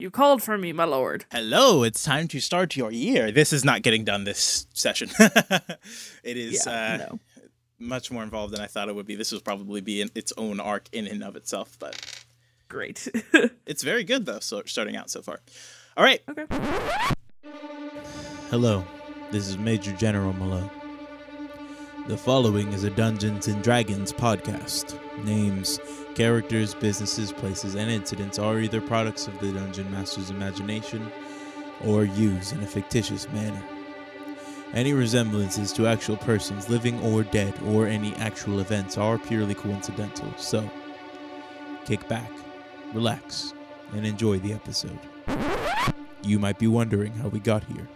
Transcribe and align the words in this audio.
You 0.00 0.10
called 0.10 0.42
for 0.42 0.56
me, 0.56 0.72
my 0.72 0.84
lord. 0.84 1.26
Hello, 1.30 1.82
it's 1.82 2.02
time 2.02 2.26
to 2.28 2.40
start 2.40 2.74
your 2.74 2.90
year. 2.90 3.30
This 3.30 3.52
is 3.52 3.66
not 3.66 3.82
getting 3.82 4.02
done 4.02 4.24
this 4.24 4.66
session. 4.72 5.10
it 6.24 6.38
is 6.38 6.64
Yeah, 6.66 6.94
uh, 6.94 6.96
no. 6.96 7.18
much 7.78 8.10
more 8.10 8.22
involved 8.22 8.54
than 8.54 8.62
I 8.62 8.66
thought 8.66 8.88
it 8.88 8.94
would 8.94 9.04
be. 9.06 9.14
This 9.14 9.30
will 9.30 9.40
probably 9.40 9.82
be 9.82 10.00
in 10.00 10.10
its 10.14 10.32
own 10.38 10.58
arc 10.58 10.88
in 10.92 11.06
and 11.06 11.22
of 11.22 11.36
itself, 11.36 11.76
but 11.78 12.24
Great. 12.68 13.08
it's 13.66 13.82
very 13.82 14.04
good 14.04 14.24
though. 14.24 14.40
So 14.40 14.62
starting 14.64 14.96
out 14.96 15.10
so 15.10 15.20
far. 15.20 15.40
All 15.98 16.04
right. 16.04 16.22
okay. 16.30 16.46
Hello, 18.48 18.84
this 19.32 19.48
is 19.48 19.58
Major 19.58 19.92
General 19.92 20.32
Malone. 20.32 20.70
The 22.10 22.16
following 22.16 22.72
is 22.72 22.82
a 22.82 22.90
Dungeons 22.90 23.46
and 23.46 23.62
Dragons 23.62 24.12
podcast. 24.12 24.98
Names, 25.24 25.78
characters, 26.16 26.74
businesses, 26.74 27.30
places, 27.30 27.76
and 27.76 27.88
incidents 27.88 28.36
are 28.36 28.58
either 28.58 28.80
products 28.80 29.28
of 29.28 29.38
the 29.38 29.52
Dungeon 29.52 29.88
Master's 29.92 30.28
imagination 30.28 31.12
or 31.84 32.02
used 32.02 32.52
in 32.52 32.64
a 32.64 32.66
fictitious 32.66 33.28
manner. 33.28 33.62
Any 34.74 34.92
resemblances 34.92 35.72
to 35.74 35.86
actual 35.86 36.16
persons, 36.16 36.68
living 36.68 36.98
or 36.98 37.22
dead, 37.22 37.54
or 37.66 37.86
any 37.86 38.12
actual 38.16 38.58
events 38.58 38.98
are 38.98 39.16
purely 39.16 39.54
coincidental, 39.54 40.34
so 40.36 40.68
kick 41.84 42.08
back, 42.08 42.32
relax, 42.92 43.54
and 43.92 44.04
enjoy 44.04 44.40
the 44.40 44.52
episode. 44.52 44.98
You 46.22 46.40
might 46.40 46.58
be 46.58 46.66
wondering 46.66 47.12
how 47.12 47.28
we 47.28 47.38
got 47.38 47.62
here. 47.62 47.86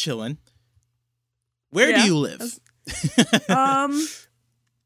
Chilling. 0.00 0.38
Where 1.70 1.90
Yeah, 1.90 2.02
do 2.02 2.06
you 2.08 2.16
live? 2.16 2.40
Um, 3.48 4.06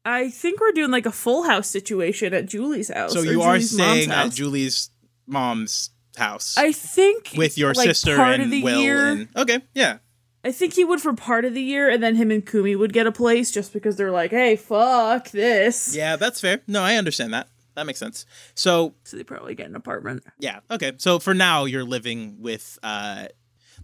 I 0.03 0.29
think 0.29 0.59
we're 0.59 0.73
doing 0.73 0.91
like 0.91 1.05
a 1.07 1.11
full 1.11 1.43
house 1.43 1.67
situation 1.67 2.33
at 2.33 2.45
Julie's 2.45 2.89
house. 2.93 3.13
so 3.13 3.21
you 3.21 3.41
are 3.41 3.53
Julie's 3.55 3.71
staying 3.71 4.11
at. 4.11 4.31
Julie's 4.31 4.89
mom's 5.25 5.89
house 6.17 6.55
I 6.57 6.71
think 6.71 7.31
with 7.35 7.57
your 7.57 7.73
like, 7.73 7.87
sister 7.87 8.15
part 8.15 8.35
and 8.35 8.43
of 8.43 8.51
the 8.51 8.61
Will 8.63 8.79
year. 8.79 9.07
and 9.07 9.27
okay, 9.35 9.61
yeah. 9.73 9.97
I 10.43 10.51
think 10.51 10.73
he 10.73 10.83
would 10.83 11.01
for 11.01 11.13
part 11.13 11.43
of 11.45 11.55
the 11.55 11.61
year, 11.61 11.89
and 11.89 12.03
then 12.03 12.13
him 12.15 12.29
and 12.29 12.45
Kumi 12.45 12.75
would 12.75 12.93
get 12.93 13.07
a 13.07 13.11
place 13.11 13.49
just 13.49 13.73
because 13.73 13.95
they're 13.95 14.11
like, 14.11 14.29
"Hey, 14.29 14.55
fuck 14.55 15.31
this." 15.31 15.95
Yeah, 15.95 16.17
that's 16.17 16.39
fair. 16.39 16.61
No, 16.67 16.83
I 16.83 16.97
understand 16.97 17.33
that. 17.33 17.47
That 17.73 17.87
makes 17.87 17.97
sense. 17.99 18.27
So, 18.53 18.93
So 19.03 19.17
they 19.17 19.23
probably 19.23 19.55
get 19.55 19.67
an 19.67 19.75
apartment. 19.75 20.23
yeah, 20.37 20.59
okay. 20.69 20.91
So 20.99 21.17
for 21.17 21.33
now 21.33 21.65
you're 21.65 21.83
living 21.83 22.37
with 22.39 22.77
uh 22.83 23.25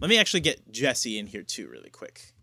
let 0.02 0.10
me 0.10 0.18
actually 0.18 0.42
get 0.42 0.72
Jesse 0.72 1.18
in 1.18 1.28
here 1.28 1.44
too 1.44 1.68
really 1.70 1.90
quick. 1.90 2.34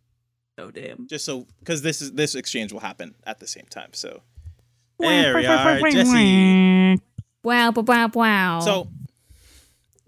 Oh 0.57 0.71
damn. 0.71 1.07
Just 1.07 1.25
so 1.25 1.47
cuz 1.65 1.83
this 1.83 2.01
is 2.01 2.13
this 2.13 2.35
exchange 2.35 2.73
will 2.73 2.81
happen 2.81 3.15
at 3.25 3.41
the 3.41 3.47
same 3.47 3.67
time. 3.69 3.91
So 3.93 4.23
there 4.99 5.37
we 5.37 5.47
are, 5.47 5.81
Jesse. 5.91 7.01
Wow, 7.45 7.71
wow, 7.71 7.83
wow, 7.87 8.11
wow. 8.15 8.61
So, 8.61 8.89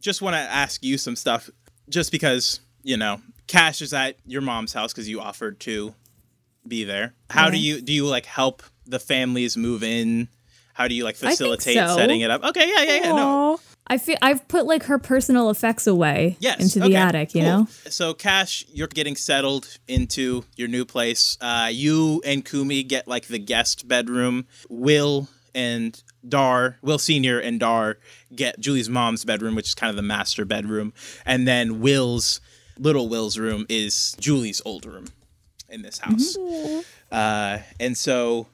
just 0.01 0.21
want 0.21 0.35
to 0.35 0.41
ask 0.41 0.83
you 0.83 0.99
some 0.99 1.15
stuff, 1.15 1.49
just 1.89 2.11
because 2.11 2.61
you 2.83 2.97
know, 2.97 3.21
Cash 3.47 3.83
is 3.83 3.93
at 3.93 4.17
your 4.27 4.43
mom's 4.43 4.73
house 4.73 4.93
because 4.93 5.09
you 5.09 5.21
offered 5.21 5.61
to 5.61 5.95
be 6.67 6.85
there. 6.85 7.15
How 7.29 7.51
do 7.51 7.59
you 7.59 7.81
do 7.81 7.93
you 7.93 8.07
like 8.07 8.27
help 8.27 8.63
the 8.87 8.99
families 8.99 9.57
move 9.57 9.83
in? 9.83 10.29
How 10.75 10.89
do 10.89 10.95
you 10.95 11.05
like 11.05 11.17
facilitate 11.17 11.77
so. 11.77 11.97
setting 11.97 12.21
it 12.21 12.31
up? 12.31 12.43
Okay, 12.43 12.69
yeah, 12.69 12.83
yeah, 12.83 13.05
yeah. 13.05 13.13
No, 13.13 13.55
Aw. 13.55 13.57
I 13.91 13.99
feel 13.99 14.17
I've 14.23 14.47
put 14.47 14.67
like 14.67 14.85
her 14.85 15.01
personal 15.01 15.51
effects 15.51 15.89
away 15.89 16.37
yes, 16.39 16.61
into 16.61 16.79
the 16.79 16.87
okay, 16.87 16.95
attic, 16.95 17.35
you 17.35 17.43
cool. 17.43 17.51
know? 17.51 17.67
So, 17.89 18.15
Cash, 18.15 18.65
you're 18.73 18.87
getting 18.87 19.17
settled 19.17 19.79
into 19.89 20.45
your 20.57 20.69
new 20.69 20.85
place. 20.85 21.37
Uh, 21.41 21.69
you 21.73 22.23
and 22.25 22.45
Kumi 22.45 22.85
get 22.85 23.09
like 23.09 23.27
the 23.27 23.41
guest 23.41 23.89
bedroom. 23.89 24.47
Will 24.69 25.29
and 25.57 26.01
Dar, 26.27 26.79
Will 26.83 27.01
Senior 27.01 27.41
and 27.41 27.59
Dar 27.59 27.99
get 28.33 28.61
Julie's 28.61 28.89
mom's 28.89 29.25
bedroom, 29.25 29.57
which 29.57 29.67
is 29.67 29.75
kind 29.75 29.91
of 29.91 29.97
the 29.97 30.03
master 30.03 30.45
bedroom, 30.45 30.93
and 31.27 31.49
then 31.49 31.81
Will's 31.81 32.41
little 32.79 33.09
Will's 33.09 33.39
room 33.39 33.67
is 33.69 34.15
Julie's 34.21 34.63
old 34.65 34.87
room 34.87 35.07
in 35.69 35.83
this 35.83 35.99
house. 35.99 36.37
Uh, 37.11 37.59
and 37.81 37.99
so, 37.99 38.47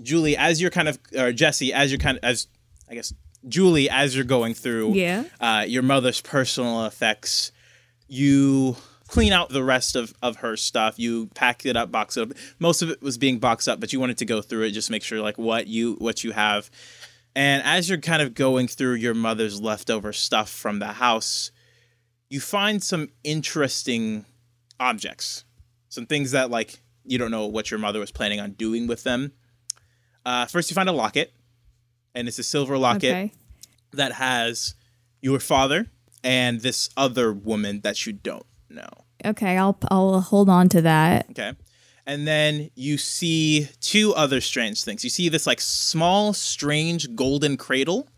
Julie, 0.00 0.36
as 0.36 0.60
you're 0.60 0.70
kind 0.70 0.86
of, 0.86 1.00
or 1.18 1.32
Jesse, 1.32 1.72
as 1.72 1.90
you're 1.90 1.98
kind 1.98 2.18
of, 2.18 2.24
as 2.24 2.46
I 2.88 2.94
guess 2.94 3.12
Julie, 3.48 3.88
as 3.88 4.14
you're 4.16 4.24
going 4.24 4.54
through 4.54 4.94
Yeah. 4.94 5.24
uh, 5.40 5.64
your 5.66 5.82
mother's 5.82 6.20
personal 6.20 6.84
effects, 6.86 7.52
you 8.08 8.76
clean 9.08 9.32
out 9.32 9.48
the 9.50 9.62
rest 9.62 9.94
of, 9.96 10.12
of 10.22 10.36
her 10.38 10.56
stuff. 10.56 10.98
You 10.98 11.26
pack 11.34 11.64
it 11.64 11.76
up, 11.76 11.92
box 11.92 12.16
it 12.16 12.22
up. 12.30 12.36
Most 12.58 12.82
of 12.82 12.90
it 12.90 13.00
was 13.02 13.18
being 13.18 13.38
boxed 13.38 13.68
up, 13.68 13.78
but 13.80 13.92
you 13.92 14.00
wanted 14.00 14.18
to 14.18 14.24
go 14.24 14.42
through 14.42 14.62
it, 14.64 14.70
just 14.72 14.90
make 14.90 15.02
sure 15.02 15.20
like 15.20 15.38
what 15.38 15.66
you 15.68 15.94
what 15.98 16.24
you 16.24 16.32
have. 16.32 16.70
And 17.34 17.62
as 17.64 17.88
you're 17.88 17.98
kind 18.00 18.22
of 18.22 18.34
going 18.34 18.66
through 18.66 18.94
your 18.94 19.14
mother's 19.14 19.60
leftover 19.60 20.12
stuff 20.12 20.48
from 20.50 20.78
the 20.78 20.86
house, 20.94 21.50
you 22.30 22.40
find 22.40 22.82
some 22.82 23.10
interesting 23.22 24.24
objects, 24.80 25.44
some 25.88 26.06
things 26.06 26.32
that 26.32 26.50
like 26.50 26.80
you 27.04 27.18
don't 27.18 27.30
know 27.30 27.46
what 27.46 27.70
your 27.70 27.78
mother 27.78 28.00
was 28.00 28.10
planning 28.10 28.40
on 28.40 28.52
doing 28.52 28.86
with 28.88 29.04
them. 29.04 29.32
Uh, 30.24 30.46
first, 30.46 30.70
you 30.70 30.74
find 30.74 30.88
a 30.88 30.92
locket, 30.92 31.32
and 32.16 32.26
it's 32.26 32.38
a 32.38 32.42
silver 32.42 32.76
locket 32.78 33.10
Okay. 33.12 33.32
that 33.92 34.12
has 34.12 34.74
your 35.20 35.38
father 35.38 35.86
and 36.24 36.60
this 36.62 36.90
other 36.96 37.32
woman 37.32 37.80
that 37.82 38.04
you 38.06 38.12
don't 38.12 38.46
know. 38.68 38.88
Okay, 39.24 39.56
I'll 39.56 39.78
I'll 39.90 40.20
hold 40.20 40.48
on 40.48 40.68
to 40.70 40.82
that. 40.82 41.26
Okay. 41.30 41.52
And 42.08 42.26
then 42.26 42.70
you 42.76 42.98
see 42.98 43.68
two 43.80 44.14
other 44.14 44.40
strange 44.40 44.84
things. 44.84 45.02
You 45.04 45.10
see 45.10 45.28
this 45.28 45.46
like 45.46 45.60
small, 45.60 46.32
strange 46.32 47.14
golden 47.16 47.56
cradle 47.56 48.08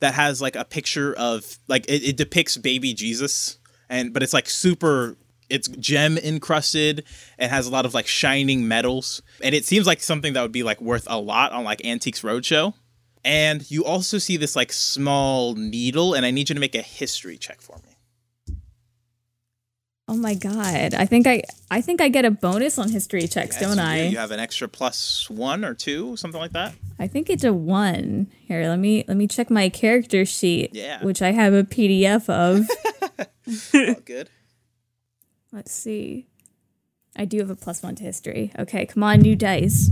that 0.00 0.14
has 0.14 0.40
like 0.42 0.56
a 0.56 0.64
picture 0.64 1.14
of 1.14 1.58
like 1.68 1.84
it, 1.88 2.02
it 2.02 2.16
depicts 2.16 2.56
baby 2.56 2.94
Jesus 2.94 3.58
and 3.88 4.12
but 4.12 4.22
it's 4.22 4.32
like 4.32 4.48
super 4.50 5.16
it's 5.48 5.66
gem 5.68 6.18
encrusted 6.18 7.04
and 7.38 7.50
has 7.50 7.66
a 7.66 7.70
lot 7.70 7.86
of 7.86 7.94
like 7.94 8.06
shining 8.06 8.68
metals. 8.68 9.22
And 9.42 9.54
it 9.54 9.64
seems 9.64 9.86
like 9.86 10.00
something 10.00 10.32
that 10.34 10.42
would 10.42 10.52
be 10.52 10.62
like 10.62 10.80
worth 10.80 11.06
a 11.08 11.18
lot 11.18 11.52
on 11.52 11.64
like 11.64 11.84
Antiques 11.84 12.22
Roadshow. 12.22 12.74
And 13.24 13.68
you 13.70 13.84
also 13.84 14.18
see 14.18 14.36
this 14.36 14.54
like 14.56 14.72
small 14.72 15.54
needle, 15.54 16.14
and 16.14 16.24
I 16.24 16.30
need 16.30 16.48
you 16.48 16.54
to 16.54 16.60
make 16.60 16.74
a 16.74 16.82
history 16.82 17.36
check 17.36 17.60
for 17.60 17.76
me. 17.78 18.56
Oh 20.10 20.16
my 20.16 20.34
god. 20.34 20.94
I 20.94 21.04
think 21.04 21.26
I 21.26 21.42
I 21.70 21.82
think 21.82 22.00
I 22.00 22.08
get 22.08 22.24
a 22.24 22.30
bonus 22.30 22.78
on 22.78 22.88
history 22.90 23.28
checks, 23.28 23.56
Yes, 23.56 23.60
don't 23.60 23.76
you 23.76 23.82
do. 23.82 23.88
I? 23.88 24.02
You 24.08 24.16
have 24.16 24.30
an 24.30 24.40
extra 24.40 24.66
plus 24.66 25.28
one 25.28 25.64
or 25.66 25.74
two, 25.74 26.16
something 26.16 26.40
like 26.40 26.52
that. 26.52 26.72
I 26.98 27.06
think 27.08 27.28
it's 27.28 27.44
a 27.44 27.52
1. 27.52 28.28
Here, 28.46 28.66
let 28.68 28.78
me 28.78 29.04
let 29.06 29.18
me 29.18 29.26
check 29.26 29.50
my 29.50 29.68
character 29.68 30.24
sheet, 30.24 30.70
Yeah. 30.72 31.04
which 31.04 31.20
I 31.20 31.32
have 31.32 31.52
a 31.52 31.62
PDF 31.62 32.28
of. 32.30 32.68
All 33.74 34.00
good. 34.02 34.30
Let's 35.52 35.72
see. 35.72 36.26
I 37.14 37.24
do 37.26 37.38
have 37.38 37.50
a 37.50 37.56
plus 37.56 37.82
1 37.82 37.96
to 37.96 38.02
history. 38.04 38.52
Okay, 38.58 38.86
come 38.86 39.02
on, 39.02 39.20
new 39.20 39.36
dice. 39.36 39.90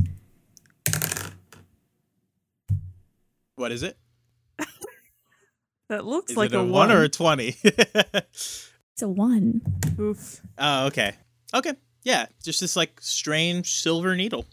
What 3.56 3.72
is 3.72 3.82
it? 3.82 3.96
That 5.88 6.04
looks 6.04 6.32
Is 6.32 6.36
like 6.36 6.52
it 6.52 6.56
a, 6.56 6.60
a, 6.60 6.64
one 6.64 6.90
or 6.90 7.02
a 7.02 7.08
twenty? 7.08 7.56
It's 8.96 9.02
a 9.02 9.08
1. 9.10 9.60
Oof. 10.00 10.40
oh, 10.56 10.86
okay. 10.86 11.12
Okay. 11.52 11.74
Yeah, 12.02 12.24
just 12.42 12.62
this 12.62 12.76
like 12.76 12.98
strange 13.02 13.74
silver 13.74 14.16
needle. 14.16 14.46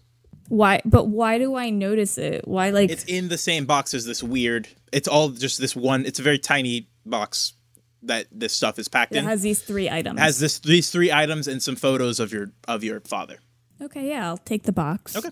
Why 0.50 0.81
but 0.83 1.07
why 1.07 1.38
do 1.38 1.55
I 1.55 1.69
notice 1.69 2.17
it? 2.17 2.45
Why 2.45 2.69
like 2.71 2.89
It's 2.89 3.05
in 3.05 3.29
the 3.29 3.38
same 3.38 3.63
box 3.63 3.94
as 3.94 4.05
this 4.05 4.21
weird. 4.21 4.67
It's 4.91 5.07
all 5.07 5.29
just 5.29 5.61
this 5.61 5.77
one. 5.77 6.05
It's 6.05 6.19
a 6.19 6.23
very 6.23 6.39
tiny 6.39 6.89
box 7.05 7.53
that 8.01 8.27
this 8.33 8.51
stuff 8.51 8.77
is 8.77 8.89
packed 8.89 9.13
it 9.13 9.19
in. 9.19 9.23
It 9.23 9.27
has 9.29 9.44
these 9.44 9.61
3 9.61 9.89
items? 9.89 10.19
has 10.19 10.39
this 10.39 10.59
these 10.59 10.89
three 10.89 11.09
items 11.09 11.47
and 11.47 11.63
some 11.63 11.77
photos 11.77 12.19
of 12.19 12.33
your 12.33 12.51
of 12.67 12.83
your 12.83 13.00
father. 13.00 13.38
Okay, 13.81 14.09
yeah, 14.09 14.27
I'll 14.27 14.38
take 14.38 14.63
the 14.63 14.73
box. 14.73 15.15
Okay. 15.15 15.31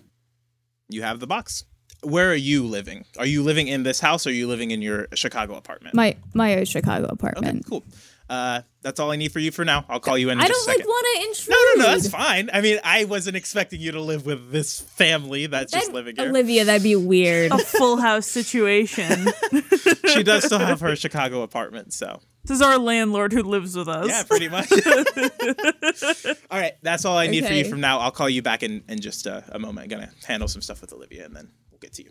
You 0.88 1.02
have 1.02 1.20
the 1.20 1.26
box. 1.26 1.64
Where 2.02 2.30
are 2.30 2.36
you 2.36 2.66
living? 2.66 3.04
Are 3.18 3.26
you 3.26 3.42
living 3.42 3.68
in 3.68 3.82
this 3.82 4.00
house 4.00 4.26
or 4.26 4.30
are 4.30 4.32
you 4.32 4.48
living 4.48 4.70
in 4.70 4.82
your 4.82 5.08
Chicago 5.14 5.54
apartment? 5.54 5.94
My 5.94 6.16
my 6.34 6.64
Chicago 6.64 7.04
okay, 7.04 7.12
apartment. 7.12 7.66
cool. 7.68 7.84
Uh, 8.28 8.62
that's 8.80 8.98
all 8.98 9.10
I 9.10 9.16
need 9.16 9.30
for 9.30 9.40
you 9.40 9.50
for 9.50 9.62
now. 9.62 9.84
I'll 9.90 10.00
call 10.00 10.16
you 10.16 10.30
in. 10.30 10.38
in 10.38 10.44
I 10.44 10.48
just 10.48 10.66
don't 10.66 10.74
a 10.74 10.78
like 10.78 10.86
want 10.86 11.06
to 11.14 11.28
intrude. 11.28 11.48
No, 11.50 11.56
no, 11.56 11.84
no, 11.84 11.92
that's 11.92 12.08
fine. 12.08 12.48
I 12.50 12.62
mean, 12.62 12.78
I 12.82 13.04
wasn't 13.04 13.36
expecting 13.36 13.80
you 13.80 13.92
to 13.92 14.00
live 14.00 14.24
with 14.24 14.50
this 14.50 14.80
family 14.80 15.46
that's 15.46 15.70
just 15.70 15.92
living 15.92 16.16
here. 16.16 16.30
Olivia, 16.30 16.64
that'd 16.64 16.82
be 16.82 16.96
weird. 16.96 17.52
A 17.52 17.58
full 17.58 17.98
house 17.98 18.26
situation. 18.26 19.28
she 20.08 20.22
does 20.22 20.44
still 20.44 20.60
have 20.60 20.80
her 20.80 20.96
Chicago 20.96 21.42
apartment, 21.42 21.92
so 21.92 22.20
this 22.44 22.56
is 22.56 22.62
our 22.62 22.78
landlord 22.78 23.32
who 23.32 23.42
lives 23.42 23.76
with 23.76 23.88
us. 23.88 24.08
yeah, 24.08 24.22
pretty 24.24 24.48
much. 24.48 24.72
all 26.50 26.58
right, 26.58 26.72
that's 26.82 27.04
all 27.04 27.16
I 27.16 27.26
need 27.28 27.46
for 27.46 27.52
you 27.52 27.64
from 27.64 27.80
now. 27.80 27.98
I'll 27.98 28.10
call 28.10 28.28
you 28.28 28.42
back 28.42 28.62
in 28.62 28.82
in 28.88 29.00
just 29.00 29.26
uh, 29.26 29.42
a 29.50 29.58
moment. 29.58 29.84
I'm 29.84 30.00
gonna 30.00 30.12
handle 30.26 30.48
some 30.48 30.62
stuff 30.62 30.80
with 30.80 30.92
Olivia, 30.92 31.24
and 31.24 31.36
then 31.36 31.50
we'll 31.52 31.61
get 31.82 31.92
to 31.94 32.04
you. 32.04 32.10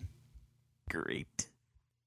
Great. 0.89 1.47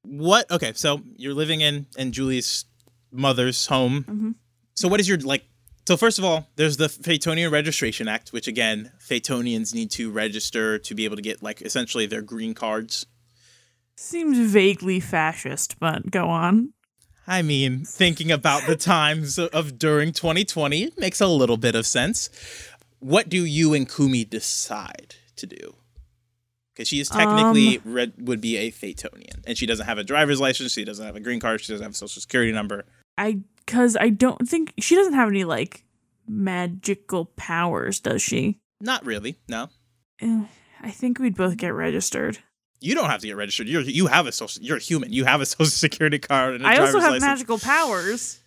What? 0.03 0.51
Okay, 0.51 0.73
so 0.75 1.01
you're 1.17 1.35
living 1.35 1.61
in 1.61 1.87
in 1.97 2.13
Julie's 2.13 2.67
mother's 3.11 3.67
home. 3.67 4.05
Mm-hmm. 4.05 4.31
So 4.75 4.89
what 4.89 5.01
is 5.01 5.09
your 5.09 5.19
like? 5.19 5.45
So 5.87 5.97
first 5.97 6.19
of 6.19 6.25
all, 6.25 6.47
there's 6.57 6.77
the 6.77 6.87
Phaetonian 6.87 7.51
Registration 7.51 8.09
Act, 8.09 8.33
which 8.33 8.47
again, 8.47 8.93
Phaetonians 9.01 9.75
need 9.75 9.91
to 9.93 10.11
register 10.11 10.79
to 10.79 10.95
be 10.95 11.05
able 11.05 11.17
to 11.17 11.23
get 11.23 11.43
like 11.43 11.63
essentially 11.63 12.07
their 12.07 12.23
green 12.23 12.55
cards. 12.55 13.07
Seems 13.97 14.39
vaguely 14.51 15.01
fascist, 15.01 15.79
but 15.79 16.11
go 16.11 16.29
on. 16.29 16.73
I 17.27 17.43
mean, 17.43 17.85
thinking 17.85 18.31
about 18.31 18.67
the 18.67 18.77
times 18.77 19.39
of 19.39 19.79
during 19.79 20.13
2020 20.13 20.93
makes 20.99 21.21
a 21.21 21.27
little 21.27 21.57
bit 21.57 21.75
of 21.75 21.87
sense. 21.87 22.29
What 22.99 23.29
do 23.29 23.45
you 23.45 23.73
and 23.73 23.89
Kumi 23.89 24.25
decide 24.25 25.17
to 25.37 25.47
do? 25.47 25.75
Because 26.75 26.89
she 26.89 26.99
is 26.99 27.09
technically 27.09 27.79
red, 27.85 28.15
would 28.19 28.41
be 28.41 28.57
a 28.57 28.71
Phaetonian, 28.73 29.45
and 29.47 29.57
she 29.57 29.65
doesn't 29.65 29.87
have 29.87 29.97
a 29.99 30.03
driver's 30.05 30.41
license. 30.41 30.73
She 30.73 30.85
doesn't 30.85 31.07
have 31.07 31.15
a 31.15 31.21
green 31.21 31.39
card. 31.39 31.61
She 31.61 31.73
doesn't 31.73 31.85
have 31.85 31.93
a 31.93 31.97
social 31.97 32.21
security 32.21 32.51
number. 32.51 32.85
I 33.17 33.39
because 33.65 33.97
I 33.97 34.09
don't 34.11 34.49
think 34.49 34.73
she 34.81 34.97
doesn't 34.97 35.15
have 35.15 35.29
any 35.29 35.45
like 35.45 35.85
magical 36.27 37.27
powers, 37.37 38.01
does 38.01 38.23
she? 38.23 38.59
Not 38.81 39.05
really. 39.07 39.37
No, 39.49 39.69
Eh, 40.21 40.45
I 40.83 40.91
think 40.91 41.19
we'd 41.19 41.37
both 41.37 41.57
get 41.57 41.69
registered. 41.75 42.39
you 42.81 42.95
don't 42.95 43.09
have 43.09 43.21
to 43.21 43.27
get 43.27 43.37
registered. 43.37 43.69
You're 43.69 43.83
you 43.83 44.07
have 44.09 44.27
a 44.27 44.33
social. 44.33 44.63
You're 44.63 44.77
a 44.79 44.81
human. 44.81 45.13
You 45.13 45.25
have 45.25 45.41
a 45.41 45.47
social 45.55 45.67
security 45.67 46.19
card 46.19 46.57
and 46.57 46.65
a 46.65 46.69
I 46.69 46.75
driver's 46.77 46.95
also 46.97 47.01
have 47.05 47.13
license. 47.13 47.25
magical 47.29 47.59
powers. 47.59 48.41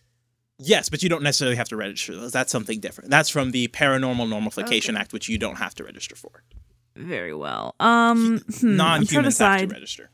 Yes, 0.60 0.90
but 0.90 1.04
you 1.04 1.10
don't 1.10 1.22
necessarily 1.24 1.56
have 1.56 1.70
to 1.70 1.76
register 1.78 2.16
those. 2.16 2.32
That's 2.32 2.52
something 2.52 2.80
different. 2.80 3.10
That's 3.12 3.30
from 3.30 3.52
the 3.52 3.68
Paranormal 3.70 4.28
Normalification 4.28 4.90
Okay. 4.92 4.98
Act, 5.00 5.14
which 5.14 5.30
you 5.30 5.38
don't 5.38 5.58
have 5.58 5.76
to 5.76 5.84
register 5.84 6.16
for. 6.16 6.44
Very 6.98 7.34
well. 7.34 7.76
Um, 7.80 8.40
hmm, 8.40 8.52
trying 8.52 8.60
to 8.62 8.66
Non-humans 8.68 9.14
have 9.16 9.24
decide. 9.26 9.70
to 9.70 9.76
register. 9.76 10.10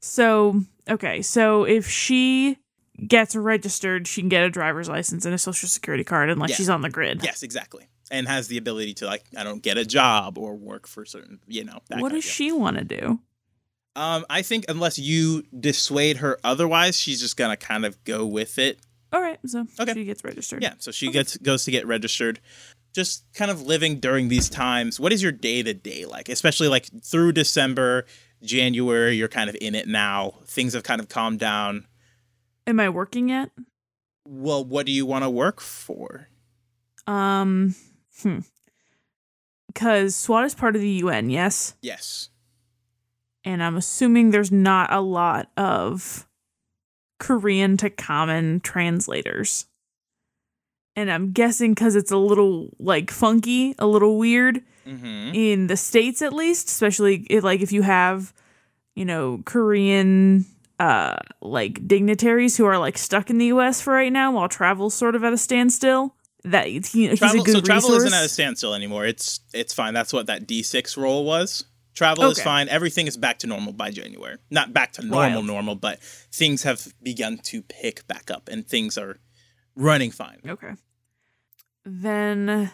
So 0.00 0.60
okay, 0.88 1.22
so 1.22 1.64
if 1.64 1.88
she 1.88 2.58
gets 3.06 3.34
registered, 3.34 4.06
she 4.06 4.20
can 4.22 4.28
get 4.28 4.44
a 4.44 4.50
driver's 4.50 4.88
license 4.88 5.24
and 5.24 5.34
a 5.34 5.38
social 5.38 5.68
security 5.68 6.04
card 6.04 6.30
unless 6.30 6.50
Yeah. 6.50 6.56
she's 6.56 6.68
on 6.68 6.82
the 6.82 6.90
grid. 6.90 7.22
Yes, 7.24 7.42
exactly. 7.42 7.88
And 8.10 8.28
has 8.28 8.48
the 8.48 8.58
ability 8.58 8.94
to 8.94 9.06
like 9.06 9.24
I 9.36 9.44
don't 9.44 9.62
get 9.62 9.78
a 9.78 9.84
job 9.84 10.38
or 10.38 10.54
work 10.54 10.86
for 10.86 11.04
certain, 11.04 11.40
you 11.46 11.64
know. 11.64 11.80
That 11.88 12.00
what 12.00 12.12
does 12.12 12.24
she 12.24 12.52
want 12.52 12.76
to 12.78 12.84
do? 12.84 13.20
Um, 13.96 14.24
I 14.28 14.42
think 14.42 14.64
unless 14.68 14.98
you 14.98 15.44
dissuade 15.58 16.16
her 16.18 16.38
otherwise, 16.44 16.98
she's 16.98 17.20
just 17.20 17.36
gonna 17.36 17.56
kind 17.56 17.84
of 17.86 18.02
go 18.04 18.26
with 18.26 18.58
it. 18.58 18.80
All 19.12 19.20
right, 19.20 19.38
so 19.46 19.66
Okay. 19.78 19.94
she 19.94 20.04
gets 20.04 20.24
registered. 20.24 20.62
Yeah. 20.62 20.74
So 20.78 20.90
she 20.90 21.10
gets 21.10 21.36
goes 21.36 21.64
to 21.64 21.70
get 21.70 21.86
registered. 21.86 22.40
Just 22.94 23.24
kind 23.34 23.50
of 23.50 23.62
living 23.62 23.98
during 23.98 24.28
these 24.28 24.48
times. 24.48 25.00
What 25.00 25.12
is 25.12 25.22
your 25.22 25.32
day 25.32 25.62
to 25.62 25.74
day 25.74 26.04
like? 26.06 26.28
Especially 26.28 26.68
like 26.68 26.86
through 27.02 27.32
December, 27.32 28.06
January. 28.42 29.16
You're 29.16 29.28
kind 29.28 29.50
of 29.50 29.56
in 29.60 29.74
it 29.74 29.88
now. 29.88 30.34
Things 30.46 30.74
have 30.74 30.84
kind 30.84 31.00
of 31.00 31.08
calmed 31.08 31.40
down. 31.40 31.86
Am 32.66 32.78
I 32.78 32.88
working 32.88 33.28
yet? 33.28 33.50
Well, 34.26 34.64
what 34.64 34.86
do 34.86 34.92
you 34.92 35.04
want 35.04 35.24
to 35.24 35.30
work 35.30 35.60
for? 35.60 36.28
Um, 37.06 37.74
hmm. 38.22 38.38
Because 39.66 40.14
SWAT 40.14 40.44
is 40.44 40.54
part 40.54 40.76
of 40.76 40.80
the 40.82 40.88
UN, 40.88 41.28
yes, 41.30 41.74
Yes. 41.82 42.28
and 43.44 43.62
I'm 43.62 43.76
assuming 43.76 44.30
there's 44.30 44.52
not 44.52 44.92
a 44.92 45.00
lot 45.00 45.50
of 45.56 46.26
Korean 47.18 47.76
to 47.78 47.90
common 47.90 48.60
translators. 48.60 49.66
And 50.96 51.10
I'm 51.10 51.32
guessing 51.32 51.72
because 51.74 51.96
it's 51.96 52.10
a 52.12 52.16
little 52.16 52.70
like 52.78 53.10
funky, 53.10 53.74
a 53.78 53.86
little 53.86 54.18
weird 54.18 54.62
Mm-hmm. 54.86 55.34
in 55.34 55.66
the 55.68 55.78
states 55.78 56.20
at 56.20 56.34
least, 56.34 56.68
especially 56.68 57.26
if, 57.30 57.42
like 57.42 57.62
if 57.62 57.72
you 57.72 57.80
have, 57.80 58.34
you 58.94 59.06
know, 59.06 59.40
Korean 59.46 60.44
uh 60.78 61.16
like 61.40 61.86
dignitaries 61.88 62.56
who 62.58 62.66
are 62.66 62.76
like 62.78 62.98
stuck 62.98 63.30
in 63.30 63.38
the 63.38 63.46
U.S. 63.46 63.80
for 63.80 63.94
right 63.94 64.12
now 64.12 64.32
while 64.32 64.46
travel's 64.48 64.92
sort 64.92 65.14
of 65.14 65.24
at 65.24 65.32
a 65.32 65.38
standstill. 65.38 66.14
That 66.44 66.66
he, 66.66 67.16
travel, 67.16 67.40
a 67.40 67.44
good 67.44 67.54
so 67.54 67.60
travel 67.62 67.88
resource. 67.88 68.04
isn't 68.04 68.12
at 68.18 68.26
a 68.26 68.28
standstill 68.28 68.74
anymore. 68.74 69.06
It's 69.06 69.40
it's 69.54 69.72
fine. 69.72 69.94
That's 69.94 70.12
what 70.12 70.26
that 70.26 70.46
D 70.46 70.62
six 70.62 70.98
roll 70.98 71.24
was. 71.24 71.64
Travel 71.94 72.24
is 72.24 72.42
fine. 72.42 72.68
Everything 72.68 73.06
is 73.06 73.16
back 73.16 73.38
to 73.38 73.46
normal 73.46 73.72
by 73.72 73.90
January. 73.90 74.36
Not 74.50 74.74
back 74.74 74.92
to 74.94 75.02
normal, 75.02 75.18
Wild. 75.30 75.46
normal, 75.46 75.74
but 75.76 76.02
things 76.02 76.64
have 76.64 76.92
begun 77.02 77.38
to 77.44 77.62
pick 77.62 78.06
back 78.06 78.30
up 78.30 78.50
and 78.52 78.66
things 78.66 78.98
are 78.98 79.18
running 79.76 80.10
fine. 80.10 80.40
Okay. 80.46 80.72
Then, 81.84 82.70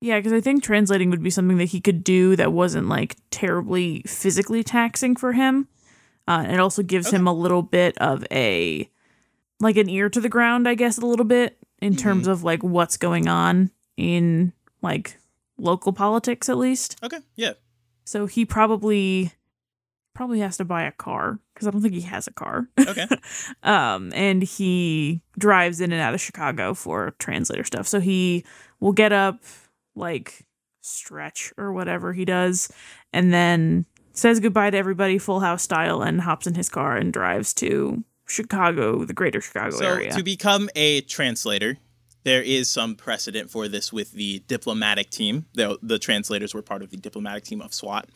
yeah, 0.00 0.18
because 0.18 0.32
I 0.32 0.40
think 0.40 0.62
translating 0.62 1.10
would 1.10 1.22
be 1.22 1.30
something 1.30 1.58
that 1.58 1.66
he 1.70 1.80
could 1.80 2.04
do 2.04 2.36
that 2.36 2.52
wasn't 2.52 2.88
like 2.88 3.16
terribly 3.30 4.02
physically 4.06 4.62
taxing 4.62 5.16
for 5.16 5.32
him. 5.32 5.68
Uh, 6.28 6.46
it 6.48 6.60
also 6.60 6.82
gives 6.82 7.08
Okay. 7.08 7.16
him 7.16 7.26
a 7.26 7.32
little 7.32 7.62
bit 7.62 7.96
of 7.98 8.24
a, 8.30 8.88
like 9.58 9.76
an 9.76 9.88
ear 9.88 10.08
to 10.10 10.20
the 10.20 10.28
ground, 10.28 10.68
I 10.68 10.74
guess, 10.74 10.98
a 10.98 11.06
little 11.06 11.24
bit 11.24 11.56
in 11.82 11.96
terms 11.96 12.26
of 12.26 12.44
like 12.44 12.62
what's 12.62 12.96
going 12.96 13.26
on 13.26 13.70
in 13.96 14.52
like 14.82 15.16
local 15.58 15.92
politics, 15.92 16.48
at 16.48 16.58
least. 16.58 16.96
Okay, 17.02 17.18
yeah. 17.36 17.54
So 18.04 18.26
he 18.26 18.44
probably 18.44 19.32
probably 20.20 20.40
has 20.40 20.58
to 20.58 20.66
buy 20.66 20.82
a 20.82 20.92
car 20.92 21.38
because 21.54 21.66
I 21.66 21.70
don't 21.70 21.80
think 21.80 21.94
he 21.94 22.02
has 22.02 22.26
a 22.26 22.30
car. 22.30 22.68
Okay. 22.78 23.06
um, 23.62 24.12
and 24.14 24.42
he 24.42 25.22
drives 25.38 25.80
in 25.80 25.92
and 25.92 26.00
out 26.02 26.12
of 26.12 26.20
Chicago 26.20 26.74
for 26.74 27.14
translator 27.18 27.64
stuff. 27.64 27.88
So 27.88 28.00
he 28.00 28.44
will 28.80 28.92
get 28.92 29.12
up, 29.12 29.40
like 29.94 30.44
stretch 30.82 31.54
or 31.56 31.72
whatever 31.72 32.12
he 32.12 32.26
does, 32.26 32.70
and 33.14 33.32
then 33.32 33.86
says 34.12 34.40
goodbye 34.40 34.68
to 34.68 34.76
everybody, 34.76 35.16
full 35.16 35.40
house 35.40 35.62
style, 35.62 36.02
and 36.02 36.20
hops 36.20 36.46
in 36.46 36.54
his 36.54 36.68
car 36.68 36.98
and 36.98 37.14
drives 37.14 37.54
to 37.54 38.04
Chicago, 38.26 39.06
the 39.06 39.14
greater 39.14 39.40
Chicago 39.40 39.70
So 39.70 39.86
area. 39.86 40.12
to 40.12 40.22
become 40.22 40.68
a 40.76 41.00
translator, 41.00 41.78
there 42.22 42.42
is 42.42 42.70
some 42.70 42.94
precedent 42.96 43.50
for 43.50 43.66
this 43.68 43.92
with 43.92 44.12
the 44.12 44.40
diplomatic 44.46 45.10
team. 45.10 45.46
The, 45.54 45.78
the 45.82 45.98
translators 45.98 46.52
were 46.54 46.62
part 46.62 46.82
of 46.82 46.90
the 46.90 46.96
diplomatic 46.96 47.44
team 47.44 47.62
of 47.62 47.72
SWAT. 47.72 48.08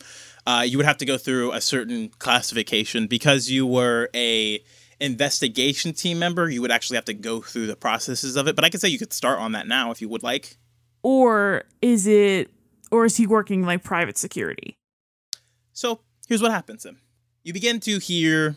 Uh, 0.45 0.63
you 0.65 0.77
would 0.77 0.85
have 0.85 0.97
to 0.97 1.05
go 1.05 1.17
through 1.17 1.51
a 1.53 1.61
certain 1.61 2.09
classification 2.19 3.07
because 3.07 3.49
you 3.49 3.65
were 3.65 4.09
a 4.13 4.63
investigation 4.99 5.93
team 5.93 6.19
member. 6.19 6.49
You 6.49 6.61
would 6.61 6.71
actually 6.71 6.95
have 6.95 7.05
to 7.05 7.13
go 7.13 7.41
through 7.41 7.67
the 7.67 7.75
processes 7.75 8.35
of 8.35 8.47
it. 8.47 8.55
But 8.55 8.63
I 8.63 8.69
could 8.69 8.79
say 8.79 8.89
you 8.89 8.99
could 8.99 9.11
start 9.13 9.39
on 9.39 9.53
that 9.53 9.67
now 9.67 9.91
if 9.91 10.01
you 10.01 10.09
would 10.09 10.23
like. 10.23 10.57
or 11.03 11.63
is 11.81 12.07
it, 12.07 12.49
or 12.91 13.05
is 13.05 13.17
he 13.17 13.27
working 13.27 13.63
like 13.63 13.83
private 13.83 14.17
security? 14.17 14.77
So 15.73 15.99
here's 16.27 16.41
what 16.41 16.51
happens 16.51 16.83
then. 16.83 16.97
You 17.43 17.53
begin 17.53 17.79
to 17.81 17.99
hear 17.99 18.55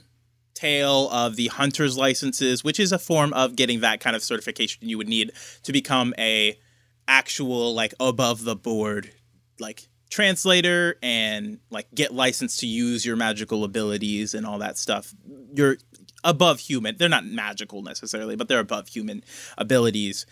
tail 0.58 1.08
of 1.10 1.36
the 1.36 1.46
hunter's 1.46 1.96
licenses, 1.96 2.64
which 2.64 2.80
is 2.80 2.90
a 2.90 2.98
form 2.98 3.32
of 3.32 3.54
getting 3.54 3.80
that 3.80 4.00
kind 4.00 4.16
of 4.16 4.22
certification 4.22 4.88
you 4.88 4.98
would 4.98 5.08
need 5.08 5.30
to 5.62 5.72
become 5.72 6.14
a 6.18 6.58
actual 7.06 7.74
like 7.74 7.94
above 8.00 8.44
the 8.44 8.56
board 8.56 9.10
like 9.60 9.88
translator 10.10 10.96
and 11.02 11.58
like 11.70 11.86
get 11.94 12.12
licensed 12.12 12.60
to 12.60 12.66
use 12.66 13.04
your 13.04 13.16
magical 13.16 13.64
abilities 13.64 14.34
and 14.34 14.46
all 14.46 14.58
that 14.58 14.76
stuff. 14.76 15.14
You're 15.54 15.78
above 16.24 16.60
human. 16.60 16.96
They're 16.98 17.08
not 17.08 17.24
magical 17.24 17.82
necessarily, 17.82 18.36
but 18.36 18.48
they're 18.48 18.58
above 18.58 18.88
human 18.88 19.22
abilities. 19.56 20.26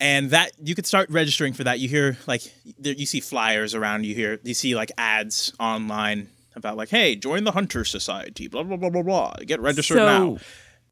And 0.00 0.30
that 0.30 0.52
you 0.58 0.74
could 0.74 0.86
start 0.86 1.10
registering 1.10 1.52
for 1.52 1.64
that. 1.64 1.78
You 1.78 1.88
hear 1.88 2.16
like 2.26 2.42
you 2.82 3.06
see 3.06 3.20
flyers 3.20 3.74
around. 3.74 4.04
You 4.04 4.14
hear 4.14 4.40
you 4.42 4.54
see 4.54 4.74
like 4.74 4.90
ads 4.98 5.52
online 5.60 6.28
about 6.56 6.76
like, 6.76 6.88
hey, 6.88 7.16
join 7.16 7.44
the 7.44 7.52
Hunter 7.52 7.84
Society. 7.84 8.48
Blah 8.48 8.62
blah 8.64 8.76
blah 8.76 8.90
blah 8.90 9.02
blah. 9.02 9.34
Get 9.46 9.60
registered 9.60 9.98
so, 9.98 10.06
now. 10.06 10.38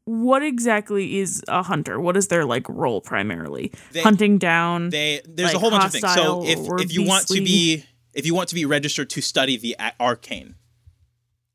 what 0.05 0.43
exactly 0.43 1.19
is 1.19 1.43
a 1.47 1.63
hunter? 1.63 1.99
What 1.99 2.17
is 2.17 2.27
their 2.27 2.45
like 2.45 2.67
role 2.69 3.01
primarily? 3.01 3.71
They- 3.91 4.01
Hunting 4.01 4.37
down. 4.37 4.89
They 4.89 5.21
there's 5.27 5.53
a 5.53 5.59
whole 5.59 5.71
bunch 5.71 5.85
of 5.85 5.91
things. 5.91 6.13
So 6.13 6.43
if 6.45 6.59
if 6.81 6.93
you 6.93 7.03
want 7.03 7.27
to 7.27 7.35
be 7.35 7.83
if 8.13 8.25
you 8.25 8.35
want 8.35 8.49
to 8.49 8.55
be 8.55 8.65
registered 8.65 9.09
to 9.11 9.21
study 9.21 9.57
the 9.57 9.75
arcane, 9.99 10.55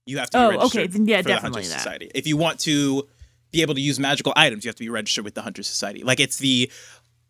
you 0.07 0.19
have 0.19 0.31
to 0.31 0.39
be 0.39 0.43
Oh, 0.43 0.51
registered 0.51 0.81
okay, 0.83 0.87
then 0.87 1.07
yeah, 1.07 1.23
for 1.23 1.29
definitely 1.29 1.63
the 1.63 1.69
Hunter 1.69 1.75
that. 1.75 1.81
Society. 1.81 2.11
If 2.15 2.27
you 2.27 2.37
want 2.37 2.61
to 2.61 3.07
be 3.53 3.63
able 3.63 3.75
to 3.75 3.81
use 3.81 3.99
magical 3.99 4.33
items, 4.37 4.65
you 4.65 4.69
have 4.69 4.77
to 4.77 4.85
be 4.85 4.89
registered 4.91 5.25
with 5.25 5.35
the 5.35 5.43
Hunter 5.43 5.63
Society. 5.63 6.03
Like 6.03 6.21
it's 6.21 6.39
the 6.39 6.71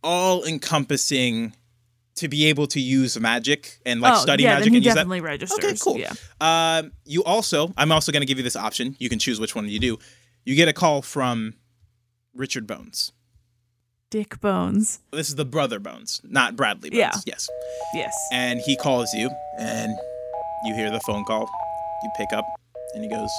all 0.03 0.45
encompassing 0.45 1.55
to 2.17 2.29
be 2.29 2.47
able 2.47 2.67
to 2.69 2.81
use 2.81 3.19
magic 3.19 3.79
and 3.87 4.01
like 4.01 4.15
oh, 4.15 4.17
study 4.17 4.43
yeah, 4.43 4.55
magic 4.55 4.65
then 4.65 4.73
he 4.73 4.77
and 4.79 4.85
use 4.85 4.95
that. 4.95 5.01
definitely 5.01 5.21
registers. 5.21 5.65
Okay, 5.65 5.77
cool. 5.79 5.99
Yeah. 5.99 6.13
Um, 6.41 6.93
you 7.05 7.23
also, 7.25 7.73
I'm 7.77 7.93
also 7.93 8.13
going 8.13 8.23
to 8.23 8.27
give 8.27 8.39
you 8.39 8.45
this 8.45 8.57
option. 8.57 8.97
You 8.99 9.09
can 9.09 9.19
choose 9.19 9.39
which 9.39 9.55
one 9.55 9.69
you 9.69 9.79
do. 9.79 9.99
You 10.45 10.55
get 10.55 10.69
a 10.69 10.73
call 10.73 11.03
from 11.03 11.55
Richard 12.35 12.67
Bones. 12.67 13.13
Dick 14.11 14.41
Bones. 14.41 15.01
This 15.11 15.29
is 15.29 15.35
the 15.35 15.45
brother 15.45 15.79
Bones, 15.79 16.21
not 16.25 16.57
Bradley 16.57 16.91
Bones. 16.91 16.99
Yeah. 16.99 17.13
Yes. 17.27 17.49
Yes. 17.93 18.17
And 18.33 18.61
he 18.61 18.77
calls 18.77 19.13
you, 19.13 19.31
and 19.59 19.93
you 20.65 20.75
hear 20.75 20.91
the 20.91 21.01
phone 21.01 21.25
call. 21.25 21.49
You 22.03 22.11
pick 22.17 22.33
up, 22.33 22.47
and 22.95 23.03
he 23.03 23.11
goes, 23.11 23.31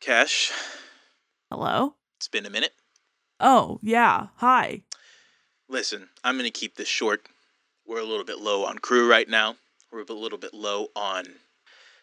Cash, 0.00 0.50
Hello? 1.50 1.94
it's 2.16 2.28
been 2.28 2.44
a 2.44 2.50
minute. 2.50 2.72
Oh, 3.38 3.78
yeah. 3.82 4.28
Hi. 4.36 4.82
Listen, 5.72 6.10
I'm 6.22 6.34
going 6.34 6.44
to 6.44 6.50
keep 6.50 6.76
this 6.76 6.86
short. 6.86 7.22
We're 7.86 8.00
a 8.00 8.04
little 8.04 8.26
bit 8.26 8.38
low 8.38 8.66
on 8.66 8.78
crew 8.78 9.10
right 9.10 9.26
now. 9.26 9.56
We're 9.90 10.02
a 10.02 10.12
little 10.12 10.36
bit 10.36 10.52
low 10.52 10.88
on 10.94 11.24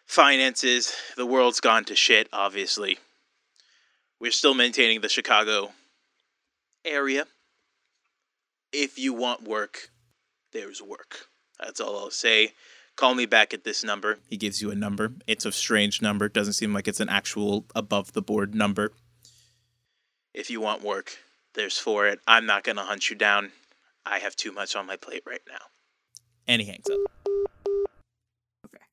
finances. 0.06 0.92
The 1.16 1.24
world's 1.24 1.60
gone 1.60 1.84
to 1.84 1.94
shit, 1.94 2.28
obviously. 2.32 2.98
We're 4.18 4.32
still 4.32 4.54
maintaining 4.54 5.02
the 5.02 5.08
Chicago 5.08 5.70
area. 6.84 7.26
If 8.72 8.98
you 8.98 9.14
want 9.14 9.44
work, 9.44 9.90
there's 10.52 10.82
work. 10.82 11.28
That's 11.60 11.80
all 11.80 11.96
I'll 11.96 12.10
say. 12.10 12.54
Call 12.96 13.14
me 13.14 13.24
back 13.24 13.54
at 13.54 13.62
this 13.62 13.84
number. 13.84 14.18
He 14.28 14.36
gives 14.36 14.60
you 14.60 14.72
a 14.72 14.74
number. 14.74 15.12
It's 15.28 15.46
a 15.46 15.52
strange 15.52 16.02
number. 16.02 16.28
Doesn't 16.28 16.54
seem 16.54 16.74
like 16.74 16.88
it's 16.88 16.98
an 16.98 17.08
actual 17.08 17.66
above 17.76 18.14
the 18.14 18.22
board 18.22 18.52
number. 18.52 18.90
If 20.34 20.50
you 20.50 20.60
want 20.60 20.82
work, 20.82 21.18
there's 21.54 21.78
for 21.78 22.08
it. 22.08 22.18
I'm 22.26 22.46
not 22.46 22.64
going 22.64 22.76
to 22.76 22.82
hunt 22.82 23.10
you 23.10 23.14
down. 23.14 23.52
I 24.06 24.18
have 24.18 24.34
too 24.36 24.52
much 24.52 24.74
on 24.76 24.86
my 24.86 24.96
plate 24.96 25.22
right 25.26 25.40
now. 25.48 25.58
And 26.48 26.60
he 26.62 26.68
hangs 26.68 26.86
up. 26.90 26.98
Okay. 28.66 28.84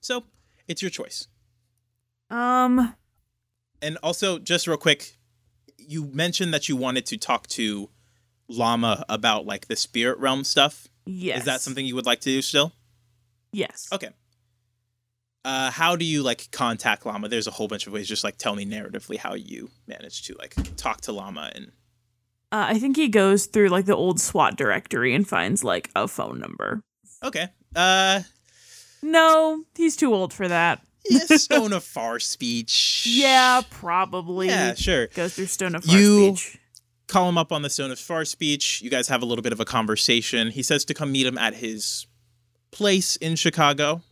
So, 0.00 0.24
it's 0.68 0.82
your 0.82 0.90
choice. 0.90 1.28
Um, 2.30 2.94
And 3.80 3.96
also, 4.02 4.38
just 4.38 4.66
real 4.66 4.76
quick, 4.76 5.16
you 5.78 6.06
mentioned 6.06 6.52
that 6.54 6.68
you 6.68 6.76
wanted 6.76 7.06
to 7.06 7.16
talk 7.16 7.46
to 7.48 7.88
Llama 8.48 9.04
about 9.08 9.46
like 9.46 9.68
the 9.68 9.76
spirit 9.76 10.18
realm 10.18 10.44
stuff. 10.44 10.88
yes. 11.04 11.40
Is 11.40 11.44
that 11.44 11.60
something 11.60 11.86
you 11.86 11.94
would 11.94 12.06
like 12.06 12.20
to 12.20 12.30
do 12.30 12.42
still? 12.42 12.72
Yes. 13.52 13.88
Okay. 13.92 14.10
Uh, 15.44 15.70
how 15.70 15.94
do 15.94 16.04
you 16.04 16.22
like 16.24 16.50
contact 16.50 17.06
Llama? 17.06 17.28
There's 17.28 17.46
a 17.46 17.52
whole 17.52 17.68
bunch 17.68 17.86
of 17.86 17.92
ways. 17.92 18.08
Just 18.08 18.24
like 18.24 18.36
tell 18.36 18.56
me 18.56 18.66
narratively 18.66 19.16
how 19.16 19.34
you 19.34 19.70
managed 19.86 20.26
to 20.26 20.34
like 20.38 20.54
talk 20.76 21.00
to 21.02 21.12
Llama 21.12 21.52
and 21.54 21.70
Uh, 22.52 22.66
I 22.70 22.78
think 22.78 22.96
he 22.96 23.08
goes 23.08 23.46
through 23.46 23.68
like 23.68 23.86
the 23.86 23.96
old 23.96 24.20
SWAT 24.20 24.56
directory 24.56 25.14
and 25.14 25.26
finds 25.28 25.64
like 25.64 25.90
a 25.96 26.06
phone 26.08 26.38
number. 26.38 26.82
okay. 27.22 27.48
Uh, 27.74 28.20
No, 29.02 29.64
he's 29.74 29.96
too 29.96 30.14
old 30.14 30.32
for 30.32 30.48
that. 30.48 30.80
yeah, 31.08 31.20
Stone 31.36 31.72
of 31.72 31.84
Far 31.84 32.18
speech. 32.18 33.04
Yeah, 33.08 33.62
probably. 33.70 34.48
Yeah, 34.48 34.74
sure. 34.74 35.08
Goes 35.08 35.34
through 35.34 35.46
Stone 35.46 35.74
of 35.74 35.84
Far 35.84 35.96
You- 35.98 36.36
speech. 36.36 36.58
call 37.08 37.28
him 37.28 37.38
up 37.38 37.52
on 37.52 37.62
the 37.62 37.70
Stone 37.70 37.90
of 37.90 37.98
Far 37.98 38.24
speech. 38.24 38.80
You 38.82 38.90
guys 38.90 39.08
have 39.08 39.22
a 39.22 39.26
little 39.26 39.42
bit 39.42 39.52
of 39.52 39.60
a 39.60 39.64
conversation. 39.64 40.50
He 40.50 40.62
says 40.62 40.84
to 40.86 40.94
come 40.94 41.12
meet 41.12 41.26
him 41.26 41.38
at 41.38 41.54
his 41.54 42.06
place 42.70 43.16
in 43.16 43.36
Chicago. 43.36 44.02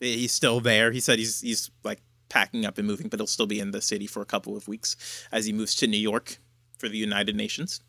He's 0.00 0.32
still 0.32 0.60
there. 0.60 0.90
He 0.90 0.98
said 1.00 1.18
he's 1.20 1.40
he's 1.40 1.70
like 1.84 2.00
packing 2.28 2.64
up 2.64 2.78
and 2.78 2.86
moving, 2.86 3.08
but 3.08 3.20
he'll 3.20 3.26
still 3.28 3.46
be 3.46 3.60
in 3.60 3.70
the 3.70 3.80
city 3.82 4.06
for 4.06 4.20
a 4.22 4.26
couple 4.26 4.56
of 4.56 4.66
weeks 4.66 4.96
as 5.30 5.46
he 5.46 5.52
moves 5.52 5.74
to 5.76 5.86
New 5.86 5.98
York 5.98 6.38
for 6.82 6.88
the 6.88 6.98
United 6.98 7.36
Nations. 7.36 7.80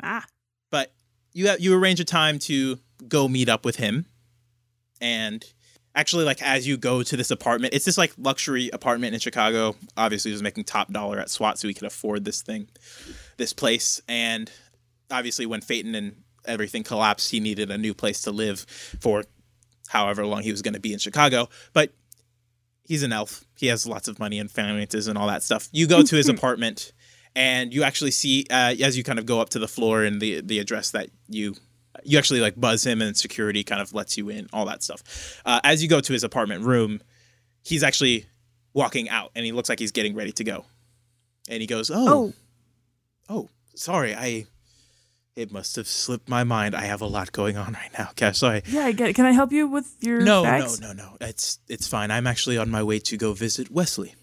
Ah, 0.00 0.24
But 0.70 0.92
you 1.32 1.48
have, 1.48 1.58
you 1.58 1.74
arrange 1.76 1.98
a 1.98 2.04
time 2.04 2.38
to 2.40 2.78
go 3.08 3.26
meet 3.26 3.48
up 3.48 3.64
with 3.64 3.76
him, 3.76 4.06
and 5.00 5.44
actually, 5.96 6.24
like 6.24 6.40
as 6.40 6.66
you 6.66 6.76
go 6.76 7.02
to 7.02 7.16
this 7.16 7.32
apartment, 7.32 7.74
it's 7.74 7.84
this 7.84 7.98
like 7.98 8.12
luxury 8.16 8.70
apartment 8.72 9.12
in 9.12 9.18
Chicago. 9.20 9.74
Obviously, 9.96 10.30
he 10.30 10.34
was 10.34 10.42
making 10.42 10.64
top 10.64 10.92
dollar 10.92 11.18
at 11.18 11.30
SWAT, 11.30 11.58
so 11.58 11.66
he 11.66 11.74
could 11.74 11.86
afford 11.88 12.24
this 12.24 12.42
thing, 12.42 12.68
this 13.38 13.52
place. 13.52 14.00
And 14.08 14.50
obviously, 15.10 15.44
when 15.46 15.60
Phaeton 15.60 15.96
and 15.96 16.22
everything 16.44 16.84
collapsed, 16.84 17.32
he 17.32 17.40
needed 17.40 17.72
a 17.72 17.78
new 17.78 17.92
place 17.92 18.22
to 18.22 18.30
live 18.30 18.60
for 19.00 19.24
however 19.88 20.24
long 20.24 20.42
he 20.42 20.52
was 20.52 20.62
going 20.62 20.74
to 20.74 20.80
be 20.80 20.92
in 20.92 21.00
Chicago. 21.00 21.48
But 21.72 21.92
he's 22.84 23.02
an 23.02 23.12
elf. 23.12 23.44
He 23.56 23.66
has 23.66 23.84
lots 23.84 24.06
of 24.06 24.20
money 24.20 24.38
and 24.38 24.48
finances 24.48 25.08
and 25.08 25.18
all 25.18 25.26
that 25.26 25.42
stuff. 25.42 25.68
You 25.72 25.88
go 25.88 26.02
to 26.02 26.16
his 26.16 26.28
apartment 26.36 26.92
and 27.34 27.72
you 27.72 27.82
actually 27.82 28.10
see 28.10 28.46
uh, 28.50 28.74
as 28.80 28.96
you 28.96 29.04
kind 29.04 29.18
of 29.18 29.26
go 29.26 29.40
up 29.40 29.50
to 29.50 29.58
the 29.58 29.68
floor 29.68 30.02
and 30.02 30.20
the 30.20 30.40
the 30.40 30.58
address 30.58 30.90
that 30.90 31.08
you 31.28 31.54
you 32.04 32.18
actually 32.18 32.40
like 32.40 32.58
buzz 32.58 32.84
him 32.86 33.02
and 33.02 33.16
security 33.16 33.62
kind 33.64 33.80
of 33.80 33.92
lets 33.94 34.16
you 34.16 34.28
in 34.28 34.48
all 34.52 34.64
that 34.66 34.82
stuff 34.82 35.40
uh, 35.44 35.60
as 35.64 35.82
you 35.82 35.88
go 35.88 36.00
to 36.00 36.12
his 36.12 36.24
apartment 36.24 36.64
room 36.64 37.00
he's 37.64 37.82
actually 37.82 38.26
walking 38.74 39.08
out 39.08 39.30
and 39.34 39.44
he 39.44 39.52
looks 39.52 39.68
like 39.68 39.78
he's 39.78 39.92
getting 39.92 40.14
ready 40.14 40.32
to 40.32 40.44
go 40.44 40.64
and 41.48 41.60
he 41.60 41.66
goes 41.66 41.90
oh 41.92 42.06
oh, 42.08 42.32
oh 43.28 43.48
sorry 43.74 44.14
i 44.14 44.46
it 45.34 45.50
must 45.50 45.76
have 45.76 45.86
slipped 45.86 46.28
my 46.28 46.44
mind 46.44 46.74
i 46.74 46.82
have 46.82 47.00
a 47.00 47.06
lot 47.06 47.32
going 47.32 47.56
on 47.56 47.72
right 47.72 47.90
now 47.98 48.10
Cash. 48.16 48.38
sorry 48.38 48.62
yeah. 48.66 48.84
I 48.84 48.92
get 48.92 49.10
it. 49.10 49.14
Can 49.14 49.24
I 49.24 49.32
help 49.32 49.52
you 49.52 49.66
with 49.66 49.94
your 50.00 50.20
no 50.20 50.42
bags? 50.42 50.80
no 50.80 50.92
no 50.92 51.04
no 51.04 51.16
it's 51.20 51.58
it's 51.68 51.86
fine 51.86 52.10
i'm 52.10 52.26
actually 52.26 52.58
on 52.58 52.70
my 52.70 52.82
way 52.82 52.98
to 53.00 53.16
go 53.16 53.32
visit 53.32 53.70
wesley 53.70 54.14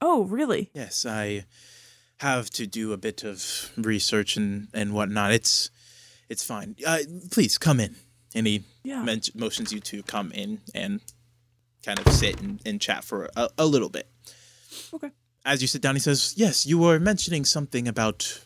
Oh, 0.00 0.24
really? 0.24 0.70
Yes, 0.74 1.04
I 1.04 1.44
have 2.20 2.50
to 2.50 2.66
do 2.66 2.92
a 2.92 2.96
bit 2.96 3.24
of 3.24 3.70
research 3.76 4.36
and 4.36 4.68
and 4.74 4.92
whatnot. 4.92 5.32
It's 5.32 5.70
it's 6.28 6.44
fine. 6.44 6.76
Uh, 6.86 6.98
please 7.30 7.58
come 7.58 7.80
in. 7.80 7.96
And 8.34 8.46
he 8.46 8.64
Yeah. 8.84 9.02
men- 9.02 9.22
motions 9.34 9.72
you 9.72 9.80
to 9.80 10.02
come 10.02 10.30
in 10.32 10.60
and 10.74 11.00
kind 11.82 11.98
of 11.98 12.12
sit 12.12 12.40
and, 12.40 12.60
and 12.66 12.78
chat 12.80 13.02
for 13.04 13.30
a, 13.34 13.48
a 13.56 13.64
little 13.66 13.88
bit. 13.88 14.06
Okay. 14.92 15.10
As 15.44 15.62
you 15.62 15.68
sit 15.68 15.80
down, 15.80 15.94
he 15.94 16.00
says, 16.00 16.34
"Yes, 16.36 16.66
you 16.66 16.78
were 16.78 16.98
mentioning 17.00 17.46
something 17.46 17.88
about 17.88 18.44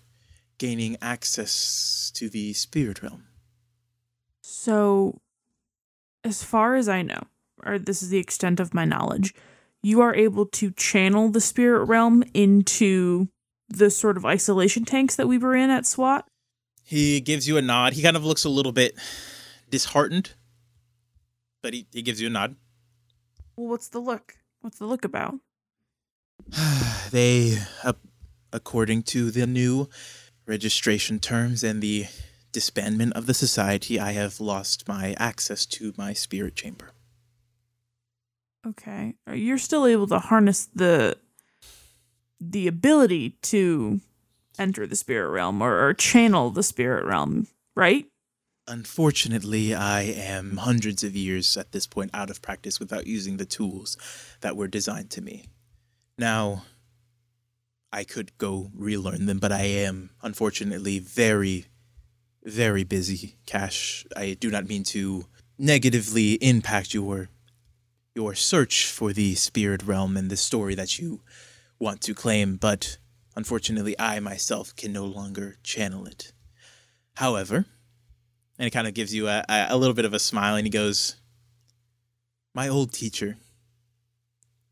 gaining 0.59 0.97
access 1.03 2.13
to 2.15 2.29
the 2.29 2.53
spirit 2.53 3.03
realm." 3.03 3.25
So, 4.43 5.21
as 6.23 6.45
far 6.45 6.77
as 6.77 6.89
I 6.89 7.03
know, 7.03 7.23
or 7.65 7.79
this 7.79 8.03
is 8.03 8.11
the 8.11 8.19
extent 8.19 8.61
of 8.61 8.73
my 8.75 8.85
knowledge, 8.85 9.35
you 9.83 10.01
are 10.01 10.15
able 10.15 10.47
to 10.47 10.71
channel 10.71 11.29
the 11.31 11.41
spirit 11.41 11.87
realm 11.87 12.23
into 12.35 13.29
the 13.69 13.91
sort 13.91 14.17
of 14.17 14.25
isolation 14.25 14.85
tanks 14.85 15.17
that 15.17 15.29
we 15.29 15.39
were 15.39 15.55
in 15.55 15.71
at 15.71 15.87
SWAT. 15.87 16.27
He 16.85 17.21
gives 17.21 17.49
you 17.49 17.57
a 17.57 17.63
nod. 17.63 17.95
He 17.95 18.03
kind 18.03 18.17
of 18.17 18.25
looks 18.25 18.45
a 18.45 18.49
little 18.49 18.73
bit 18.73 18.95
disheartened, 19.71 20.33
but 21.63 21.73
he, 21.73 21.87
he 21.93 22.03
gives 22.03 22.21
you 22.21 22.27
a 22.27 22.31
nod. 22.31 22.57
Well, 23.57 23.69
what's 23.69 23.89
the 23.89 24.01
look? 24.01 24.37
What's 24.61 24.79
the 24.79 24.87
look 24.87 25.05
about? 25.05 25.35
they, 27.11 27.59
uh, 27.85 27.95
according 28.53 29.05
to 29.05 29.31
the 29.31 29.47
new 29.47 29.89
registration 30.47 31.19
terms 31.19 31.63
and 31.63 31.83
the 31.83 32.07
disbandment 32.53 33.13
of 33.13 33.27
the 33.27 33.35
society, 33.35 33.99
I 33.99 34.13
have 34.13 34.41
lost 34.41 34.87
my 34.87 35.15
access 35.19 35.65
to 35.67 35.95
my 35.97 36.13
spirit 36.13 36.55
chamber. 36.55 36.91
Okay. 38.67 39.15
You're 39.33 39.59
still 39.59 39.87
able 39.87 40.07
to 40.09 40.19
harness 40.19 40.69
the 40.75 41.17
the 42.51 42.67
ability 42.67 43.31
to 43.43 44.01
enter 44.59 44.87
the 44.87 44.97
spirit 44.97 45.31
realm 45.31 45.63
or, 45.63 45.87
or 45.87 45.95
channel 45.95 46.51
the 46.51 46.63
spirit 46.63 47.05
realm, 47.05 47.47
right? 47.75 48.07
Unfortunately, 48.67 49.75
I 49.75 50.03
am 50.03 50.59
hundreds 50.59 51.03
of 51.03 51.17
years 51.17 51.57
at 51.57 51.73
this 51.73 51.87
point 51.87 52.11
out 52.15 52.31
of 52.31 52.43
practice 52.43 52.79
without 52.79 53.07
using 53.07 53.37
the 53.37 53.45
tools 53.45 53.97
that 54.41 54.57
were 54.57 54.69
designed 54.69 55.11
to 55.11 55.21
me. 55.21 55.47
Now, 56.17 56.65
I 57.93 58.05
could 58.05 58.37
go 58.39 58.71
relearn 58.75 59.27
them, 59.27 59.39
but 59.39 59.53
I 59.53 59.65
am 59.65 60.11
unfortunately 60.23 60.99
very, 60.99 61.67
very 62.45 62.85
busy. 62.85 63.37
Cash, 63.47 64.07
I 64.17 64.37
do 64.39 64.51
not 64.51 64.69
mean 64.69 64.85
to 64.85 65.27
negatively 65.59 66.35
impact 66.35 66.95
your 66.95 67.29
your 68.15 68.35
search 68.35 68.87
for 68.87 69.13
the 69.13 69.35
spirit 69.35 69.83
realm 69.83 70.19
and 70.19 70.31
the 70.31 70.37
story 70.37 70.75
that 70.75 70.99
you 70.99 71.21
want 71.83 72.01
to 72.03 72.15
claim, 72.15 72.57
but 72.57 72.97
unfortunately, 73.35 73.99
I 73.99 74.21
myself 74.21 74.75
can 74.77 74.93
no 74.93 75.05
longer 75.05 75.57
channel 75.65 76.07
it. 76.07 76.33
However, 77.17 77.67
and 78.59 78.67
it 78.67 78.71
kind 78.71 78.87
of 78.87 78.95
gives 78.95 79.13
you 79.13 79.29
a, 79.29 79.45
a, 79.49 79.77
little 79.77 79.95
bit 79.95 80.05
of 80.05 80.15
a 80.15 80.19
smile, 80.19 80.55
and 80.55 80.65
he 80.65 80.71
goes, 80.71 81.17
My 82.55 82.69
old 82.69 82.93
teacher, 82.93 83.37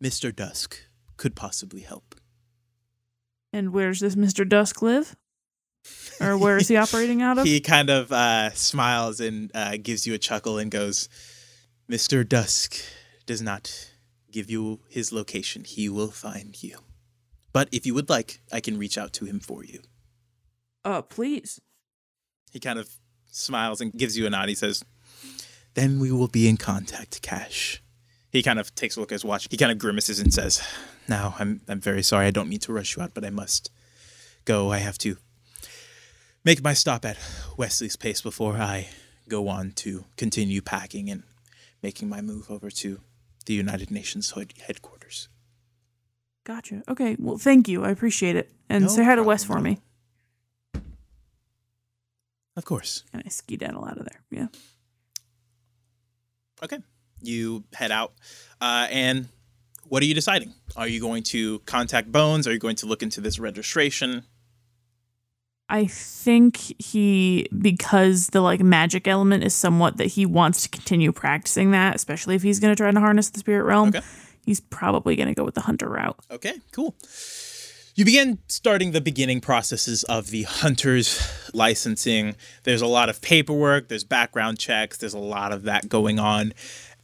Mr. 0.03 0.35
Dusk, 0.35 0.79
could 1.17 1.35
possibly 1.35 1.81
help. 1.81 2.15
And 3.53 3.73
where's 3.73 4.01
this 4.01 4.15
Mr. 4.15 4.49
Dusk 4.49 4.81
live? 4.81 5.17
Or 6.21 6.39
where 6.39 6.59
is 6.59 6.69
he 6.69 6.77
operating 6.77 7.21
out 7.21 7.39
of? 7.39 7.45
He 7.45 7.61
kind 7.61 7.91
of 7.91 8.13
uh, 8.13 8.51
smiles 8.53 9.19
and 9.21 9.51
uh, 9.55 9.77
gives 9.83 10.07
you 10.07 10.15
a 10.15 10.19
chuckle 10.19 10.59
and 10.59 10.71
goes, 10.71 11.09
Mr. 11.91 12.27
Dusk 12.27 12.77
does 13.27 13.43
not 13.43 13.91
give 14.31 14.49
you 14.49 14.81
his 14.89 15.11
location. 15.11 15.65
He 15.65 15.89
will 15.89 16.13
find 16.13 16.63
you. 16.63 16.79
But 17.53 17.69
if 17.73 17.85
you 17.87 17.95
would 17.95 18.09
like, 18.09 18.41
I 18.53 18.61
can 18.61 18.79
reach 18.79 18.97
out 18.97 19.13
to 19.15 19.25
him 19.25 19.41
for 19.41 19.65
you. 19.65 19.81
uh, 20.85 21.03
please. 21.03 21.61
He 22.53 22.59
kind 22.61 22.79
of 22.79 22.89
smiles 23.31 23.81
and 23.81 23.93
gives 23.93 24.17
you 24.19 24.27
a 24.27 24.31
nod. 24.31 24.49
He 24.49 24.55
says, 24.55 24.85
Then 25.75 26.01
we 26.01 26.11
will 26.11 26.29
be 26.29 26.49
in 26.49 26.57
contact, 26.57 27.23
Cash. 27.23 27.83
He 28.31 28.43
kind 28.43 28.59
of 28.59 28.75
takes 28.75 28.97
a 28.97 29.01
look 29.01 29.13
at 29.13 29.17
his 29.17 29.25
watch. 29.25 29.47
He 29.51 29.57
kind 29.57 29.73
of 29.73 29.79
grimaces 29.79 30.19
and 30.21 30.33
says, 30.35 30.63
Now, 31.09 31.35
I'm, 31.39 31.61
I'm 31.69 31.81
very 31.81 32.03
sorry. 32.03 32.27
I 32.27 32.31
don't 32.31 32.49
mean 32.49 32.61
to 32.61 32.73
rush 32.73 32.97
you 32.97 33.03
out, 33.03 33.15
but 33.15 33.25
I 33.25 33.31
must 33.31 33.71
go. 34.45 34.73
I 34.73 34.79
have 34.79 34.99
to 34.99 35.17
make 36.45 36.63
my 36.63 36.75
stop 36.75 37.05
at 37.05 37.19
Wesley's 37.57 37.97
Pace 37.97 38.21
before 38.21 38.57
I 38.57 38.89
go 39.29 39.49
on 39.49 39.73
to 39.73 40.05
continue 40.17 40.61
packing 40.61 41.09
and 41.09 41.23
making 41.83 42.09
my 42.09 42.21
move 42.21 42.51
over 42.51 42.71
to 42.71 43.01
the 43.47 43.55
United 43.55 43.91
Nations 43.91 44.33
headquarters. 44.67 45.29
Gotcha. 46.51 46.83
Okay. 46.89 47.15
Well, 47.17 47.39
thank 47.39 47.69
you. 47.69 47.85
I 47.85 47.91
appreciate 47.91 48.35
it. 48.35 48.51
And 48.69 48.83
No 48.83 48.89
say 48.89 49.05
hi 49.05 49.15
to 49.15 49.23
Wes 49.23 49.45
for 49.45 49.53
problem. 49.53 49.79
me. 50.75 50.83
Of 52.57 52.65
course. 52.65 53.05
And 53.13 53.23
I 53.25 53.29
skedaddle 53.29 53.85
out 53.85 53.99
of 53.99 54.05
there. 54.05 54.21
Yeah. 54.33 54.47
Okay. 56.61 56.79
You 57.23 57.63
head 57.73 57.93
out. 57.93 58.15
Uh, 58.61 58.89
and 58.91 59.29
what 59.85 60.03
are 60.03 60.07
you 60.07 60.15
deciding? 60.15 60.53
Are 60.75 60.89
you 60.89 61.01
going 61.01 61.23
to 61.25 61.61
contact 61.61 62.11
Bones? 62.11 62.49
Are 62.49 62.53
you 62.53 62.59
going 62.59 62.77
to 62.77 62.87
look 62.87 63.05
into 63.05 63.21
this 63.21 63.39
registration? 63.39 64.25
I 65.69 65.87
think 65.87 66.57
he 66.83 67.47
because 67.57 68.27
the 68.31 68.41
like 68.41 68.59
magic 68.59 69.07
element 69.07 69.45
is 69.45 69.55
somewhat 69.55 69.99
that 69.99 70.07
he 70.09 70.27
wants 70.27 70.63
to 70.65 70.69
continue 70.69 71.13
practicing 71.13 71.71
that, 71.71 71.95
especially 71.95 72.35
if 72.35 72.43
he's 72.43 72.59
going 72.59 72.73
to 72.73 72.77
try 72.77 72.91
to 72.91 72.99
harness 72.99 73.31
the 73.31 73.39
spirit 73.39 73.63
realm. 73.63 73.91
Okay. 73.91 74.01
He's 74.51 74.59
probably 74.59 75.15
going 75.15 75.29
to 75.29 75.35
go 75.35 75.45
with 75.45 75.55
the 75.55 75.61
hunter 75.61 75.89
route. 75.89 76.19
Okay, 76.29 76.55
cool. 76.73 76.97
You 77.95 78.05
begin 78.05 78.41
starting 78.49 78.91
the 78.91 79.01
beginning 79.01 79.41
processes 79.41 80.03
of 80.03 80.31
the 80.31 80.43
hunter's 80.43 81.23
licensing. 81.55 82.35
There's 82.65 82.83
a 82.83 82.89
lot 82.89 83.09
of 83.09 83.23
paperwork, 83.23 83.87
there's 83.87 84.03
background 84.03 84.59
checks, 84.59 84.97
there's 84.97 85.15
a 85.15 85.21
lot 85.21 85.53
of 85.53 85.63
that 85.63 85.89
going 85.89 86.19
on. 86.19 86.53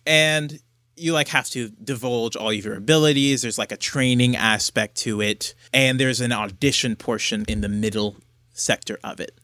And 0.05 0.59
you 0.97 1.13
like 1.13 1.29
have 1.29 1.49
to 1.51 1.69
divulge 1.69 2.35
all 2.35 2.51
of 2.51 2.65
your 2.65 2.75
abilities. 2.75 3.43
There's 3.43 3.59
like 3.59 3.71
a 3.71 3.77
training 3.77 4.35
aspect 4.35 4.97
to 5.03 5.21
it, 5.21 5.55
and 5.73 6.01
there's 6.01 6.21
an 6.21 6.33
audition 6.33 6.97
portion 6.97 7.45
in 7.47 7.61
the 7.61 7.69
middle 7.69 8.17
sector 8.55 8.99
of 9.05 9.21
it. 9.21 9.39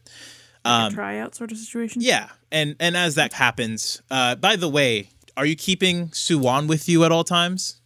Like 0.65 0.91
a 0.91 0.95
tryout 0.95 1.35
sort 1.35 1.53
of 1.53 1.57
situation. 1.57 2.01
Um, 2.01 2.05
Yeah, 2.05 2.29
and 2.51 2.75
and 2.81 2.97
as 2.97 3.15
that 3.15 3.31
happens, 3.31 4.01
uh, 4.11 4.35
by 4.35 4.57
the 4.57 4.67
way, 4.67 5.07
are 5.35 5.45
you 5.45 5.55
keeping 5.55 6.09
Suwan 6.09 6.67
with 6.67 6.87
you 6.87 7.03
at 7.03 7.11
all 7.11 7.23
times? 7.23 7.81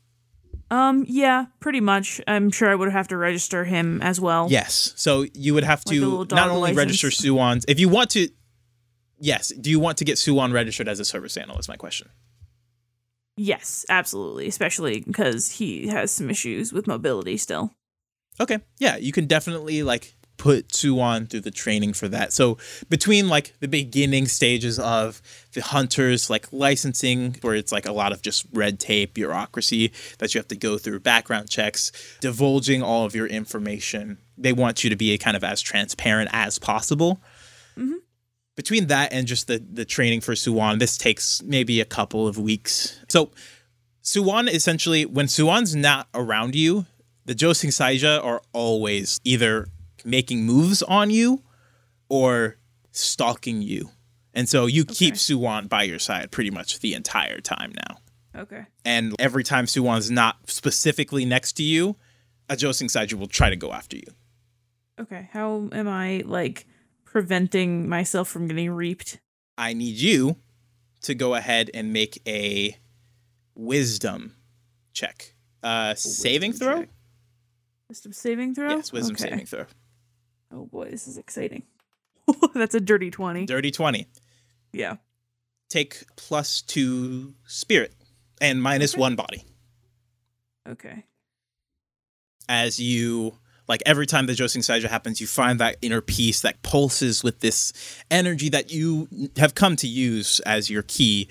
Um. 0.70 1.06
Yeah. 1.08 1.46
Pretty 1.60 1.80
much. 1.80 2.20
I'm 2.28 2.52
sure 2.52 2.70
I 2.70 2.76
would 2.76 2.92
have 2.92 3.08
to 3.10 3.18
register 3.18 3.64
him 3.64 4.02
as 4.02 4.20
well. 4.20 4.48
Yes. 4.50 4.94
So 4.96 5.26
you 5.34 5.54
would 5.54 5.64
have 5.64 5.84
Like 5.86 5.96
to 5.96 6.26
not 6.36 6.50
only 6.50 6.74
license? 6.74 6.78
register 6.78 7.08
Suwan's 7.08 7.64
if 7.68 7.80
you 7.80 7.88
want 7.90 8.10
to. 8.12 8.28
Yes. 9.20 9.50
Do 9.50 9.70
you 9.70 9.80
want 9.80 9.98
to 10.00 10.06
get 10.06 10.18
Suwan 10.18 10.52
registered 10.54 10.88
as 10.90 11.00
a 11.00 11.06
service 11.06 11.38
animal? 11.38 11.58
Is 11.58 11.68
My 11.70 11.76
question. 11.78 12.10
Yes. 13.38 13.86
Absolutely. 13.88 14.48
Especially 14.48 15.00
because 15.02 15.52
he 15.52 15.88
has 15.88 16.12
some 16.12 16.30
issues 16.30 16.74
with 16.74 16.86
mobility 16.88 17.38
still. 17.38 17.74
Okay. 18.40 18.60
Yeah, 18.80 18.98
you 18.98 19.12
can 19.12 19.26
definitely 19.26 19.84
like 19.84 20.17
put 20.38 20.70
Suwan 20.70 21.30
through 21.30 21.42
the 21.42 21.52
training 21.52 21.94
for 21.94 22.08
that. 22.08 22.32
So 22.32 22.58
between 22.90 23.28
like 23.28 23.54
the 23.60 23.68
beginning 23.68 24.28
stages 24.28 24.80
of 24.80 25.22
the 25.54 25.62
hunters 25.62 26.30
like 26.30 26.48
licensing 26.52 27.36
where 27.42 27.56
it's 27.56 27.72
like 27.72 27.86
a 27.86 27.92
lot 27.92 28.12
of 28.12 28.22
just 28.22 28.46
red 28.54 28.80
tape, 28.80 29.14
bureaucracy 29.16 29.92
that 30.20 30.34
you 30.34 30.40
have 30.40 30.48
to 30.50 30.56
go 30.56 30.78
through, 30.78 31.00
background 31.00 31.50
checks, 31.50 31.92
divulging 32.22 32.82
all 32.82 33.06
of 33.06 33.16
your 33.16 33.28
information. 33.28 34.18
They 34.38 34.54
want 34.54 34.84
you 34.84 34.90
to 34.90 34.96
be 34.96 35.18
kind 35.18 35.36
of 35.36 35.44
as 35.44 35.62
transparent 35.62 36.30
as 36.34 36.60
possible. 36.60 37.22
Mm-hmm. 37.76 37.96
Between 38.56 38.88
that 38.88 39.14
and 39.14 39.28
just 39.28 39.48
the 39.48 39.64
the 39.72 39.86
training 39.86 40.22
for 40.22 40.34
Suwan, 40.34 40.80
this 40.80 40.98
takes 40.98 41.44
maybe 41.44 41.80
a 41.80 41.86
couple 41.86 42.28
of 42.28 42.38
weeks. 42.38 43.00
So 43.08 43.32
Suwan 44.04 44.50
essentially, 44.50 45.06
when 45.06 45.26
Suwan's 45.28 45.76
not 45.76 46.08
around 46.14 46.56
you, 46.56 46.86
the 47.26 47.36
Josing 47.36 47.72
Saija 47.72 48.24
are 48.24 48.42
always 48.54 49.20
either 49.24 49.68
making 50.08 50.46
moves 50.46 50.82
on 50.84 51.10
you 51.10 51.44
or 52.10 52.58
stalking 52.92 53.62
you. 53.62 53.90
And 54.34 54.48
so 54.48 54.66
you 54.66 54.86
keep 54.86 55.14
Okay. 55.14 55.18
Suwan 55.20 55.68
by 55.68 55.84
your 55.84 56.00
side 56.00 56.32
pretty 56.32 56.50
much 56.52 56.80
the 56.80 56.94
entire 56.94 57.40
time 57.42 57.74
now. 57.76 57.98
Okay. 58.42 58.66
And 58.86 59.16
every 59.20 59.44
time 59.44 59.66
Suwan's 59.66 60.10
not 60.12 60.38
specifically 60.50 61.26
next 61.26 61.54
to 61.54 61.64
you, 61.64 61.96
a 62.50 62.56
Josing 62.56 62.88
Saija 62.88 63.14
will 63.16 63.28
try 63.28 63.50
to 63.50 63.56
go 63.56 63.74
after 63.74 63.98
you. 63.98 64.08
Okay. 65.00 65.28
How 65.34 65.68
am 65.72 65.88
I 65.88 66.24
like 66.26 66.66
preventing 67.04 67.90
myself 67.90 68.28
from 68.30 68.48
getting 68.48 68.70
reaped? 68.72 69.20
I 69.58 69.74
need 69.74 69.96
you 69.96 70.38
to 71.02 71.16
go 71.16 71.34
ahead 71.36 71.72
and 71.74 71.92
make 71.92 72.22
a 72.28 72.78
wisdom 73.56 74.36
check. 74.94 75.34
Uh 75.64 75.96
saving 75.96 76.54
throw? 76.54 76.82
check. 76.82 76.90
Wisdom 77.90 78.14
saving 78.14 78.54
throw. 78.56 78.70
Yes, 78.70 78.92
wisdom 78.92 79.16
Okay. 79.16 79.30
saving 79.32 79.46
throw. 79.48 79.66
Oh 80.52 80.66
boy, 80.66 80.90
this 80.90 81.08
is 81.08 81.18
exciting. 81.18 81.64
That's 82.54 82.76
a 82.76 82.80
dirty 82.80 83.10
twenty. 83.12 83.46
Dirty 83.46 83.72
20. 83.72 84.08
yeah. 84.74 84.96
take 85.70 86.04
plus 86.16 86.62
two 86.62 87.34
spirit 87.46 87.94
and 88.42 88.62
minus 88.62 88.94
Okay. 88.94 89.02
one 89.02 89.16
body 89.16 89.44
Okay. 90.68 91.06
as 92.50 92.80
you 92.80 93.34
like 93.68 93.82
every 93.86 94.06
time 94.06 94.28
the 94.28 94.34
Josing 94.34 94.62
Saija 94.62 94.88
happens, 94.88 95.20
you 95.20 95.28
find 95.28 95.60
that 95.60 95.76
inner 95.82 96.00
peace 96.02 96.40
that 96.42 96.62
pulses 96.64 97.22
with 97.24 97.42
this 97.42 97.74
energy 98.10 98.48
that 98.50 98.72
you 98.72 99.10
have 99.36 99.56
come 99.56 99.76
to 99.78 99.88
use 99.88 100.40
as 100.42 100.70
your 100.70 100.84
key, 100.84 101.28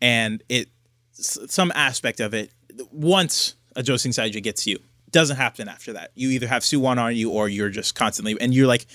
and 0.00 0.42
it 0.48 0.68
some 1.12 1.70
aspect 1.76 2.18
of 2.20 2.34
it 2.34 2.50
once 2.90 3.54
a 3.76 3.82
Josing 3.84 4.10
Saija 4.10 4.42
gets 4.42 4.66
you 4.66 4.78
doesn't 5.10 5.36
happen 5.36 5.68
after 5.68 5.92
that. 5.94 6.10
You 6.14 6.30
either 6.30 6.46
have 6.48 6.62
Suwan 6.62 6.98
on 6.98 7.14
you 7.16 7.30
or 7.30 7.48
you're 7.48 7.70
just 7.70 7.94
constantly 7.94 8.36
and 8.40 8.54
you're 8.54 8.66
like 8.66 8.86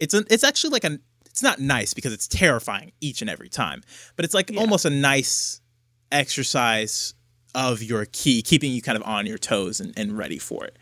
it's 0.00 0.14
a, 0.14 0.24
it's 0.30 0.44
actually 0.44 0.70
like 0.70 0.84
a 0.84 0.98
it's 1.26 1.42
not 1.42 1.58
nice 1.58 1.94
because 1.94 2.12
it's 2.12 2.28
terrifying 2.28 2.92
each 3.00 3.20
and 3.20 3.28
every 3.30 3.48
time, 3.48 3.82
but 4.16 4.24
it's 4.24 4.34
like 4.34 4.50
Yeah. 4.50 4.60
almost 4.60 4.84
a 4.84 4.90
nice 4.90 5.60
exercise 6.12 7.14
of 7.54 7.82
your 7.82 8.04
key, 8.06 8.42
keeping 8.42 8.72
you 8.72 8.82
kind 8.82 8.96
of 8.96 9.02
on 9.04 9.26
your 9.26 9.38
toes 9.38 9.80
and, 9.80 9.92
and 9.96 10.16
ready 10.16 10.38
for 10.38 10.64
it. 10.64 10.76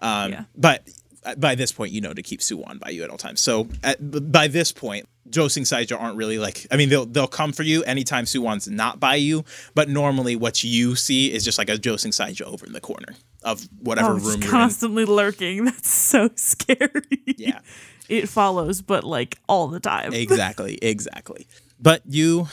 Um, 0.00 0.32
Yeah. 0.32 0.44
But 0.56 0.88
by 1.36 1.54
this 1.54 1.70
point, 1.70 1.92
you 1.92 2.00
know 2.00 2.14
to 2.14 2.22
keep 2.22 2.40
Suwan 2.40 2.80
by 2.80 2.90
you 2.90 3.04
at 3.04 3.10
all 3.10 3.18
times. 3.18 3.40
So 3.40 3.68
at, 3.82 3.98
by 4.32 4.48
this 4.48 4.72
point, 4.72 5.06
Josing 5.28 5.64
Saija 5.64 6.00
aren't 6.00 6.16
really 6.16 6.38
like. 6.38 6.66
I 6.70 6.76
mean, 6.76 6.88
they'll 6.88 7.06
they'll 7.06 7.26
come 7.26 7.52
for 7.52 7.62
you 7.62 7.82
anytime 7.84 8.24
Suwan's 8.24 8.68
not 8.68 8.98
by 8.98 9.16
you. 9.16 9.44
But 9.74 9.88
normally, 9.88 10.36
what 10.36 10.64
you 10.64 10.96
see 10.96 11.32
is 11.32 11.44
just 11.44 11.58
like 11.58 11.68
a 11.68 11.78
Josing 11.78 12.12
Saija 12.12 12.42
over 12.42 12.66
in 12.66 12.72
the 12.72 12.80
corner 12.80 13.14
of 13.42 13.68
whatever 13.80 14.10
oh, 14.10 14.14
room 14.14 14.24
you're 14.24 14.34
in. 14.34 14.40
constantly 14.42 15.04
lurking. 15.04 15.64
That's 15.66 15.90
so 15.90 16.30
scary. 16.36 17.02
Yeah. 17.36 17.60
It 18.08 18.28
follows, 18.28 18.82
but 18.82 19.04
like 19.04 19.38
all 19.48 19.68
the 19.68 19.78
time. 19.78 20.12
exactly, 20.14 20.78
exactly. 20.82 21.46
But 21.78 22.02
you 22.06 22.48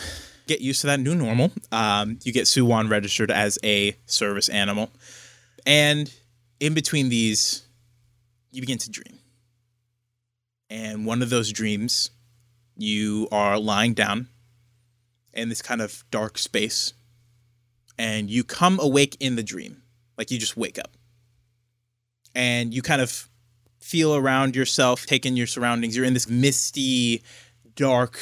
get 0.46 0.62
used 0.62 0.82
to 0.82 0.88
that 0.88 1.00
new 1.00 1.16
normal. 1.16 1.52
Um, 1.72 2.20
you 2.24 2.32
get 2.32 2.46
Suwan 2.46 2.90
registered 2.90 3.32
as 3.32 3.58
a 3.64 3.96
service 4.06 4.50
animal, 4.50 4.92
and 5.66 6.14
in 6.60 6.74
between 6.74 7.10
these, 7.10 7.66
you 8.52 8.62
begin 8.62 8.78
to 8.80 8.90
dream. 8.90 9.20
And 10.70 11.06
one 11.06 11.22
of 11.22 11.30
those 11.30 11.52
dreams, 11.52 12.12
you 12.78 13.28
are 13.32 13.60
lying 13.60 13.94
down 13.94 14.28
in 15.34 15.50
this 15.50 15.62
kind 15.62 15.82
of 15.82 16.04
dark 16.12 16.38
space, 16.38 16.94
and 17.98 18.30
you 18.30 18.44
come 18.44 18.80
awake 18.80 19.18
in 19.20 19.36
the 19.36 19.44
dream, 19.44 19.84
like 20.18 20.32
you 20.32 20.40
just 20.40 20.58
wake 20.58 20.80
up, 20.80 20.96
and 22.34 22.74
you 22.74 22.82
kind 22.82 23.02
of 23.02 23.30
feel 23.80 24.16
around 24.16 24.56
yourself, 24.56 25.06
take 25.06 25.26
in 25.26 25.38
your 25.38 25.48
surroundings. 25.48 25.96
You're 25.96 26.06
in 26.06 26.14
this 26.14 26.30
misty, 26.30 27.24
dark 27.76 28.20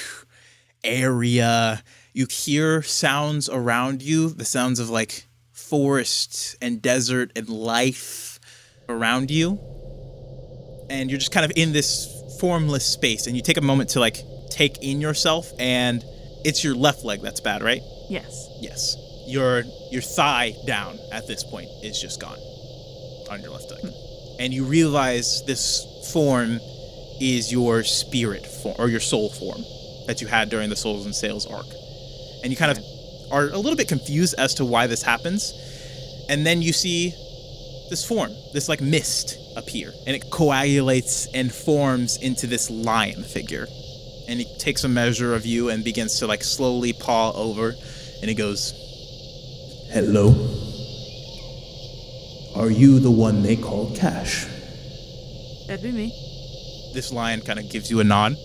area. 0.84 1.84
You 2.14 2.28
hear 2.30 2.84
sounds 2.84 3.50
around 3.50 4.04
you, 4.04 4.30
the 4.30 4.46
sounds 4.46 4.80
of 4.80 4.90
like 4.92 5.26
forest 5.52 6.56
and 6.62 6.82
desert 6.82 7.32
and 7.36 7.50
life 7.50 8.40
around 8.88 9.32
you. 9.32 9.60
And 10.90 11.10
you're 11.10 11.20
just 11.20 11.32
kind 11.32 11.46
of 11.46 11.52
in 11.56 11.74
this 11.74 12.12
formless 12.40 12.86
space 12.86 13.26
and 13.26 13.36
you 13.36 13.42
take 13.42 13.58
a 13.58 13.62
moment 13.62 13.90
to 13.92 14.00
like 14.00 14.24
take 14.56 14.82
in 14.82 15.02
yourself 15.02 15.52
and 15.60 16.04
it's 16.46 16.64
your 16.64 16.76
left 16.76 17.04
leg 17.04 17.22
that's 17.22 17.42
bad, 17.42 17.62
right? 17.62 17.82
Yes. 18.10 18.50
Yes. 18.62 18.96
Your 19.28 19.64
your 19.92 20.02
thigh 20.02 20.56
down 20.66 21.00
at 21.12 21.28
this 21.28 21.44
point 21.44 21.70
is 21.84 22.00
just 22.00 22.22
gone 22.22 22.38
on 23.30 23.42
your 23.42 23.52
left 23.52 23.70
leg. 23.72 23.82
Hmm. 23.82 23.90
And 24.40 24.54
you 24.54 24.64
realize 24.64 25.44
this 25.46 25.86
form 26.14 26.60
is 27.20 27.52
your 27.52 27.84
spirit 27.84 28.46
form 28.46 28.76
or 28.78 28.90
your 28.90 29.00
soul 29.00 29.30
form 29.30 29.64
that 30.08 30.22
you 30.22 30.28
had 30.28 30.50
during 30.50 30.70
the 30.70 30.76
Souls 30.76 31.06
and 31.06 31.16
Sales 31.16 31.46
arc. 31.48 31.66
And 32.44 32.52
you 32.52 32.58
kind 32.58 32.72
of 32.72 32.84
are 33.32 33.50
a 33.50 33.58
little 33.58 33.76
bit 33.76 33.88
confused 33.88 34.36
as 34.38 34.54
to 34.56 34.66
why 34.66 34.88
this 34.88 35.02
happens. 35.02 35.54
And 36.30 36.46
then 36.46 36.62
you 36.62 36.74
see 36.74 37.12
this 37.90 38.06
form, 38.06 38.32
this 38.54 38.70
like 38.70 38.82
mist 38.82 39.38
appear, 39.56 39.94
and 40.06 40.16
it 40.16 40.30
coagulates 40.30 41.28
and 41.34 41.52
forms 41.52 42.18
into 42.18 42.46
this 42.48 42.70
lion 42.70 43.24
figure. 43.24 43.68
And 44.28 44.40
he 44.40 44.46
takes 44.58 44.84
a 44.84 44.88
measure 44.88 45.36
of 45.36 45.46
you 45.46 45.70
and 45.70 45.84
begins 45.84 46.20
to 46.20 46.28
like 46.28 46.44
slowly 46.44 46.94
paw 46.94 47.32
over, 47.34 47.76
and 48.22 48.30
he 48.30 48.36
goes, 48.36 48.74
Hello. 49.92 50.30
Are 52.56 52.70
you 52.72 53.00
the 53.00 53.12
one 53.12 53.44
they 53.44 53.56
call 53.56 53.96
Cash? 53.96 54.46
That'd 55.68 55.84
be 55.84 55.92
me. 55.92 56.08
This 56.94 57.12
lion 57.12 57.42
kind 57.42 57.60
of 57.60 57.70
gives 57.70 57.92
you 57.92 58.00
a 58.00 58.04
nod, 58.04 58.36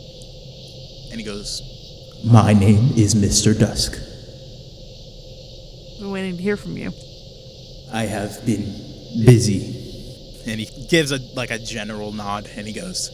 and 1.11 1.21
he 1.21 1.23
goes, 1.25 1.63
My 2.25 2.53
name 2.53 2.93
is 2.97 3.15
Mr. 3.15 3.57
Dusk. 3.59 3.93
Been 5.99 6.11
waiting 6.11 6.37
to 6.37 6.43
hear 6.43 6.57
from 6.57 6.77
you. 6.77 6.93
I 7.93 8.05
have 8.05 8.45
been 8.45 8.65
busy. 9.25 9.77
and 10.47 10.59
he 10.61 10.69
gives 10.89 11.13
a 11.13 11.19
like 11.35 11.51
a 11.51 11.59
general 11.59 12.13
nod, 12.13 12.49
and 12.57 12.67
he 12.67 12.73
goes, 12.73 13.11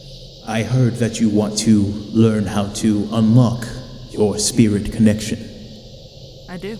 I 0.49 0.63
heard 0.63 0.95
that 0.95 1.19
you 1.19 1.29
want 1.29 1.57
to 1.59 1.81
learn 2.13 2.45
how 2.45 2.67
to 2.75 3.09
unlock 3.11 3.67
your 4.11 4.39
spirit 4.39 4.93
connection. 4.93 5.39
I 6.47 6.55
do. 6.55 6.79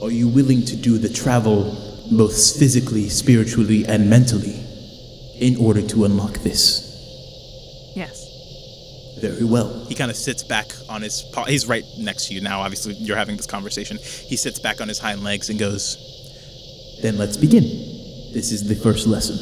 Are 0.00 0.10
you 0.10 0.28
willing 0.28 0.64
to 0.66 0.76
do 0.76 0.96
the 0.96 1.08
travel 1.08 1.76
both 2.12 2.56
physically, 2.56 3.08
spiritually, 3.08 3.84
and 3.86 4.08
mentally 4.08 4.64
in 5.40 5.56
order 5.56 5.82
to 5.82 6.04
unlock 6.04 6.34
this? 6.44 7.92
Yes. 7.96 8.22
Very 9.20 9.42
well. 9.42 9.84
he 9.86 9.96
kind 9.96 10.12
of 10.12 10.16
sits 10.16 10.44
back 10.44 10.70
on 10.88 11.02
his 11.02 11.22
paw. 11.22 11.44
He's 11.46 11.66
right 11.66 11.84
next 11.98 12.28
to 12.28 12.34
you 12.34 12.40
now. 12.40 12.60
Obviously, 12.60 12.94
you're 12.94 13.16
having 13.16 13.36
this 13.36 13.46
conversation. 13.46 13.98
He 13.98 14.36
sits 14.36 14.60
back 14.60 14.80
on 14.80 14.86
his 14.86 15.00
hind 15.00 15.24
legs 15.24 15.50
and 15.50 15.58
goes, 15.58 15.96
Then 17.02 17.18
let's 17.18 17.36
begin. 17.36 17.64
This 18.32 18.52
is 18.52 18.68
the 18.68 18.76
first 18.76 19.08
lesson. 19.08 19.38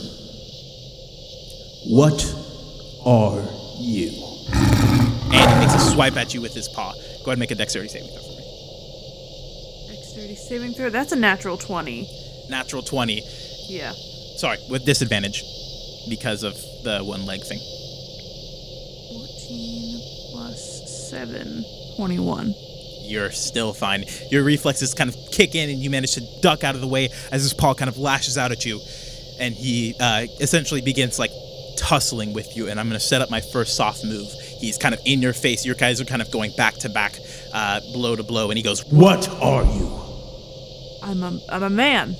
What 1.84 2.41
are 3.04 3.42
you? 3.78 4.10
and 5.32 5.50
he 5.50 5.58
makes 5.60 5.74
a 5.74 5.90
swipe 5.90 6.16
at 6.16 6.34
you 6.34 6.40
with 6.40 6.54
his 6.54 6.68
paw. 6.68 6.92
Go 6.92 6.98
ahead 6.98 7.28
and 7.30 7.38
make 7.40 7.50
a 7.50 7.54
dexterity 7.54 7.88
saving 7.88 8.10
throw 8.10 8.22
for 8.22 8.36
me. 8.36 9.96
Dexterity 9.96 10.34
saving 10.36 10.74
throw. 10.74 10.90
That's 10.90 11.12
a 11.12 11.16
natural 11.16 11.56
20. 11.56 12.08
Natural 12.48 12.82
20. 12.82 13.22
Yeah. 13.68 13.92
Sorry, 14.36 14.58
with 14.68 14.84
disadvantage 14.84 15.42
because 16.08 16.42
of 16.42 16.54
the 16.82 17.00
one 17.02 17.24
leg 17.26 17.42
thing. 17.42 17.58
14 19.08 20.00
plus 20.32 21.10
7. 21.10 21.64
21. 21.96 22.54
You're 23.04 23.30
still 23.30 23.72
fine. 23.72 24.04
Your 24.30 24.42
reflexes 24.44 24.94
kind 24.94 25.10
of 25.10 25.16
kick 25.32 25.54
in, 25.54 25.70
and 25.70 25.78
you 25.78 25.90
manage 25.90 26.14
to 26.14 26.22
duck 26.40 26.64
out 26.64 26.74
of 26.74 26.80
the 26.80 26.88
way 26.88 27.10
as 27.30 27.42
his 27.42 27.52
paw 27.52 27.74
kind 27.74 27.88
of 27.88 27.98
lashes 27.98 28.38
out 28.38 28.52
at 28.52 28.64
you, 28.64 28.80
and 29.38 29.54
he 29.54 29.94
uh, 30.00 30.26
essentially 30.40 30.80
begins 30.80 31.18
like 31.18 31.30
tussling 31.82 32.32
with 32.32 32.56
you. 32.56 32.68
And 32.68 32.78
I'm 32.78 32.88
going 32.88 32.98
to 32.98 33.04
set 33.04 33.20
up 33.20 33.30
my 33.30 33.40
first 33.40 33.76
soft 33.76 34.04
move. 34.04 34.28
He's 34.60 34.78
kind 34.78 34.94
of 34.94 35.00
in 35.04 35.20
your 35.20 35.32
face. 35.32 35.66
Your 35.66 35.74
guys 35.74 36.00
are 36.00 36.04
kind 36.04 36.22
of 36.22 36.30
going 36.30 36.52
back 36.56 36.74
to 36.78 36.88
back, 36.88 37.18
uh, 37.52 37.80
blow 37.92 38.14
to 38.14 38.22
blow, 38.22 38.50
and 38.50 38.56
he 38.56 38.62
goes, 38.62 38.84
What 38.86 39.28
are 39.28 39.64
you? 39.64 40.02
I'm 41.02 41.22
a, 41.22 41.40
I'm 41.48 41.62
a 41.64 41.70
man. 41.70 42.16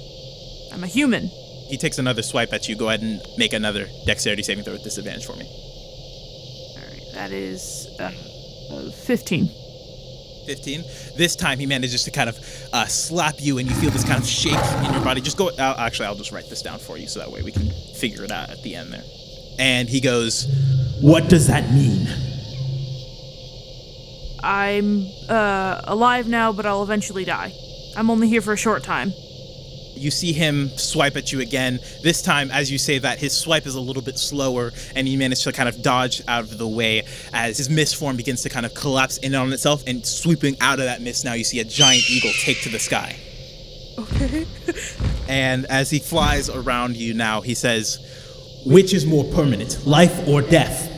I'm 0.73 0.83
a 0.83 0.89
human. 0.89 1.31
He 1.69 1.79
takes 1.79 1.99
another 1.99 2.23
swipe 2.23 2.53
at 2.53 2.69
you. 2.69 2.75
Go 2.75 2.89
ahead 2.89 3.03
and 3.03 3.21
make 3.39 3.53
another 3.53 3.89
dexterity 4.05 4.43
saving 4.43 4.65
throw 4.65 4.75
with 4.75 4.83
disadvantage 4.83 5.25
for 5.25 5.37
me. 5.37 5.47
Alright, 6.77 7.03
that 7.15 7.31
is 7.31 7.89
uh, 8.01 8.11
uh, 8.71 8.91
15. 8.91 9.49
15. 10.47 10.83
This 11.17 11.37
time 11.37 11.61
he 11.61 11.67
manages 11.67 12.03
to 12.05 12.11
kind 12.11 12.29
of 12.29 12.37
uh, 12.73 12.87
slap 12.87 13.37
you, 13.39 13.59
and 13.59 13.69
you 13.69 13.77
feel 13.77 13.91
this 13.91 14.05
kind 14.05 14.21
of 14.21 14.27
shake 14.27 14.59
in 14.85 14.93
your 14.93 15.05
body. 15.05 15.21
Just 15.21 15.39
go. 15.39 15.51
Uh, 15.51 15.77
actually, 15.79 16.07
I'll 16.07 16.17
just 16.17 16.33
write 16.33 16.51
this 16.51 16.63
down 16.63 16.81
for 16.81 16.99
you 16.99 17.07
so 17.07 17.21
that 17.21 17.31
way 17.31 17.43
we 17.43 17.53
can 17.53 17.71
figure 17.95 18.25
it 18.25 18.33
out 18.33 18.51
at 18.51 18.61
the 18.65 18.75
end 18.75 18.93
there. 18.93 19.05
And 19.63 19.89
he 19.89 20.01
goes, 20.01 20.49
What 21.01 21.29
does 21.29 21.47
that 21.47 21.71
mean? 21.71 22.09
I'm 24.43 25.07
uh, 25.29 25.83
alive 25.85 26.27
now, 26.27 26.53
but 26.53 26.67
I'll 26.67 26.83
eventually 26.83 27.25
die. 27.25 27.53
I'm 27.97 28.11
only 28.11 28.29
here 28.29 28.41
for 28.41 28.53
a 28.53 28.57
short 28.57 28.83
time. 28.83 29.13
You 29.95 30.11
see 30.11 30.33
him 30.33 30.69
swipe 30.71 31.15
at 31.15 31.31
you 31.31 31.39
again. 31.39 31.79
This 32.03 32.23
time, 32.23 32.51
as 32.51 32.73
you 32.73 32.79
say 32.79 32.99
that, 32.99 33.21
his 33.21 33.37
swipe 33.37 33.65
is 33.65 33.77
a 33.77 33.81
little 33.81 34.03
bit 34.03 34.19
slower, 34.19 34.73
and 34.97 35.07
he 35.07 35.17
manage 35.17 35.45
to 35.45 35.53
kind 35.53 35.69
of 35.69 35.81
dodge 35.81 36.23
out 36.27 36.43
of 36.43 36.59
the 36.59 36.67
way 36.67 37.05
as 37.33 37.57
his 37.57 37.71
mist 37.71 37.95
form 37.95 38.17
begins 38.17 38.43
to 38.43 38.49
kind 38.49 38.67
of 38.67 38.75
collapse 38.75 39.19
in 39.19 39.33
on 39.37 39.53
itself. 39.53 39.85
And 39.87 40.05
sweeping 40.05 40.57
out 40.61 40.81
of 40.81 40.87
that 40.87 41.01
mist, 41.03 41.25
now 41.25 41.35
you 41.35 41.45
see 41.45 41.61
a 41.61 41.65
giant 41.65 42.11
eagle 42.11 42.33
take 42.33 42.63
to 42.63 42.69
the 42.69 42.81
sky. 42.81 43.17
Okay. 43.97 44.45
And 45.29 45.65
as 45.67 45.89
he 45.89 45.99
flies 45.99 46.51
around 46.51 46.97
you 46.97 47.15
now, 47.15 47.41
he 47.41 47.55
says, 47.55 47.99
Which 48.65 48.95
is 48.95 49.05
more 49.07 49.25
permanent, 49.25 49.87
life 49.87 50.27
or 50.29 50.43
death? 50.43 50.91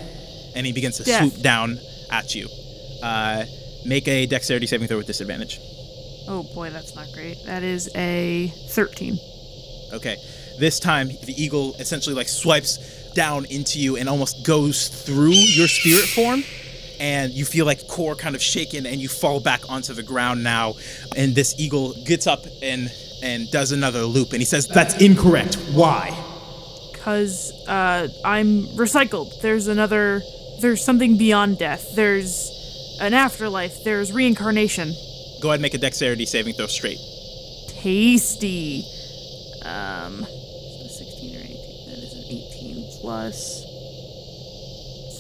and 0.57 0.65
he 0.65 0.73
begins 0.73 0.97
to 0.99 1.03
Death. 1.03 1.21
swoop 1.33 1.43
down 1.43 1.81
at 2.11 2.35
you. 2.35 2.49
Uh, 3.03 3.45
make 3.85 4.07
a 4.07 4.25
dexterity 4.27 4.67
saving 4.67 4.87
throw 4.87 4.97
with 4.99 5.07
disadvantage. 5.07 5.59
Oh 6.29 6.45
boy, 6.55 6.71
that's 6.71 6.95
not 6.95 7.09
great. 7.13 7.45
That 7.45 7.63
is 7.63 7.91
a 7.97 8.53
13. 8.69 9.19
Okay. 9.93 10.17
This 10.59 10.79
time, 10.79 11.09
the 11.09 11.35
eagle 11.37 11.75
essentially 11.81 12.15
like 12.15 12.29
swipes 12.29 13.13
down 13.15 13.47
into 13.47 13.81
you 13.81 13.97
and 13.97 14.09
almost 14.09 14.47
goes 14.47 14.89
through 14.89 15.33
your 15.33 15.67
spirit 15.67 16.05
form. 16.07 16.45
And 17.01 17.33
you 17.33 17.45
feel 17.45 17.67
like 17.67 17.89
core 17.89 18.15
kind 18.15 18.37
of 18.37 18.43
shaken, 18.43 18.87
and 18.87 19.01
you 19.01 19.09
fall 19.09 19.41
back 19.41 19.69
onto 19.69 19.93
the 19.93 20.05
ground 20.05 20.45
now. 20.45 20.75
And 21.17 21.35
this 21.35 21.57
eagle 21.59 21.95
gets 22.05 22.29
up 22.29 22.47
and 22.63 22.89
and 23.25 23.51
does 23.51 23.73
another 23.73 24.05
loop, 24.05 24.33
and 24.33 24.41
he 24.41 24.45
says, 24.45 24.69
That's 24.69 25.03
incorrect. 25.03 25.57
Why? 25.73 26.11
Because 27.05 27.53
uh, 27.69 28.09
I'm 28.25 28.63
recycled. 28.79 29.39
There's 29.43 29.67
another. 29.67 30.23
There's 30.61 30.83
something 30.83 31.19
beyond 31.19 31.59
death. 31.59 31.95
There's 31.95 32.97
an 32.99 33.13
afterlife. 33.13 33.85
There's 33.85 34.11
reincarnation. 34.11 34.95
"Go 35.43 35.49
ahead 35.49 35.57
and 35.57 35.63
make 35.63 35.75
a 35.75 35.79
dexterity 35.79 36.25
saving 36.25 36.55
throw 36.55 36.67
straight." 36.67 36.97
Tasty. 37.69 38.87
Um, 39.67 40.25
so 40.25 40.87
16 40.89 41.37
or 41.37 41.41
18. 41.41 41.89
That 41.89 41.99
is 41.99 42.15
an 42.15 42.25
18 42.25 42.89
plus. 43.03 43.64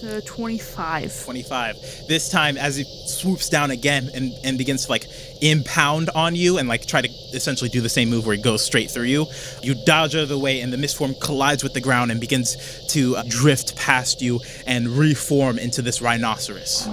So 0.04 0.20
25. 0.20 1.24
25. 1.24 2.08
This 2.08 2.28
time, 2.28 2.58
as 2.58 2.76
he 2.76 2.84
swoops 3.06 3.48
down 3.48 3.70
again 3.70 4.10
and, 4.12 4.34
and 4.44 4.58
begins 4.58 4.84
to 4.84 4.90
like 4.90 5.06
impound 5.40 6.10
on 6.14 6.36
you 6.36 6.58
and 6.58 6.68
like 6.68 6.84
try 6.84 7.00
to 7.00 7.08
essentially 7.32 7.70
do 7.70 7.80
the 7.80 7.88
same 7.88 8.10
move 8.10 8.26
where 8.26 8.36
he 8.36 8.42
goes 8.42 8.62
straight 8.62 8.90
through 8.90 9.04
you, 9.04 9.26
you 9.62 9.74
dodge 9.86 10.14
out 10.14 10.24
of 10.24 10.28
the 10.28 10.38
way 10.38 10.60
and 10.60 10.70
the 10.70 10.76
mistform 10.76 11.18
collides 11.20 11.62
with 11.62 11.72
the 11.72 11.80
ground 11.80 12.10
and 12.10 12.20
begins 12.20 12.86
to 12.88 13.16
uh, 13.16 13.22
drift 13.28 13.76
past 13.76 14.20
you 14.20 14.40
and 14.66 14.88
reform 14.88 15.58
into 15.58 15.80
this 15.80 16.02
rhinoceros. 16.02 16.86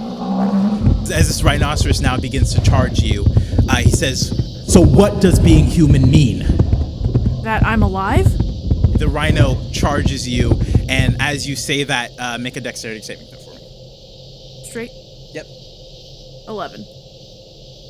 As 1.12 1.28
this 1.28 1.42
rhinoceros 1.42 2.00
now 2.00 2.16
begins 2.16 2.54
to 2.54 2.62
charge 2.62 3.00
you, 3.00 3.26
uh, 3.68 3.76
he 3.76 3.90
says, 3.90 4.30
So, 4.72 4.80
what 4.80 5.20
does 5.20 5.38
being 5.38 5.66
human 5.66 6.10
mean? 6.10 6.46
That 7.42 7.62
I'm 7.62 7.82
alive? 7.82 8.41
The 8.98 9.08
rhino 9.08 9.70
charges 9.72 10.28
you, 10.28 10.60
and 10.88 11.16
as 11.20 11.46
you 11.48 11.56
say 11.56 11.84
that, 11.84 12.10
uh, 12.18 12.38
make 12.38 12.56
a 12.56 12.60
dexterity 12.60 13.02
saving 13.02 13.26
throw 13.26 13.38
for 13.40 13.50
me. 13.54 14.64
Straight? 14.68 14.90
Yep. 15.34 15.46
11. 16.48 16.84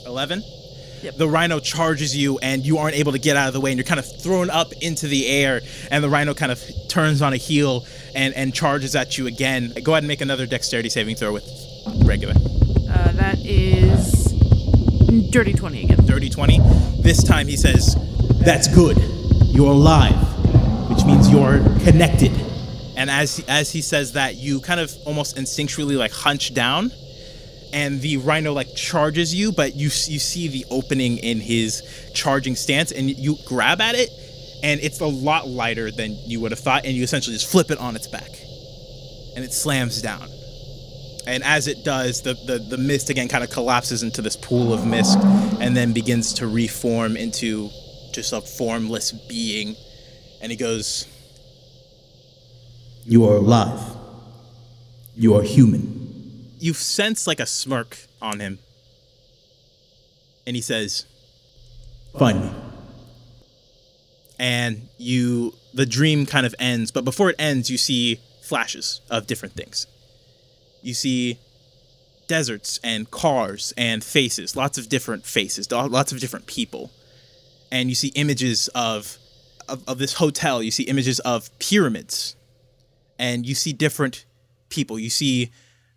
11 0.07 0.43
Yep. 1.03 1.17
the 1.17 1.29
rhino 1.29 1.59
charges 1.59 2.17
you 2.17 2.39
and 2.39 2.65
you 2.65 2.79
aren't 2.79 2.95
able 2.95 3.11
to 3.13 3.19
get 3.19 3.37
out 3.37 3.49
of 3.49 3.55
the 3.55 3.61
way 3.61 3.73
and 3.73 3.79
you're 3.79 3.85
kind 3.85 3.99
of 3.99 4.21
thrown 4.23 4.51
up 4.51 4.73
into 4.81 5.09
the 5.09 5.27
air 5.27 5.61
and 5.91 6.03
the 6.05 6.09
rhino 6.09 6.33
kind 6.33 6.53
of 6.53 6.63
turns 6.89 7.21
on 7.23 7.33
a 7.33 7.37
heel 7.37 7.85
and, 8.15 8.33
and 8.35 8.55
charges 8.55 8.95
at 8.95 9.19
you 9.19 9.27
again 9.27 9.73
go 9.83 9.93
ahead 9.95 10.05
and 10.05 10.09
make 10.09 10.21
another 10.21 10.47
dexterity 10.47 10.89
saving 10.89 11.17
throw 11.17 11.33
with 11.33 11.45
regular 12.05 12.35
Uh, 12.89 13.11
that 13.13 13.37
is. 13.45 14.33
Dirty 15.31 15.53
20 15.55 15.85
again. 15.85 16.07
dirty 16.07 16.31
20 16.31 16.61
this 17.01 17.25
time 17.25 17.49
he 17.49 17.57
says 17.57 17.97
That's 18.45 18.69
good. 18.69 18.97
You're 19.47 19.73
alive, 19.73 20.15
which 20.93 21.07
means 21.07 21.31
you're 21.31 21.59
connected. 21.85 22.33
And 22.97 23.11
as 23.11 23.43
as 23.49 23.71
he 23.73 23.81
says 23.81 24.13
that, 24.13 24.37
you 24.37 24.61
kind 24.61 24.79
of 24.79 24.93
almost 25.07 25.37
instinctually 25.37 25.97
like 25.97 26.13
hunch 26.13 26.53
down, 26.53 26.93
and 27.73 28.01
the 28.03 28.19
rhino 28.19 28.53
like 28.53 28.75
charges 28.75 29.35
you, 29.35 29.53
but 29.53 29.75
you 29.75 29.87
you 29.87 30.19
see 30.19 30.49
the 30.49 30.67
opening 30.71 31.17
in 31.19 31.41
his 31.41 31.83
charging 32.15 32.57
stance, 32.57 32.93
and 32.93 33.09
you 33.09 33.39
grab 33.47 33.81
at 33.81 33.95
it, 33.95 34.11
and 34.63 34.81
it's 34.83 35.01
a 35.01 35.07
lot 35.07 35.49
lighter 35.49 35.91
than 35.91 36.19
you 36.27 36.41
would 36.41 36.51
have 36.51 36.61
thought, 36.61 36.85
and 36.85 36.95
you 36.95 37.03
essentially 37.03 37.35
just 37.35 37.51
flip 37.51 37.71
it 37.71 37.79
on 37.79 37.97
its 37.97 38.07
back, 38.07 38.31
and 39.35 39.45
it 39.45 39.53
slams 39.53 40.03
down. 40.03 40.29
And 41.27 41.43
as 41.45 41.69
it 41.69 41.85
does, 41.85 42.21
the, 42.23 42.35
the, 42.35 42.59
the 42.59 42.77
mist 42.77 43.09
again 43.09 43.29
kind 43.29 43.45
of 43.45 43.51
collapses 43.51 44.03
into 44.03 44.23
this 44.23 44.35
pool 44.35 44.75
of 44.75 44.85
mist 44.85 45.17
and 45.61 45.77
then 45.77 45.93
begins 45.93 46.35
to 46.35 46.49
reform 46.49 47.17
into 47.17 47.71
just 48.13 48.33
a 48.33 48.41
formless 48.41 49.13
being. 49.13 49.77
And 50.43 50.51
he 50.53 50.57
goes, 50.59 51.07
You 53.07 53.25
are 53.27 53.37
alive. 53.37 53.81
You 55.17 55.35
are 55.37 55.43
human. 55.43 56.51
You 56.59 56.75
sense 56.75 57.27
like 57.27 57.41
a 57.41 57.47
smirk 57.47 57.97
on 58.21 58.41
him. 58.41 58.59
And 60.47 60.57
he 60.57 60.63
says, 60.63 61.07
Find 62.19 62.43
me. 62.43 62.51
and 64.39 64.89
you, 64.99 65.55
the 65.73 65.87
dream 65.87 66.27
kind 66.27 66.45
of 66.45 66.55
ends. 66.59 66.91
But 66.91 67.05
before 67.05 67.31
it 67.31 67.37
ends, 67.39 67.71
you 67.71 67.79
see 67.79 68.21
flashes 68.43 69.01
of 69.09 69.27
different 69.27 69.55
things. 69.55 69.87
You 70.83 70.93
see 70.95 71.39
deserts 72.29 72.79
and 72.83 73.11
cars 73.11 73.73
and 73.77 74.03
faces, 74.03 74.57
lots 74.57 74.77
of 74.79 74.89
different 74.89 75.25
faces, 75.25 75.71
lots 75.71 76.13
of 76.13 76.19
different 76.21 76.47
people. 76.47 76.91
And 77.71 77.89
you 77.89 77.95
see 77.95 78.09
images 78.09 78.69
of, 78.75 79.17
of, 79.73 79.83
of 79.89 79.99
this 79.99 80.15
hotel. 80.15 80.63
You 80.63 80.71
see 80.71 80.85
images 80.85 81.19
of 81.21 81.51
pyramids. 81.59 82.37
And 83.19 83.47
you 83.47 83.55
see 83.55 83.73
different 83.73 84.25
people. 84.69 84.99
You 84.99 85.11
see 85.11 85.51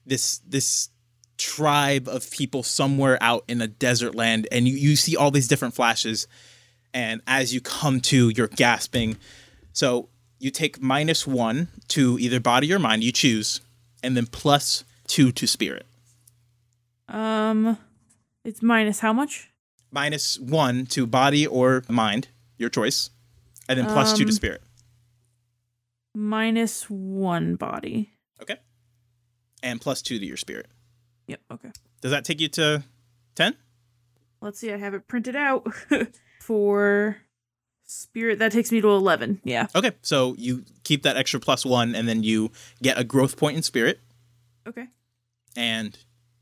this 0.06 0.40
this 0.48 0.90
tribe 1.38 2.08
of 2.08 2.32
people 2.32 2.64
somewhere 2.64 3.18
out 3.22 3.44
in 3.48 3.60
a 3.62 3.68
desert 3.68 4.16
land 4.16 4.48
and 4.54 4.68
you, 4.70 4.76
you 4.76 4.96
see 4.96 5.18
all 5.18 5.32
these 5.32 5.50
different 5.50 5.74
flashes 5.74 6.28
and 6.94 7.20
as 7.28 7.54
you 7.54 7.60
come 7.60 8.00
to 8.00 8.30
you're 8.30 8.48
gasping 8.48 9.18
so 9.74 10.08
you 10.40 10.50
take 10.50 10.82
minus 10.82 11.28
one 11.28 11.68
to 11.90 12.18
either 12.22 12.40
body 12.40 12.74
or 12.74 12.80
mind 12.80 13.04
you 13.04 13.12
choose 13.12 13.60
and 14.02 14.16
then 14.16 14.26
plus 14.28 14.86
two 15.08 15.30
to 15.34 15.46
spirit 15.46 15.86
Um, 17.10 17.78
it's 18.46 18.62
minus 18.62 19.00
how 19.02 19.12
much? 19.12 19.50
minus 19.92 20.40
one 20.40 20.86
to 20.86 21.06
body 21.06 21.46
or 21.46 21.84
mind 21.90 22.30
your 22.58 22.70
choice 22.70 23.10
and 23.70 23.80
then 23.80 23.86
plus 23.86 24.14
two 24.14 24.24
to 24.26 24.30
Um, 24.30 24.36
spirit 24.36 24.62
Minus 26.14 26.90
one 26.90 27.56
body. 27.56 28.12
okay 28.42 28.58
and 29.62 29.82
plus 29.82 30.02
two 30.02 30.20
to 30.20 30.26
your 30.26 30.38
spirit 30.38 30.68
Yep. 31.28 31.42
Okay. 31.52 31.72
does 32.02 32.12
that 32.12 32.24
take 32.26 32.40
you 32.40 32.48
to 32.50 32.84
10 33.36 33.56
Let's 34.42 34.60
see. 34.60 34.72
I 34.72 34.78
have 34.78 34.94
it 34.94 35.08
printed 35.08 35.36
out 35.36 35.66
for 36.40 37.18
spirit. 37.84 38.38
That 38.38 38.52
takes 38.52 38.72
me 38.72 38.80
to 38.82 38.90
eleven. 38.90 39.42
Yeah. 39.44 39.68
okay 39.76 39.92
so 40.02 40.36
you 40.38 40.64
keep 40.84 41.04
that 41.04 41.18
extra 41.18 41.40
plus 41.40 41.66
one 41.66 41.96
and 41.96 42.08
then 42.08 42.22
you 42.24 42.52
get 42.82 42.98
a 43.00 43.04
growth 43.04 43.38
point 43.38 43.58
in 43.58 43.64
spirit 43.64 44.00
Okay. 44.68 44.88
and 45.56 45.98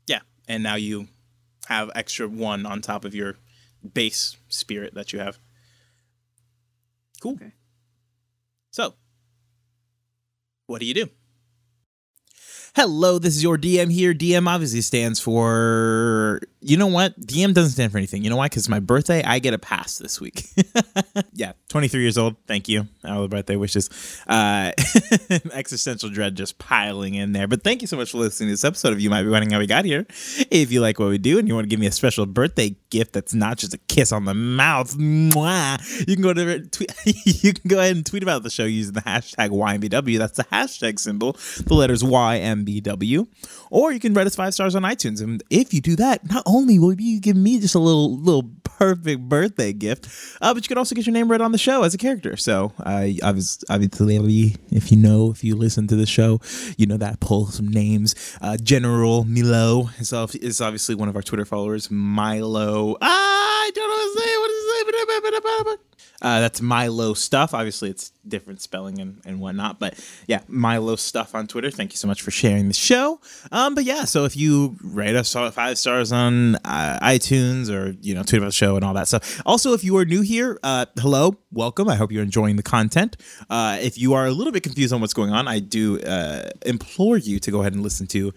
yeah 0.06 0.20
and 0.48 0.62
now 0.62 0.74
you 0.76 1.08
have 1.66 1.90
extra 1.94 2.28
one 2.28 2.66
on 2.66 2.80
top 2.82 3.04
of 3.06 3.14
your 3.14 3.36
base 3.94 4.36
spirit 4.48 4.94
that 4.94 5.12
you 5.12 5.18
have 5.18 5.38
cool 7.24 7.36
Okay. 7.40 7.52
so 8.78 8.86
what 10.66 10.80
do 10.84 10.86
you 10.92 10.96
do 11.02 11.06
Hello, 12.76 13.20
this 13.20 13.36
is 13.36 13.42
your 13.44 13.56
DM 13.56 13.88
here. 13.92 14.12
DM 14.12 14.48
obviously 14.48 14.80
stands 14.80 15.20
for. 15.20 16.40
You 16.60 16.76
know 16.76 16.88
what? 16.88 17.16
DM 17.20 17.54
doesn't 17.54 17.70
stand 17.70 17.92
for 17.92 17.98
anything. 17.98 18.24
You 18.24 18.30
know 18.30 18.36
why? 18.36 18.46
Because 18.46 18.68
my 18.68 18.80
birthday, 18.80 19.22
I 19.22 19.38
get 19.38 19.54
a 19.54 19.58
pass 19.58 19.98
this 19.98 20.20
week. 20.20 20.46
yeah, 21.34 21.52
23 21.68 22.00
years 22.00 22.18
old. 22.18 22.36
Thank 22.48 22.68
you. 22.68 22.88
All 23.04 23.22
the 23.22 23.28
birthday 23.28 23.54
wishes. 23.54 23.90
Uh, 24.26 24.72
existential 25.52 26.08
dread 26.08 26.34
just 26.34 26.58
piling 26.58 27.14
in 27.14 27.32
there. 27.32 27.46
But 27.46 27.62
thank 27.62 27.82
you 27.82 27.86
so 27.86 27.96
much 27.96 28.12
for 28.12 28.18
listening 28.18 28.48
to 28.48 28.52
this 28.54 28.64
episode 28.64 28.92
of 28.92 29.00
You 29.00 29.10
Might 29.10 29.24
Be 29.24 29.28
Wondering 29.28 29.52
How 29.52 29.58
We 29.58 29.66
Got 29.66 29.84
Here. 29.84 30.06
If 30.50 30.72
you 30.72 30.80
like 30.80 30.98
what 30.98 31.10
we 31.10 31.18
do 31.18 31.38
and 31.38 31.46
you 31.46 31.54
want 31.54 31.66
to 31.66 31.68
give 31.68 31.78
me 31.78 31.86
a 31.86 31.92
special 31.92 32.24
birthday 32.26 32.74
gift 32.90 33.12
that's 33.12 33.34
not 33.34 33.58
just 33.58 33.74
a 33.74 33.78
kiss 33.88 34.10
on 34.10 34.24
the 34.24 34.34
mouth, 34.34 34.96
mwah, 34.96 36.08
you 36.08 36.16
can 36.16 36.22
go 36.22 36.32
to 36.32 36.60
tweet, 36.70 36.92
you 37.44 37.52
can 37.52 37.68
go 37.68 37.78
ahead 37.78 37.94
and 37.94 38.06
tweet 38.06 38.22
about 38.22 38.42
the 38.42 38.50
show 38.50 38.64
using 38.64 38.94
the 38.94 39.02
hashtag 39.02 39.50
YMBW. 39.50 40.16
That's 40.16 40.38
the 40.38 40.44
hashtag 40.44 40.98
symbol, 40.98 41.36
the 41.66 41.74
letters 41.74 42.02
YMBW. 42.64 43.26
Or 43.70 43.92
you 43.92 44.00
can 44.00 44.14
write 44.14 44.26
us 44.26 44.36
five 44.36 44.54
stars 44.54 44.74
on 44.74 44.82
iTunes. 44.82 45.22
And 45.22 45.42
if 45.50 45.72
you 45.74 45.80
do 45.80 45.96
that, 45.96 46.28
not 46.30 46.42
only 46.46 46.78
will 46.78 46.94
you 46.94 47.20
give 47.20 47.36
me 47.36 47.60
just 47.60 47.74
a 47.74 47.78
little 47.78 48.16
little 48.16 48.50
perfect 48.62 49.22
birthday 49.28 49.72
gift, 49.72 50.08
uh, 50.40 50.52
but 50.52 50.64
you 50.64 50.68
can 50.68 50.78
also 50.78 50.94
get 50.94 51.06
your 51.06 51.12
name 51.12 51.30
read 51.30 51.40
on 51.40 51.52
the 51.52 51.58
show 51.58 51.82
as 51.82 51.94
a 51.94 51.98
character. 51.98 52.36
So 52.36 52.72
uh, 52.80 53.08
obviously, 53.22 54.56
if 54.70 54.90
you 54.90 54.98
know, 54.98 55.30
if 55.30 55.44
you 55.44 55.56
listen 55.56 55.86
to 55.88 55.96
the 55.96 56.06
show, 56.06 56.40
you 56.76 56.86
know 56.86 56.96
that 56.96 57.12
I 57.12 57.16
pull 57.20 57.46
some 57.46 57.68
names. 57.68 58.14
Uh, 58.40 58.56
General 58.56 59.24
Milo 59.24 59.90
is, 59.98 60.12
is 60.12 60.60
obviously 60.60 60.94
one 60.94 61.08
of 61.08 61.16
our 61.16 61.22
Twitter 61.22 61.44
followers. 61.44 61.90
Milo. 61.90 62.96
Ah, 63.00 63.06
I 63.06 63.70
don't 63.74 63.88
know 63.88 63.96
what 63.96 64.14
to 64.14 64.20
say. 64.20 64.36
What 64.38 64.48
to 64.48 64.54
say? 64.54 64.64
Uh, 66.24 66.40
that's 66.40 66.62
Milo 66.62 67.12
stuff. 67.12 67.52
Obviously, 67.52 67.90
it's 67.90 68.10
different 68.26 68.62
spelling 68.62 68.98
and, 68.98 69.20
and 69.26 69.40
whatnot, 69.40 69.78
but 69.78 70.02
yeah, 70.26 70.40
Milo 70.48 70.96
stuff 70.96 71.34
on 71.34 71.46
Twitter. 71.46 71.70
Thank 71.70 71.92
you 71.92 71.98
so 71.98 72.08
much 72.08 72.22
for 72.22 72.30
sharing 72.30 72.68
the 72.68 72.74
show. 72.74 73.20
Um, 73.52 73.74
but 73.74 73.84
yeah, 73.84 74.04
so 74.04 74.24
if 74.24 74.34
you 74.34 74.76
rate 74.82 75.16
us 75.16 75.34
five 75.34 75.76
stars 75.76 76.12
on 76.12 76.56
uh, 76.56 76.98
iTunes 77.02 77.70
or 77.70 77.94
you 78.00 78.14
know 78.14 78.22
tweet 78.22 78.38
about 78.38 78.46
the 78.46 78.52
show 78.52 78.74
and 78.76 78.84
all 78.86 78.94
that 78.94 79.06
stuff. 79.06 79.42
Also, 79.44 79.74
if 79.74 79.84
you 79.84 79.98
are 79.98 80.06
new 80.06 80.22
here, 80.22 80.58
uh, 80.62 80.86
hello, 80.98 81.36
welcome. 81.52 81.90
I 81.90 81.96
hope 81.96 82.10
you're 82.10 82.22
enjoying 82.22 82.56
the 82.56 82.62
content. 82.62 83.18
Uh, 83.50 83.76
if 83.82 83.98
you 83.98 84.14
are 84.14 84.24
a 84.24 84.30
little 84.30 84.52
bit 84.52 84.62
confused 84.62 84.94
on 84.94 85.02
what's 85.02 85.12
going 85.12 85.30
on, 85.30 85.46
I 85.46 85.58
do 85.58 86.00
uh, 86.00 86.48
implore 86.64 87.18
you 87.18 87.38
to 87.38 87.50
go 87.50 87.60
ahead 87.60 87.74
and 87.74 87.82
listen 87.82 88.06
to 88.06 88.32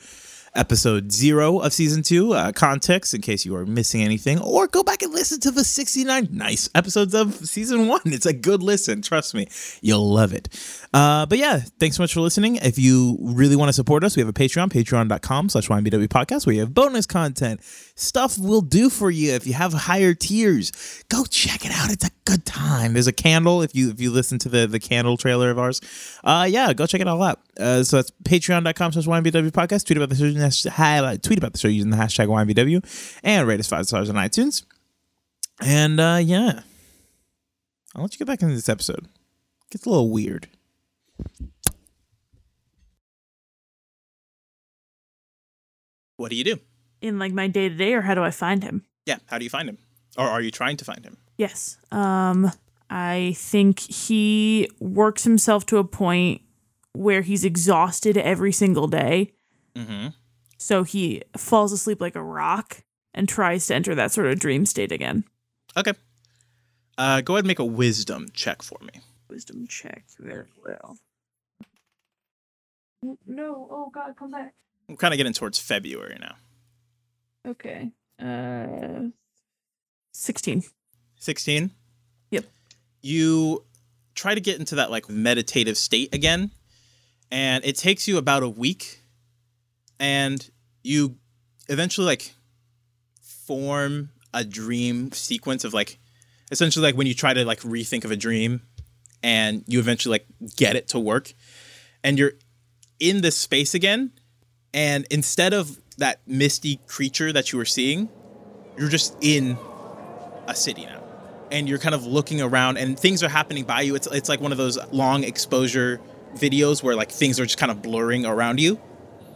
episode 0.58 1.12
zero 1.12 1.60
of 1.60 1.72
season 1.72 2.04
two, 2.04 2.34
uh, 2.34 2.52
context, 2.52 3.14
in 3.14 3.22
case 3.22 3.46
you 3.46 3.56
are 3.56 3.66
missing 3.66 4.02
anything, 4.02 4.40
or 4.40 4.68
go 4.68 4.84
back 4.84 5.02
and 5.02 5.14
listen 5.14 5.40
to 5.42 5.52
the 5.52 5.64
69 5.64 6.30
nice 6.32 6.70
episodes 6.76 7.14
of 7.14 7.34
season 7.36 7.88
one. 7.88 8.02
It's 8.06 8.26
a 8.26 8.34
good 8.34 8.64
listen. 8.64 9.02
Trust 9.02 9.34
me, 9.34 9.48
you'll 9.82 10.12
love 10.12 10.34
it. 10.34 10.50
Uh, 10.94 11.26
but 11.26 11.38
yeah, 11.38 11.60
thanks 11.80 11.98
so 11.98 12.04
much 12.04 12.14
for 12.14 12.22
listening. 12.22 12.56
If 12.58 12.80
you 12.80 13.18
really 13.22 13.56
want 13.56 13.70
to 13.70 13.74
support 13.74 14.04
us, 14.04 14.16
we 14.16 14.22
have 14.22 14.30
a 14.30 14.34
Patreon, 14.34 14.70
patreon.com 14.70 15.50
slash 15.50 15.68
YMBW 15.68 16.08
podcast, 16.08 16.46
where 16.46 16.54
you 16.56 16.62
have 16.62 16.74
bonus 16.74 17.06
content, 17.06 17.62
stuff 17.98 18.38
we'll 18.38 18.62
do 18.62 18.90
for 18.90 19.12
you. 19.12 19.34
If 19.34 19.46
you 19.46 19.54
have 19.54 19.74
higher 19.74 20.14
tiers, 20.14 20.72
go 21.10 21.26
check 21.26 21.66
it 21.66 21.72
out. 21.72 21.92
It's 21.92 22.06
a 22.06 22.12
good 22.26 22.46
time. 22.46 22.94
There's 22.94 23.08
a 23.08 23.14
candle 23.14 23.62
if 23.62 23.76
you 23.76 23.90
if 23.90 24.00
you 24.00 24.12
listen 24.12 24.40
to 24.40 24.50
the 24.50 24.68
the 24.68 24.80
candle 24.80 25.18
trailer 25.18 25.52
of 25.52 25.60
ours. 25.60 25.82
Uh, 26.24 26.48
yeah, 26.50 26.72
go 26.74 26.86
check 26.86 27.02
it 27.02 27.08
all 27.08 27.22
out. 27.22 27.42
Uh, 27.60 27.84
so 27.84 27.98
that's 27.98 28.12
patreon.com 28.24 28.94
slash 28.94 29.06
YMBW 29.06 29.52
podcast. 29.52 29.86
Tweet 29.86 29.98
about 29.98 30.10
the 30.10 30.16
show 30.16 30.26
using 30.26 30.42
the 30.42 31.20
tweet 31.22 31.38
about 31.38 31.54
the 31.54 31.60
show 31.60 31.68
using 31.68 31.90
the 31.90 31.98
hashtag 31.98 32.28
YMBW 32.28 33.20
and 33.24 33.48
rate 33.48 33.60
us 33.60 33.68
five 33.68 33.86
stars 33.86 34.10
on 34.10 34.16
iTunes. 34.16 34.64
And 35.62 36.00
uh, 36.00 36.20
yeah, 36.22 36.62
I'll 37.96 38.04
let 38.04 38.14
you 38.14 38.20
get 38.20 38.28
back 38.28 38.42
into 38.42 38.56
this 38.56 38.70
episode. 38.70 39.06
It 39.06 39.72
gets 39.72 39.86
a 39.86 39.90
little 39.90 40.10
weird. 40.10 40.48
what 46.18 46.32
do 46.32 46.36
you 46.36 46.44
do 46.44 46.60
In 47.08 47.18
like 47.20 47.34
my 47.34 47.48
day 47.48 47.70
to 47.70 47.76
day, 47.76 47.94
or 47.94 48.02
how 48.02 48.14
do 48.16 48.24
I 48.24 48.32
find 48.32 48.64
him? 48.64 48.84
yeah 49.06 49.18
how 49.28 49.38
do 49.38 49.44
you 49.46 49.50
find 49.50 49.70
him 49.70 49.78
or 50.18 50.26
are 50.28 50.42
you 50.42 50.52
trying 50.52 50.76
to 50.78 50.86
find 50.86 51.06
him 51.06 51.16
Yes. 51.38 51.78
Um, 51.92 52.52
I 52.90 53.34
think 53.38 53.80
he 53.80 54.68
works 54.80 55.24
himself 55.24 55.66
to 55.68 55.78
a 55.78 55.84
point 55.84 56.42
where 56.94 57.22
he's 57.22 57.46
exhausted 57.46 58.18
every 58.18 58.52
single 58.52 58.88
day. 58.88 59.32
mm-hmm 59.76 60.08
So 60.58 60.84
he 60.84 61.22
falls 61.38 61.72
asleep 61.72 62.02
like 62.02 62.16
a 62.16 62.24
rock 62.24 62.84
and 63.14 63.30
tries 63.30 63.68
to 63.68 63.76
enter 63.76 63.94
that 63.96 64.12
sort 64.12 64.28
of 64.28 64.40
dream 64.40 64.66
state 64.66 64.92
again. 64.92 65.24
okay 65.78 65.94
uh, 66.98 67.22
go 67.22 67.34
ahead 67.36 67.44
and 67.46 67.48
make 67.48 67.60
a 67.60 67.66
wisdom 67.84 68.28
check 68.34 68.62
for 68.64 68.80
me 68.82 69.02
Wisdom 69.30 69.68
check. 69.68 70.04
Very 70.20 70.48
well. 70.66 70.98
No. 73.28 73.68
Oh, 73.70 73.90
God, 73.94 74.16
come 74.18 74.32
back. 74.32 74.54
i'm 74.90 74.98
kind 74.98 75.14
of 75.14 75.18
getting 75.18 75.34
towards 75.34 75.60
february 75.60 76.18
now 76.20 76.36
Okay. 77.48 77.92
Uh, 78.22 79.10
16. 80.14 80.64
16 81.20 81.72
Yep. 82.32 82.46
you 83.02 83.64
try 84.16 84.36
to 84.36 84.42
get 84.42 84.60
into 84.60 84.76
that 84.76 84.92
like 84.92 85.10
meditative 85.10 85.78
state 85.78 86.14
again 86.14 86.52
and 87.32 87.64
it 87.66 87.76
takes 87.76 88.08
you 88.08 88.18
about 88.18 88.44
a 88.44 88.50
week 88.50 89.02
and 90.00 90.50
you 90.84 91.18
eventually 91.70 92.06
like 92.06 92.34
form 93.22 94.10
a 94.34 94.44
dream 94.44 95.12
sequence 95.12 95.64
of 95.64 95.74
like 95.74 96.00
essentially 96.52 96.84
like 96.84 96.96
when 96.96 97.08
you 97.08 97.14
try 97.14 97.34
to 97.34 97.46
like 97.46 97.60
rethink 97.62 98.06
of 98.06 98.12
a 98.12 98.16
dream 98.16 98.62
and 99.24 99.64
you 99.68 99.80
eventually 99.80 100.14
like 100.14 100.26
get 100.56 100.76
it 100.76 100.88
to 100.90 101.00
work 101.00 101.34
and 102.04 102.20
you're 102.20 102.34
in 103.00 103.22
this 103.22 103.38
space 103.38 103.74
again 103.74 104.12
and 104.74 105.08
instead 105.10 105.54
of 105.54 105.80
that 105.98 106.20
misty 106.28 106.80
creature 106.88 107.34
that 107.34 107.52
you 107.52 107.58
were 107.58 107.66
seeing 107.66 108.10
you're 108.78 108.90
just 108.90 109.18
in 109.22 109.58
a 110.48 110.56
city 110.56 110.86
now. 110.86 111.04
And 111.52 111.68
you're 111.68 111.80
kind 111.80 111.96
of 111.96 112.06
looking 112.06 112.42
around 112.42 112.78
and 112.78 113.00
things 113.00 113.24
are 113.24 113.30
happening 113.30 113.64
by 113.64 113.82
you. 113.82 113.96
It's 113.96 114.08
it's 114.08 114.30
like 114.30 114.42
one 114.42 114.52
of 114.52 114.58
those 114.58 114.78
long 114.92 115.24
exposure 115.24 116.00
videos 116.36 116.84
where 116.84 116.96
like 116.96 117.12
things 117.12 117.40
are 117.40 117.46
just 117.46 117.58
kind 117.58 117.72
of 117.72 117.82
blurring 117.82 118.26
around 118.26 118.60
you. 118.60 118.76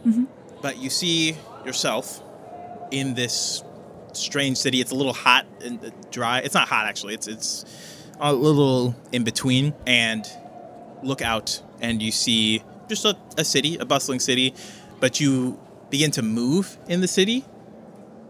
Mm-hmm. 0.06 0.24
But 0.60 0.78
you 0.78 0.90
see 0.90 1.36
yourself 1.64 2.22
in 2.90 3.14
this 3.14 3.64
strange 4.12 4.58
city. 4.58 4.80
It's 4.80 4.92
a 4.92 4.94
little 4.94 5.14
hot 5.14 5.46
and 5.64 5.92
dry. 6.10 6.40
It's 6.40 6.54
not 6.54 6.68
hot 6.68 6.86
actually. 6.86 7.14
It's 7.14 7.26
it's 7.26 7.64
a 8.20 8.32
little 8.32 8.94
in 9.10 9.24
between. 9.24 9.74
And 9.86 10.26
look 11.02 11.22
out 11.22 11.62
and 11.80 12.02
you 12.02 12.12
see 12.12 12.62
just 12.88 13.04
a, 13.06 13.16
a 13.38 13.44
city 13.44 13.76
a 13.78 13.84
bustling 13.84 14.20
city 14.20 14.54
but 15.00 15.18
you 15.18 15.58
begin 15.92 16.10
to 16.10 16.22
move 16.22 16.76
in 16.88 17.00
the 17.02 17.06
city 17.06 17.44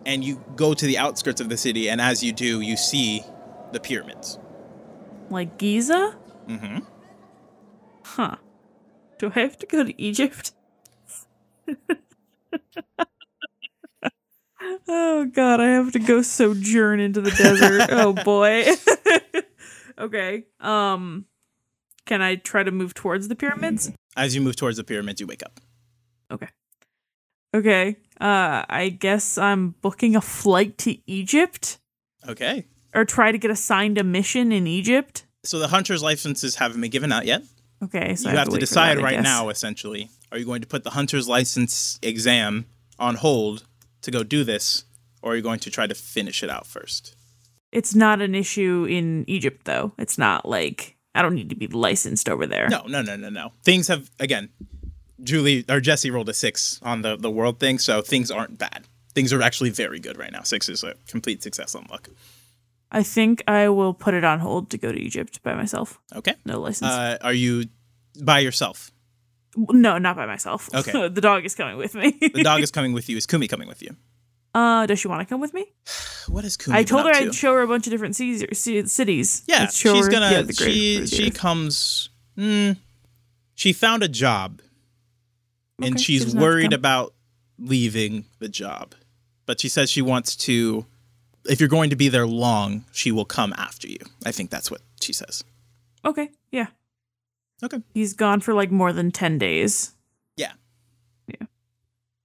and 0.04 0.22
you 0.24 0.42
go 0.56 0.74
to 0.74 0.84
the 0.84 0.98
outskirts 0.98 1.40
of 1.40 1.48
the 1.48 1.56
city 1.56 1.88
and 1.88 2.00
as 2.00 2.22
you 2.22 2.32
do 2.32 2.60
you 2.60 2.76
see 2.76 3.22
the 3.72 3.78
pyramids 3.80 4.38
Like 5.30 5.56
Giza? 5.58 6.16
mm-hmm. 6.48 6.78
Huh. 8.04 8.36
Do 9.18 9.32
I 9.34 9.38
have 9.40 9.56
to 9.58 9.66
go 9.66 9.84
to 9.84 10.02
Egypt? 10.02 10.52
oh 14.88 15.24
god, 15.26 15.60
I 15.60 15.68
have 15.68 15.92
to 15.92 15.98
go 15.98 16.20
sojourn 16.22 17.00
into 17.00 17.20
the 17.20 17.30
desert. 17.30 17.88
oh 17.90 18.12
boy. 18.24 18.64
okay. 19.98 20.44
Um 20.60 21.26
can 22.04 22.20
I 22.20 22.34
try 22.34 22.64
to 22.64 22.72
move 22.72 22.92
towards 22.94 23.28
the 23.28 23.36
pyramids? 23.36 23.92
as 24.16 24.34
you 24.34 24.40
move 24.42 24.56
towards 24.56 24.76
the 24.76 24.84
pyramids 24.84 25.20
you 25.20 25.26
wake 25.26 25.42
up 25.44 25.60
Okay. 26.30 26.48
Uh 27.54 27.92
I 28.20 28.88
guess 28.98 29.36
I'm 29.38 29.74
booking 29.82 30.16
a 30.16 30.20
flight 30.20 30.78
to 30.78 30.96
Egypt 31.10 31.78
okay 32.28 32.66
or 32.94 33.04
try 33.04 33.32
to 33.32 33.38
get 33.38 33.50
assigned 33.50 33.98
a 33.98 34.04
mission 34.04 34.52
in 34.52 34.66
Egypt. 34.66 35.24
so 35.44 35.58
the 35.58 35.68
hunter's 35.68 36.02
licenses 36.02 36.56
haven't 36.56 36.80
been 36.80 36.90
given 36.90 37.12
out 37.12 37.26
yet 37.26 37.42
Okay, 37.82 38.14
so 38.14 38.28
I 38.28 38.32
you 38.32 38.38
have 38.38 38.48
to 38.50 38.58
decide 38.58 38.98
that, 38.98 39.02
right 39.02 39.16
guess. 39.16 39.24
now 39.24 39.48
essentially 39.48 40.08
are 40.30 40.38
you 40.38 40.44
going 40.46 40.60
to 40.62 40.68
put 40.68 40.84
the 40.84 40.90
hunter's 40.90 41.28
license 41.28 41.98
exam 42.02 42.66
on 42.98 43.16
hold 43.16 43.64
to 44.02 44.10
go 44.10 44.22
do 44.22 44.44
this 44.44 44.84
or 45.20 45.32
are 45.32 45.36
you 45.36 45.42
going 45.42 45.58
to 45.60 45.70
try 45.70 45.86
to 45.86 45.94
finish 45.94 46.42
it 46.42 46.50
out 46.50 46.66
first 46.66 47.16
It's 47.72 47.94
not 47.94 48.20
an 48.20 48.34
issue 48.34 48.86
in 48.88 49.24
Egypt 49.26 49.64
though. 49.64 49.92
It's 49.98 50.16
not 50.18 50.46
like 50.46 50.96
I 51.14 51.22
don't 51.22 51.34
need 51.34 51.50
to 51.50 51.56
be 51.56 51.66
licensed 51.66 52.28
over 52.28 52.46
there. 52.46 52.68
no 52.68 52.82
no 52.86 53.02
no 53.02 53.16
no 53.16 53.30
no 53.30 53.52
things 53.64 53.88
have 53.88 54.10
again 54.20 54.50
julie 55.22 55.64
or 55.68 55.80
jesse 55.80 56.10
rolled 56.10 56.28
a 56.28 56.34
six 56.34 56.78
on 56.82 57.02
the 57.02 57.16
the 57.16 57.30
world 57.30 57.58
thing 57.60 57.78
so 57.78 58.00
things 58.02 58.30
aren't 58.30 58.58
bad 58.58 58.84
things 59.14 59.32
are 59.32 59.42
actually 59.42 59.70
very 59.70 59.98
good 60.00 60.16
right 60.18 60.32
now 60.32 60.42
six 60.42 60.68
is 60.68 60.82
a 60.84 60.94
complete 61.08 61.42
success 61.42 61.74
on 61.74 61.86
luck 61.90 62.08
I 62.94 63.02
think 63.02 63.42
I 63.48 63.70
will 63.70 63.94
put 63.94 64.12
it 64.12 64.22
on 64.22 64.40
hold 64.40 64.68
to 64.68 64.76
go 64.76 64.92
to 64.92 64.98
Egypt 64.98 65.42
by 65.42 65.54
myself. 65.54 65.98
okay 66.14 66.34
No 66.44 66.60
license. 66.60 66.90
uh, 66.90 67.16
are 67.22 67.32
you 67.32 67.64
by 68.22 68.40
yourself 68.40 68.90
no, 69.56 69.96
not 69.98 70.14
by 70.16 70.26
myself. 70.26 70.68
okay. 70.74 71.08
the 71.18 71.20
dog 71.20 71.44
is 71.46 71.54
coming 71.54 71.76
with 71.78 71.94
me. 71.94 72.12
the 72.20 72.42
dog 72.42 72.60
is 72.62 72.70
coming 72.76 72.92
with 72.92 73.08
you 73.08 73.16
is 73.16 73.26
kumi 73.26 73.48
coming 73.48 73.66
with 73.68 73.80
you 73.82 73.96
uh, 74.54 74.84
does 74.84 74.98
she 75.00 75.08
want 75.08 75.20
to 75.20 75.24
come 75.26 75.40
with 75.40 75.54
me? 75.54 75.64
what 76.28 76.44
is 76.44 76.58
kumi 76.58 76.76
I 76.78 76.82
told 76.84 77.06
her 77.06 77.12
I'd 77.14 77.34
show 77.34 77.54
her 77.54 77.62
a 77.62 77.66
bunch 77.66 77.86
of 77.86 77.90
different 77.92 78.14
cities. 78.14 78.44
ci- 78.62 78.86
cities. 78.86 79.42
Yeah, 79.46 79.68
she's 79.68 80.04
her- 80.06 80.10
gonna. 80.10 80.30
yeah, 80.30 80.42
she 80.52 81.06
she 81.06 81.30
comes. 81.30 82.10
Mm, 82.36 82.76
she 83.54 83.72
found 83.72 84.02
a 84.02 84.08
job, 84.08 84.60
Okay, 85.84 85.96
she 85.96 86.04
she's 86.04 86.24
doesn't 86.24 86.38
have 86.38 86.42
to 86.42 86.50
worried 86.50 86.72
about 86.72 87.14
leaving 87.58 88.24
the 88.38 88.48
job. 88.48 88.94
But 89.46 89.60
she 89.60 89.68
says 89.68 89.90
she 89.90 90.02
wants 90.02 90.36
to. 90.36 90.86
If 91.44 91.58
you're 91.58 91.68
going 91.68 91.90
to 91.90 91.96
be 91.96 92.08
there 92.08 92.26
long, 92.26 92.84
she 92.92 93.10
will 93.10 93.24
come 93.24 93.52
after 93.56 93.88
you. 93.88 93.98
I 94.24 94.30
think 94.30 94.50
that's 94.50 94.70
what 94.70 94.80
she 95.00 95.12
says. 95.12 95.42
Okay, 96.04 96.30
yeah. 96.50 96.68
Okay. 97.64 97.78
He's 97.94 98.12
gone 98.12 98.40
for 98.40 98.54
like 98.54 98.70
more 98.70 98.92
than 98.92 99.10
ten 99.10 99.38
days. 99.38 99.94
Yeah. 100.36 100.52
Yeah. 101.26 101.46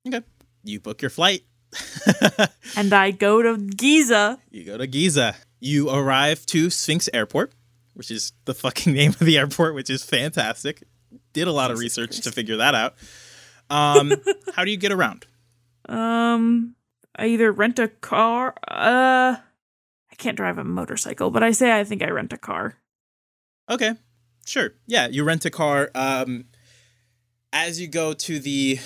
Okay. 0.07 0.25
You 0.63 0.79
book 0.79 1.01
your 1.01 1.09
flight. 1.09 1.43
And 2.75 2.93
I 2.93 3.09
go 3.11 3.41
to 3.41 3.57
Giza. 3.57 4.37
You 4.51 4.63
go 4.63 4.77
to 4.77 4.85
Giza. 4.85 5.35
You 5.59 5.89
arrive 5.89 6.45
to 6.47 6.69
Sphinx 6.69 7.09
Airport, 7.11 7.53
which 7.95 8.11
is 8.11 8.33
the 8.45 8.53
fucking 8.53 8.93
name 9.01 9.11
of 9.11 9.19
the 9.19 9.37
airport, 9.37 9.73
which 9.73 9.89
is 9.89 10.03
fantastic. 10.03 10.83
Did 11.33 11.47
a 11.47 11.51
lot 11.51 11.71
of 11.71 11.79
research 11.79 12.19
to 12.21 12.31
figure 12.31 12.57
that 12.57 12.75
out. 12.75 12.95
Um, 13.69 14.13
how 14.55 14.63
do 14.63 14.71
you 14.71 14.77
get 14.77 14.91
around? 14.91 15.25
Um, 15.89 16.75
I 17.15 17.27
either 17.27 17.51
rent 17.51 17.79
a 17.79 17.87
car. 17.87 18.53
Uh, 18.67 19.37
I 20.11 20.15
can't 20.17 20.37
drive 20.37 20.57
a 20.57 20.63
motorcycle, 20.63 21.31
but 21.31 21.43
I 21.43 21.51
say 21.51 21.77
I 21.77 21.83
think 21.83 22.01
I 22.01 22.09
rent 22.09 22.33
a 22.33 22.37
car. 22.37 22.75
Okay, 23.69 23.93
sure. 24.45 24.71
Yeah, 24.85 25.07
you 25.07 25.23
rent 25.23 25.45
a 25.45 25.49
car. 25.49 25.91
Um, 25.93 26.45
as 27.51 27.79
you 27.81 27.87
go 27.87 28.13
to 28.13 28.39
the, 28.39 28.79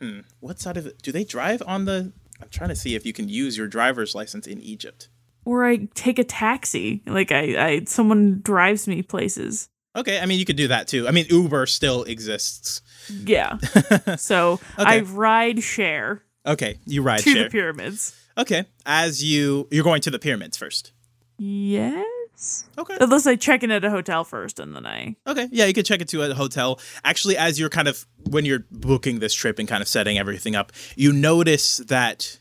hmm, 0.00 0.20
what 0.40 0.60
side 0.60 0.76
of 0.76 0.86
it? 0.86 1.02
Do 1.02 1.12
they 1.12 1.24
drive 1.24 1.62
on 1.66 1.84
the? 1.84 2.12
I'm 2.40 2.48
trying 2.48 2.70
to 2.70 2.76
see 2.76 2.94
if 2.94 3.04
you 3.04 3.12
can 3.12 3.28
use 3.28 3.58
your 3.58 3.68
driver's 3.68 4.14
license 4.14 4.46
in 4.46 4.60
Egypt. 4.60 5.08
Or 5.44 5.64
I 5.66 5.88
take 5.94 6.18
a 6.18 6.24
taxi. 6.24 7.02
Like 7.06 7.32
I, 7.32 7.68
I 7.68 7.84
someone 7.84 8.40
drives 8.42 8.88
me 8.88 9.02
places. 9.02 9.68
Okay, 9.96 10.20
I 10.20 10.26
mean 10.26 10.38
you 10.38 10.44
could 10.44 10.56
do 10.56 10.68
that 10.68 10.86
too. 10.88 11.08
I 11.08 11.10
mean 11.10 11.26
Uber 11.28 11.66
still 11.66 12.04
exists. 12.04 12.80
Yeah. 13.08 13.58
so 14.16 14.60
I 14.78 15.00
ride 15.00 15.62
share 15.62 16.22
Okay, 16.46 16.78
you 16.86 17.02
ride 17.02 17.20
share 17.20 17.34
to 17.34 17.38
share. 17.40 17.48
the 17.48 17.50
pyramids. 17.50 18.16
okay, 18.38 18.64
as 18.86 19.22
you 19.24 19.66
you're 19.70 19.84
going 19.84 20.00
to 20.02 20.10
the 20.10 20.18
pyramids 20.18 20.56
first. 20.56 20.92
Yes. 21.38 22.64
Okay. 22.78 22.96
Unless 23.00 23.26
I 23.26 23.36
check 23.36 23.62
in 23.62 23.70
at 23.70 23.84
a 23.84 23.90
hotel 23.90 24.24
first 24.24 24.58
and 24.60 24.74
then 24.74 24.86
I. 24.86 25.16
Okay, 25.26 25.48
yeah, 25.50 25.66
you 25.66 25.74
could 25.74 25.84
check 25.86 26.00
it 26.00 26.08
to 26.08 26.22
a 26.22 26.34
hotel. 26.34 26.80
Actually, 27.04 27.36
as 27.36 27.58
you're 27.60 27.68
kind 27.68 27.88
of 27.88 28.06
when 28.30 28.44
you're 28.44 28.64
booking 28.70 29.18
this 29.18 29.34
trip 29.34 29.58
and 29.58 29.68
kind 29.68 29.82
of 29.82 29.88
setting 29.88 30.18
everything 30.18 30.54
up, 30.56 30.72
you 30.96 31.12
notice 31.12 31.78
that 31.78 32.38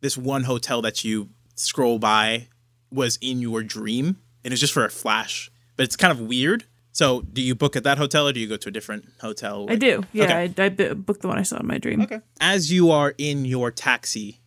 this 0.00 0.16
one 0.16 0.44
hotel 0.44 0.80
that 0.82 1.04
you 1.04 1.28
scroll 1.56 1.98
by 1.98 2.48
was 2.90 3.18
in 3.20 3.40
your 3.40 3.62
dream, 3.62 4.18
and 4.44 4.52
it's 4.52 4.60
just 4.60 4.72
for 4.72 4.84
a 4.84 4.90
flash. 4.90 5.50
But 5.76 5.84
it's 5.84 5.96
kind 5.96 6.12
of 6.12 6.20
weird. 6.20 6.64
So, 6.94 7.22
do 7.22 7.42
you 7.42 7.56
book 7.56 7.74
at 7.74 7.82
that 7.82 7.98
hotel 7.98 8.28
or 8.28 8.32
do 8.32 8.38
you 8.38 8.46
go 8.46 8.56
to 8.56 8.68
a 8.68 8.72
different 8.72 9.04
hotel? 9.20 9.66
I 9.68 9.74
do. 9.74 10.04
Yeah, 10.12 10.24
Okay. 10.46 10.54
I, 10.62 10.64
I 10.66 10.68
booked 10.68 11.22
the 11.22 11.28
one 11.28 11.38
I 11.38 11.42
saw 11.42 11.58
in 11.58 11.66
my 11.66 11.76
dream. 11.76 12.00
Okay. 12.02 12.20
As 12.40 12.70
you 12.70 12.92
are 12.92 13.14
in 13.18 13.44
your 13.44 13.72
taxi 13.72 14.40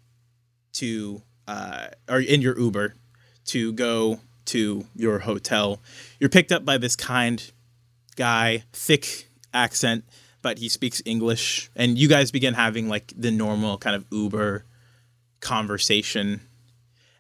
to, 0.74 1.22
uh, 1.46 1.88
or 2.08 2.22
in 2.22 2.42
your 2.42 2.58
Uber 2.58 2.96
to 3.48 3.74
go 3.74 4.22
to 4.46 4.86
your 4.96 5.20
hotel, 5.20 5.82
you're 6.22 6.30
picked 6.30 6.54
up 6.54 6.64
by 6.64 6.78
this 6.78 6.96
kind 6.96 7.52
guy, 8.16 8.64
thick 8.72 9.28
accent, 9.54 10.06
but 10.42 10.58
he 10.58 10.70
speaks 10.70 11.02
English. 11.06 11.70
And 11.76 11.98
you 11.98 12.08
guys 12.08 12.32
begin 12.32 12.54
having 12.54 12.88
like 12.88 13.12
the 13.14 13.30
normal 13.30 13.78
kind 13.78 13.96
of 13.96 14.06
Uber 14.10 14.64
conversation. 15.42 16.40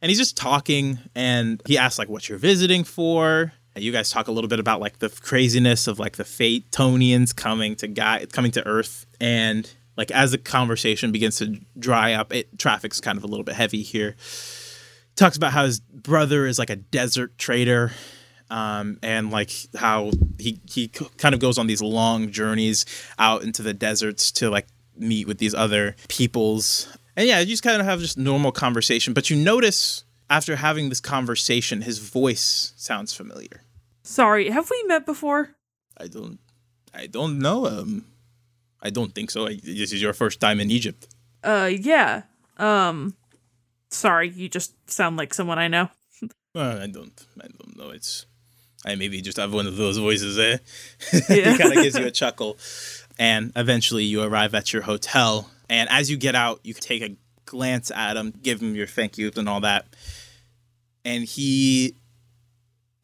And 0.01 0.09
he's 0.09 0.17
just 0.19 0.37
talking 0.37 0.99
and 1.15 1.61
he 1.65 1.77
asks 1.77 1.99
like 1.99 2.07
what 2.07 2.29
you're 2.29 2.37
visiting 2.37 2.85
for. 2.85 3.51
You 3.77 3.91
guys 3.91 4.09
talk 4.09 4.27
a 4.27 4.31
little 4.31 4.47
bit 4.47 4.59
about 4.59 4.79
like 4.79 4.99
the 4.99 5.09
craziness 5.09 5.87
of 5.87 5.99
like 5.99 6.17
the 6.17 6.23
Fatonians 6.23 7.35
coming 7.35 7.75
to 7.77 7.87
guy 7.87 8.25
coming 8.25 8.51
to 8.51 8.65
Earth. 8.65 9.05
And 9.19 9.69
like 9.95 10.11
as 10.11 10.31
the 10.31 10.37
conversation 10.37 11.11
begins 11.11 11.37
to 11.37 11.59
dry 11.77 12.13
up, 12.13 12.33
it 12.33 12.57
traffic's 12.59 13.01
kind 13.01 13.17
of 13.17 13.23
a 13.23 13.27
little 13.27 13.43
bit 13.43 13.55
heavy 13.55 13.81
here. 13.81 14.15
Talks 15.15 15.37
about 15.37 15.51
how 15.51 15.65
his 15.65 15.79
brother 15.79 16.45
is 16.45 16.59
like 16.59 16.69
a 16.69 16.75
desert 16.75 17.37
trader. 17.37 17.91
Um, 18.49 18.97
and 19.03 19.29
like 19.29 19.51
how 19.75 20.11
he 20.39 20.61
he 20.69 20.87
kind 20.87 21.35
of 21.35 21.41
goes 21.41 21.57
on 21.57 21.67
these 21.67 21.81
long 21.81 22.31
journeys 22.31 22.85
out 23.19 23.43
into 23.43 23.61
the 23.61 23.73
deserts 23.73 24.31
to 24.33 24.49
like 24.49 24.67
meet 24.95 25.27
with 25.27 25.37
these 25.37 25.53
other 25.53 25.97
peoples. 26.07 26.87
And 27.17 27.27
yeah, 27.27 27.39
you 27.39 27.47
just 27.47 27.63
kind 27.63 27.81
of 27.81 27.85
have 27.85 27.99
just 27.99 28.17
normal 28.17 28.53
conversation, 28.53 29.13
but 29.13 29.29
you 29.29 29.35
notice 29.35 30.05
after 30.29 30.55
having 30.57 30.89
this 30.89 30.99
conversation, 30.99 31.81
his 31.81 31.99
voice 31.99 32.73
sounds 32.75 33.13
familiar. 33.13 33.63
Sorry, 34.07 34.49
have 34.49 34.69
we 34.69 34.83
met 34.87 35.05
before? 35.05 35.49
I 35.97 36.07
don't, 36.07 36.39
I 36.93 37.07
don't 37.07 37.39
know. 37.39 37.67
Um, 37.67 38.05
I 38.81 38.89
don't 38.89 39.13
think 39.13 39.29
so. 39.29 39.47
I, 39.47 39.59
this 39.61 39.91
is 39.91 40.01
your 40.01 40.13
first 40.13 40.39
time 40.39 40.61
in 40.61 40.71
Egypt. 40.71 41.13
Uh, 41.43 41.69
yeah. 41.69 42.21
Um, 42.55 43.15
sorry, 43.89 44.29
you 44.29 44.47
just 44.47 44.73
sound 44.89 45.17
like 45.17 45.33
someone 45.33 45.59
I 45.59 45.67
know. 45.67 45.89
Uh, 46.55 46.79
I 46.81 46.87
don't, 46.87 47.23
I 47.39 47.47
don't 47.47 47.77
know. 47.77 47.91
It's, 47.91 48.25
I 48.83 48.95
maybe 48.95 49.21
just 49.21 49.37
have 49.37 49.53
one 49.53 49.67
of 49.67 49.75
those 49.75 49.97
voices. 49.97 50.39
Eh? 50.39 50.57
Yeah. 51.29 51.51
he 51.51 51.57
kind 51.57 51.77
of 51.77 51.83
gives 51.83 51.99
you 51.99 52.07
a 52.07 52.09
chuckle, 52.09 52.57
and 53.19 53.51
eventually 53.55 54.05
you 54.05 54.23
arrive 54.23 54.55
at 54.55 54.73
your 54.73 54.81
hotel. 54.81 55.51
And 55.69 55.87
as 55.91 56.09
you 56.09 56.17
get 56.17 56.33
out, 56.33 56.61
you 56.63 56.73
take 56.73 57.03
a 57.03 57.15
glance 57.45 57.91
at 57.91 58.17
him, 58.17 58.33
give 58.41 58.59
him 58.59 58.73
your 58.73 58.87
thank 58.87 59.19
yous 59.19 59.37
and 59.37 59.47
all 59.47 59.59
that. 59.61 59.85
And 61.05 61.25
he 61.25 61.93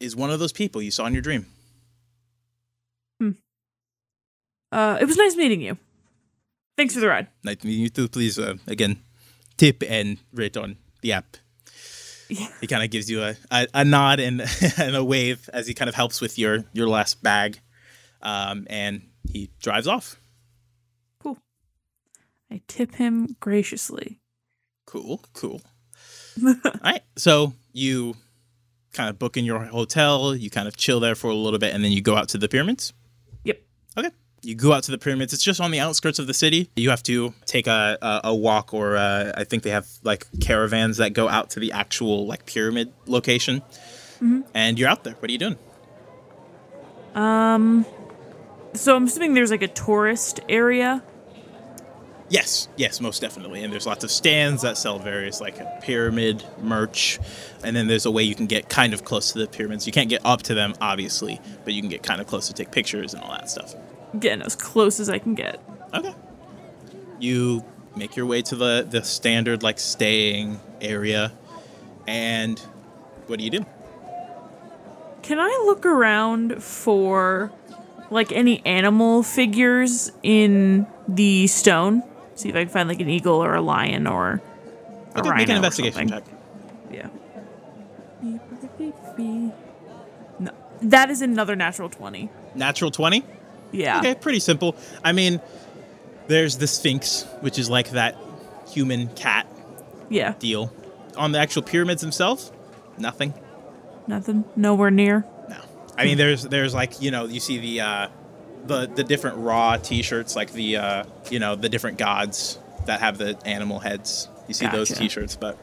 is 0.04 0.14
one 0.14 0.30
of 0.30 0.38
those 0.38 0.52
people 0.52 0.82
you 0.82 0.90
saw 0.90 1.06
in 1.06 1.12
your 1.12 1.22
dream. 1.22 1.46
Hmm. 3.20 3.30
Uh, 4.70 4.98
it 5.00 5.06
was 5.06 5.16
nice 5.16 5.36
meeting 5.36 5.60
you. 5.60 5.78
Thanks 6.76 6.94
for 6.94 7.00
the 7.00 7.08
ride. 7.08 7.28
Nice 7.42 7.64
meeting 7.64 7.82
you 7.82 7.88
too. 7.88 8.08
Please, 8.08 8.38
uh, 8.38 8.54
again, 8.66 9.02
tip 9.56 9.82
and 9.86 10.18
rate 10.32 10.56
on 10.56 10.76
the 11.02 11.12
app. 11.12 11.36
Yeah. 12.28 12.48
He 12.60 12.66
kind 12.66 12.82
of 12.82 12.90
gives 12.90 13.10
you 13.10 13.22
a, 13.22 13.36
a, 13.50 13.66
a 13.74 13.84
nod 13.84 14.18
and, 14.20 14.42
and 14.78 14.96
a 14.96 15.04
wave 15.04 15.48
as 15.52 15.66
he 15.66 15.74
kind 15.74 15.88
of 15.88 15.94
helps 15.94 16.20
with 16.20 16.38
your, 16.38 16.64
your 16.72 16.88
last 16.88 17.22
bag. 17.22 17.60
Um, 18.22 18.66
and 18.70 19.02
he 19.28 19.50
drives 19.60 19.86
off. 19.86 20.18
Cool. 21.20 21.38
I 22.50 22.62
tip 22.66 22.94
him 22.94 23.36
graciously. 23.40 24.20
Cool, 24.86 25.20
cool. 25.34 25.60
All 26.44 26.54
right. 26.82 27.02
So 27.16 27.52
you 27.72 28.16
kind 28.94 29.10
of 29.10 29.18
book 29.18 29.36
in 29.36 29.44
your 29.44 29.60
hotel, 29.64 30.34
you 30.34 30.48
kind 30.48 30.66
of 30.66 30.76
chill 30.76 31.00
there 31.00 31.14
for 31.14 31.28
a 31.28 31.34
little 31.34 31.58
bit, 31.58 31.74
and 31.74 31.84
then 31.84 31.92
you 31.92 32.00
go 32.00 32.16
out 32.16 32.28
to 32.30 32.38
the 32.38 32.48
pyramids. 32.48 32.94
Yep. 33.44 33.60
Okay. 33.98 34.10
You 34.42 34.54
go 34.54 34.72
out 34.72 34.84
to 34.84 34.90
the 34.90 34.98
pyramids. 34.98 35.32
It's 35.32 35.42
just 35.42 35.60
on 35.60 35.70
the 35.70 35.80
outskirts 35.80 36.18
of 36.18 36.26
the 36.26 36.34
city. 36.34 36.70
You 36.76 36.90
have 36.90 37.02
to 37.04 37.34
take 37.44 37.66
a, 37.66 37.98
a, 38.00 38.20
a 38.24 38.34
walk, 38.34 38.72
or 38.72 38.96
uh, 38.96 39.32
I 39.36 39.44
think 39.44 39.62
they 39.62 39.70
have 39.70 39.86
like 40.02 40.26
caravans 40.40 40.96
that 40.98 41.12
go 41.12 41.28
out 41.28 41.50
to 41.50 41.60
the 41.60 41.72
actual 41.72 42.26
like 42.26 42.46
pyramid 42.46 42.92
location. 43.06 43.62
And 44.54 44.78
you're 44.78 44.88
out 44.88 45.04
there. 45.04 45.14
What 45.14 45.28
are 45.28 45.32
you 45.32 45.38
doing? 45.38 45.58
Um, 47.14 47.84
so 48.72 48.96
I'm 48.96 49.04
assuming 49.04 49.34
there's 49.34 49.50
like 49.50 49.62
a 49.62 49.68
tourist 49.68 50.40
area. 50.48 51.02
Yes, 52.30 52.68
yes, 52.76 53.00
most 53.00 53.20
definitely. 53.20 53.62
And 53.62 53.72
there's 53.72 53.86
lots 53.86 54.02
of 54.02 54.10
stands 54.10 54.62
that 54.62 54.78
sell 54.78 54.98
various 54.98 55.40
like 55.40 55.82
pyramid 55.82 56.44
merch. 56.60 57.20
And 57.62 57.76
then 57.76 57.86
there's 57.86 58.06
a 58.06 58.10
way 58.10 58.22
you 58.22 58.34
can 58.34 58.46
get 58.46 58.68
kind 58.68 58.94
of 58.94 59.04
close 59.04 59.32
to 59.32 59.38
the 59.38 59.46
pyramids. 59.46 59.86
You 59.86 59.92
can't 59.92 60.08
get 60.08 60.24
up 60.24 60.42
to 60.44 60.54
them, 60.54 60.74
obviously, 60.80 61.40
but 61.64 61.74
you 61.74 61.82
can 61.82 61.90
get 61.90 62.02
kind 62.02 62.20
of 62.20 62.26
close 62.26 62.48
to 62.48 62.54
take 62.54 62.72
pictures 62.72 63.12
and 63.14 63.22
all 63.22 63.30
that 63.30 63.50
stuff. 63.50 63.74
Getting 64.18 64.42
as 64.42 64.56
close 64.56 65.00
as 65.00 65.10
I 65.10 65.18
can 65.18 65.34
get. 65.34 65.60
Okay. 65.92 66.14
You 67.20 67.64
make 67.96 68.16
your 68.16 68.26
way 68.26 68.42
to 68.42 68.56
the 68.56 68.86
the 68.88 69.02
standard 69.02 69.62
like 69.62 69.78
staying 69.78 70.60
area, 70.80 71.32
and 72.06 72.58
what 73.26 73.38
do 73.38 73.44
you 73.44 73.50
do? 73.50 73.66
Can 75.22 75.38
I 75.38 75.62
look 75.66 75.86
around 75.86 76.62
for 76.62 77.52
like 78.10 78.32
any 78.32 78.64
animal 78.66 79.22
figures 79.22 80.12
in 80.22 80.86
the 81.08 81.46
stone? 81.46 82.02
See 82.34 82.48
if 82.48 82.54
I 82.56 82.64
can 82.64 82.68
find 82.72 82.88
like 82.88 83.00
an 83.00 83.08
eagle 83.08 83.42
or 83.42 83.54
a 83.54 83.60
lion 83.62 84.06
or 84.06 84.40
a 85.14 85.18
Okay, 85.20 85.28
rhino 85.28 85.36
make 85.36 85.48
an 85.50 85.56
investigation 85.56 86.08
something. 86.08 86.34
check. 86.90 87.10
Yeah. 88.28 88.34
No, 90.38 90.50
that 90.82 91.10
is 91.10 91.22
another 91.22 91.56
natural 91.56 91.88
twenty. 91.88 92.30
Natural 92.54 92.90
twenty. 92.90 93.24
Yeah. 93.72 93.98
Okay, 93.98 94.14
pretty 94.14 94.40
simple. 94.40 94.76
I 95.04 95.12
mean, 95.12 95.40
there's 96.28 96.58
the 96.58 96.66
Sphinx, 96.66 97.22
which 97.40 97.58
is 97.58 97.68
like 97.70 97.90
that 97.90 98.16
human 98.70 99.08
cat 99.08 99.46
Yeah. 100.08 100.34
deal. 100.38 100.72
On 101.16 101.32
the 101.32 101.38
actual 101.38 101.62
pyramids 101.62 102.02
themselves, 102.02 102.50
nothing. 102.98 103.34
Nothing. 104.06 104.44
Nowhere 104.56 104.90
near. 104.90 105.24
No. 105.48 105.56
I 105.96 106.04
mean, 106.04 106.18
there's 106.18 106.42
there's 106.44 106.74
like 106.74 107.00
you 107.00 107.10
know 107.10 107.26
you 107.26 107.40
see 107.40 107.58
the 107.58 107.80
uh, 107.80 108.08
the 108.66 108.86
the 108.86 109.04
different 109.04 109.38
Ra 109.38 109.76
T-shirts 109.76 110.36
like 110.36 110.52
the 110.52 110.76
uh, 110.76 111.04
you 111.30 111.38
know 111.38 111.56
the 111.56 111.68
different 111.68 111.98
gods 111.98 112.58
that 112.86 113.00
have 113.00 113.18
the 113.18 113.38
animal 113.44 113.78
heads. 113.78 114.28
You 114.48 114.54
see 114.54 114.66
those 114.66 114.88
T-shirts, 114.90 115.36
but 115.36 115.58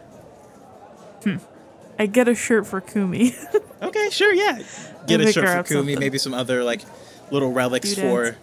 I 1.99 2.05
get 2.07 2.27
a 2.27 2.35
shirt 2.35 2.65
for 2.65 2.81
Kumi. 2.81 3.35
okay, 3.81 4.09
sure, 4.09 4.33
yeah. 4.33 4.61
Get 5.07 5.21
a 5.21 5.31
shirt 5.31 5.45
for 5.45 5.63
Kumi, 5.63 5.93
something. 5.93 5.99
maybe 5.99 6.17
some 6.17 6.33
other 6.33 6.63
like 6.63 6.81
little 7.29 7.51
relics 7.51 7.93
for 7.93 8.37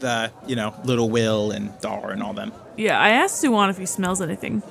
the 0.00 0.30
you 0.46 0.56
know 0.56 0.74
little 0.84 1.10
Will 1.10 1.50
and 1.50 1.78
Dar 1.80 2.10
and 2.10 2.22
all 2.22 2.32
them. 2.32 2.52
yeah, 2.76 3.00
I 3.00 3.10
asked 3.10 3.42
Suwan 3.42 3.70
if 3.70 3.78
he 3.78 3.86
smells 3.86 4.20
anything. 4.20 4.62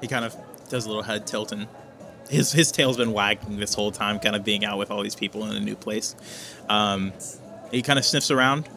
He 0.00 0.06
kind 0.08 0.24
of 0.24 0.36
does 0.68 0.86
a 0.86 0.88
little 0.88 1.02
head 1.02 1.26
tilt 1.26 1.52
and 1.52 1.66
his 2.30 2.52
his 2.52 2.70
tail's 2.70 2.96
been 2.96 3.12
wagging 3.12 3.58
this 3.58 3.74
whole 3.74 3.90
time, 3.90 4.20
kind 4.20 4.36
of 4.36 4.44
being 4.44 4.64
out 4.64 4.78
with 4.78 4.90
all 4.90 5.02
these 5.02 5.16
people 5.16 5.44
in 5.44 5.56
a 5.56 5.60
new 5.60 5.74
place. 5.76 6.14
Um, 6.68 7.12
he 7.70 7.82
kind 7.82 7.98
of 7.98 8.04
sniffs 8.04 8.30
around. 8.30 8.68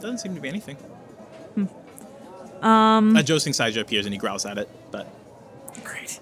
Doesn't 0.00 0.18
seem 0.18 0.34
to 0.34 0.40
be 0.40 0.48
anything. 0.48 0.76
Um, 2.62 3.14
a 3.16 3.22
Josing 3.22 3.52
Saija 3.52 3.80
appears 3.80 4.04
and 4.04 4.12
he 4.12 4.18
growls 4.18 4.44
at 4.44 4.58
it, 4.58 4.68
but 4.90 5.06
Great. 5.84 6.18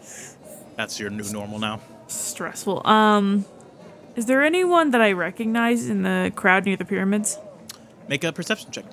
that's 0.76 1.00
your 1.00 1.08
new 1.08 1.24
normal 1.32 1.58
now. 1.58 1.80
Stressful. 2.08 2.86
Um, 2.86 3.46
is 4.16 4.26
there 4.26 4.42
anyone 4.42 4.90
that 4.90 5.00
I 5.00 5.12
recognize 5.12 5.88
in 5.88 6.02
the 6.02 6.30
crowd 6.36 6.66
near 6.66 6.76
the 6.76 6.84
pyramids? 6.84 7.38
Make 8.06 8.22
a 8.22 8.32
perception 8.32 8.70
check. 8.70 8.84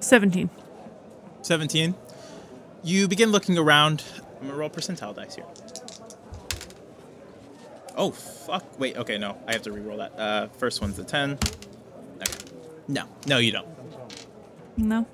Seventeen. 0.00 0.50
17. 1.42 1.94
You 2.82 3.08
begin 3.08 3.30
looking 3.30 3.56
around. 3.56 4.04
I'm 4.40 4.48
gonna 4.48 4.58
roll 4.58 4.68
percentile 4.68 5.14
dice 5.14 5.36
here. 5.36 5.44
Oh, 7.96 8.10
fuck. 8.10 8.78
Wait, 8.78 8.96
okay, 8.96 9.18
no. 9.18 9.36
I 9.46 9.52
have 9.52 9.62
to 9.62 9.72
re-roll 9.72 9.98
that. 9.98 10.12
Uh, 10.18 10.48
first 10.58 10.80
one's 10.80 10.98
a 10.98 11.04
10. 11.04 11.38
Okay. 12.22 12.32
No. 12.86 13.04
No, 13.26 13.38
you 13.38 13.50
don't. 13.50 13.66
No. 14.78 15.06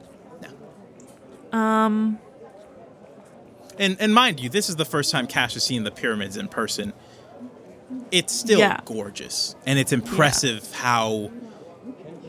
No. 1.52 1.58
Um. 1.58 2.18
And 3.78 3.96
and 3.98 4.14
mind 4.14 4.38
you, 4.40 4.48
this 4.48 4.68
is 4.68 4.76
the 4.76 4.84
first 4.84 5.10
time 5.10 5.26
Cash 5.26 5.54
has 5.54 5.64
seen 5.64 5.82
the 5.82 5.90
pyramids 5.90 6.36
in 6.36 6.46
person. 6.48 6.92
It's 8.12 8.32
still 8.32 8.60
Yeah. 8.60 8.80
gorgeous, 8.84 9.56
and 9.66 9.78
it's 9.78 9.92
impressive 9.92 10.72
how 10.74 11.30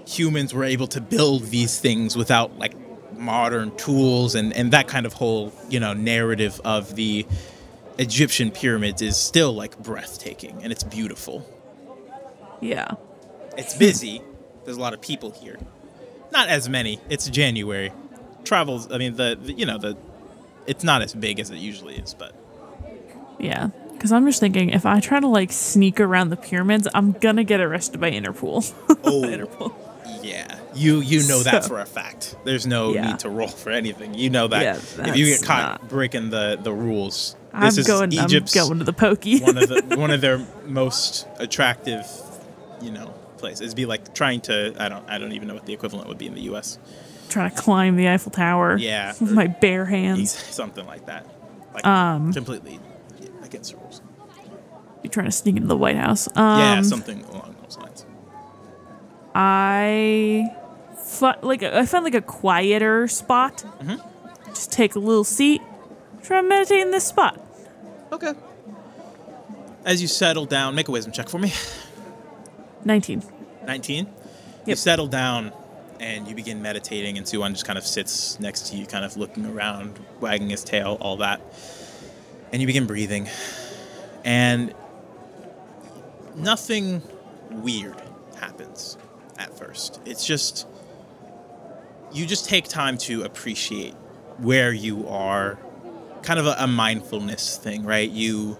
humans 0.07 0.53
were 0.53 0.63
able 0.63 0.87
to 0.87 1.01
build 1.01 1.43
these 1.47 1.79
things 1.79 2.15
without 2.15 2.57
like 2.57 2.73
modern 3.17 3.75
tools 3.77 4.35
and 4.35 4.53
and 4.53 4.71
that 4.71 4.87
kind 4.87 5.05
of 5.05 5.13
whole 5.13 5.53
you 5.69 5.79
know 5.79 5.93
narrative 5.93 6.59
of 6.65 6.95
the 6.95 7.25
Egyptian 7.97 8.51
pyramids 8.51 9.01
is 9.01 9.15
still 9.17 9.53
like 9.53 9.77
breathtaking 9.79 10.57
and 10.63 10.71
it's 10.71 10.83
beautiful. 10.83 11.47
Yeah. 12.61 12.91
It's 13.57 13.73
busy. 13.75 14.21
There's 14.65 14.77
a 14.77 14.81
lot 14.81 14.93
of 14.93 15.01
people 15.01 15.31
here. 15.31 15.57
Not 16.35 16.49
as 16.49 16.67
many. 16.69 16.99
It's 17.09 17.29
January. 17.29 17.91
Travels. 18.43 18.91
I 18.91 18.97
mean 18.97 19.15
the, 19.15 19.37
the 19.41 19.53
you 19.53 19.65
know 19.65 19.77
the. 19.77 19.97
It's 20.67 20.83
not 20.83 21.01
as 21.01 21.13
big 21.13 21.39
as 21.39 21.49
it 21.49 21.57
usually 21.57 21.95
is, 21.95 22.13
but 22.13 22.33
Yeah. 23.39 23.69
Because 23.93 24.11
I'm 24.11 24.25
just 24.25 24.39
thinking, 24.39 24.69
if 24.71 24.85
I 24.85 24.99
try 24.99 25.19
to 25.19 25.27
like 25.27 25.51
sneak 25.51 25.99
around 25.99 26.29
the 26.29 26.35
pyramids, 26.37 26.87
I'm 26.93 27.13
gonna 27.13 27.43
get 27.43 27.61
arrested 27.61 27.99
by 28.01 28.11
Interpol. 28.11 28.73
Oh. 29.03 29.21
Interpol. 29.21 29.73
Yeah, 30.23 30.59
you 30.73 30.99
you 31.01 31.25
know 31.27 31.41
that 31.43 31.65
for 31.65 31.79
a 31.79 31.85
fact. 31.85 32.35
There's 32.43 32.65
no 32.67 32.93
Yeah. 32.93 33.07
need 33.11 33.19
to 33.19 33.29
roll 33.29 33.47
for 33.47 33.69
anything. 33.71 34.13
You 34.15 34.29
know 34.31 34.47
that 34.47 34.63
Yeah, 34.63 35.07
if 35.09 35.15
you 35.15 35.25
get 35.27 35.43
caught 35.43 35.81
not- 35.81 35.89
breaking 35.89 36.31
the 36.31 36.59
the 36.61 36.73
rules, 36.73 37.35
I'm 37.53 37.61
this 37.63 37.77
is 37.77 37.87
going. 37.87 38.11
Egypt's 38.11 38.55
I'm 38.57 38.67
going 38.67 38.79
to 38.79 38.85
the 38.85 38.93
pokey. 38.93 39.39
one 39.39 39.57
of 39.57 39.69
the 39.69 39.81
one 39.97 40.11
of 40.11 40.21
their 40.21 40.45
most 40.65 41.27
attractive, 41.39 42.05
you 42.81 42.91
know, 42.91 43.13
places. 43.37 43.61
It'd 43.61 43.75
be 43.75 43.85
like 43.85 44.13
trying 44.15 44.41
to 44.41 44.73
I 44.79 44.89
don't 44.89 45.09
I 45.09 45.17
don't 45.17 45.31
even 45.33 45.47
know 45.47 45.53
what 45.53 45.65
the 45.65 45.73
equivalent 45.73 46.07
would 46.07 46.17
be 46.17 46.27
in 46.27 46.33
the 46.35 46.41
U.S. 46.41 46.79
trying 47.29 47.49
to 47.49 47.55
climb 47.55 47.95
the 47.95 48.09
Eiffel 48.09 48.31
Tower. 48.31 48.77
Yeah, 48.77 49.13
With 49.19 49.31
my 49.31 49.47
bare 49.47 49.85
hands. 49.85 50.31
something 50.53 50.85
like 50.85 51.05
that. 51.07 51.25
Like 51.73 51.85
Um, 51.85 52.31
completely 52.33 52.79
against 53.43 53.71
the 53.71 53.77
rules. 53.77 54.01
Be 55.01 55.09
trying 55.09 55.27
to 55.27 55.31
sneak 55.31 55.55
into 55.55 55.67
the 55.67 55.77
White 55.77 55.97
House. 55.97 56.27
Um, 56.35 56.59
yeah, 56.59 56.81
something 56.81 57.23
along 57.25 57.55
those 57.61 57.77
lines. 57.77 58.05
I 59.33 60.49
like 61.41 61.61
I 61.63 61.85
found 61.85 62.05
like 62.05 62.15
a 62.15 62.21
quieter 62.21 63.07
spot. 63.07 63.57
Mm-hmm. 63.81 64.49
Just 64.49 64.71
take 64.71 64.95
a 64.95 64.99
little 64.99 65.23
seat. 65.23 65.61
Try 66.23 66.41
to 66.41 66.47
meditate 66.47 66.79
in 66.79 66.91
this 66.91 67.05
spot. 67.05 67.39
Okay. 68.11 68.33
As 69.83 70.01
you 70.01 70.07
settle 70.07 70.45
down, 70.45 70.73
make 70.73 70.87
a 70.87 70.91
wisdom 70.91 71.11
check 71.13 71.29
for 71.29 71.37
me. 71.37 71.53
Nineteen. 72.85 73.23
19 73.65 74.07
you 74.65 74.75
settle 74.75 75.07
down 75.07 75.51
and 75.99 76.27
you 76.27 76.35
begin 76.35 76.61
meditating 76.61 77.17
and 77.17 77.25
Suwan 77.25 77.51
just 77.51 77.65
kind 77.65 77.77
of 77.77 77.85
sits 77.85 78.39
next 78.39 78.67
to 78.67 78.77
you 78.77 78.85
kind 78.85 79.05
of 79.05 79.15
looking 79.15 79.45
around 79.45 79.99
wagging 80.19 80.49
his 80.49 80.63
tail 80.63 80.97
all 80.99 81.17
that. 81.17 81.41
And 82.51 82.61
you 82.61 82.67
begin 82.67 82.85
breathing. 82.85 83.29
And 84.23 84.73
nothing 86.35 87.01
weird 87.51 88.01
happens 88.39 88.97
at 89.37 89.57
first. 89.57 89.99
It's 90.05 90.25
just 90.25 90.67
you 92.11 92.25
just 92.25 92.47
take 92.47 92.67
time 92.67 92.97
to 92.99 93.23
appreciate 93.23 93.93
where 94.37 94.73
you 94.73 95.07
are. 95.07 95.59
Kind 96.23 96.39
of 96.39 96.47
a, 96.47 96.55
a 96.59 96.67
mindfulness 96.67 97.57
thing 97.57 97.83
right? 97.83 98.09
You 98.09 98.57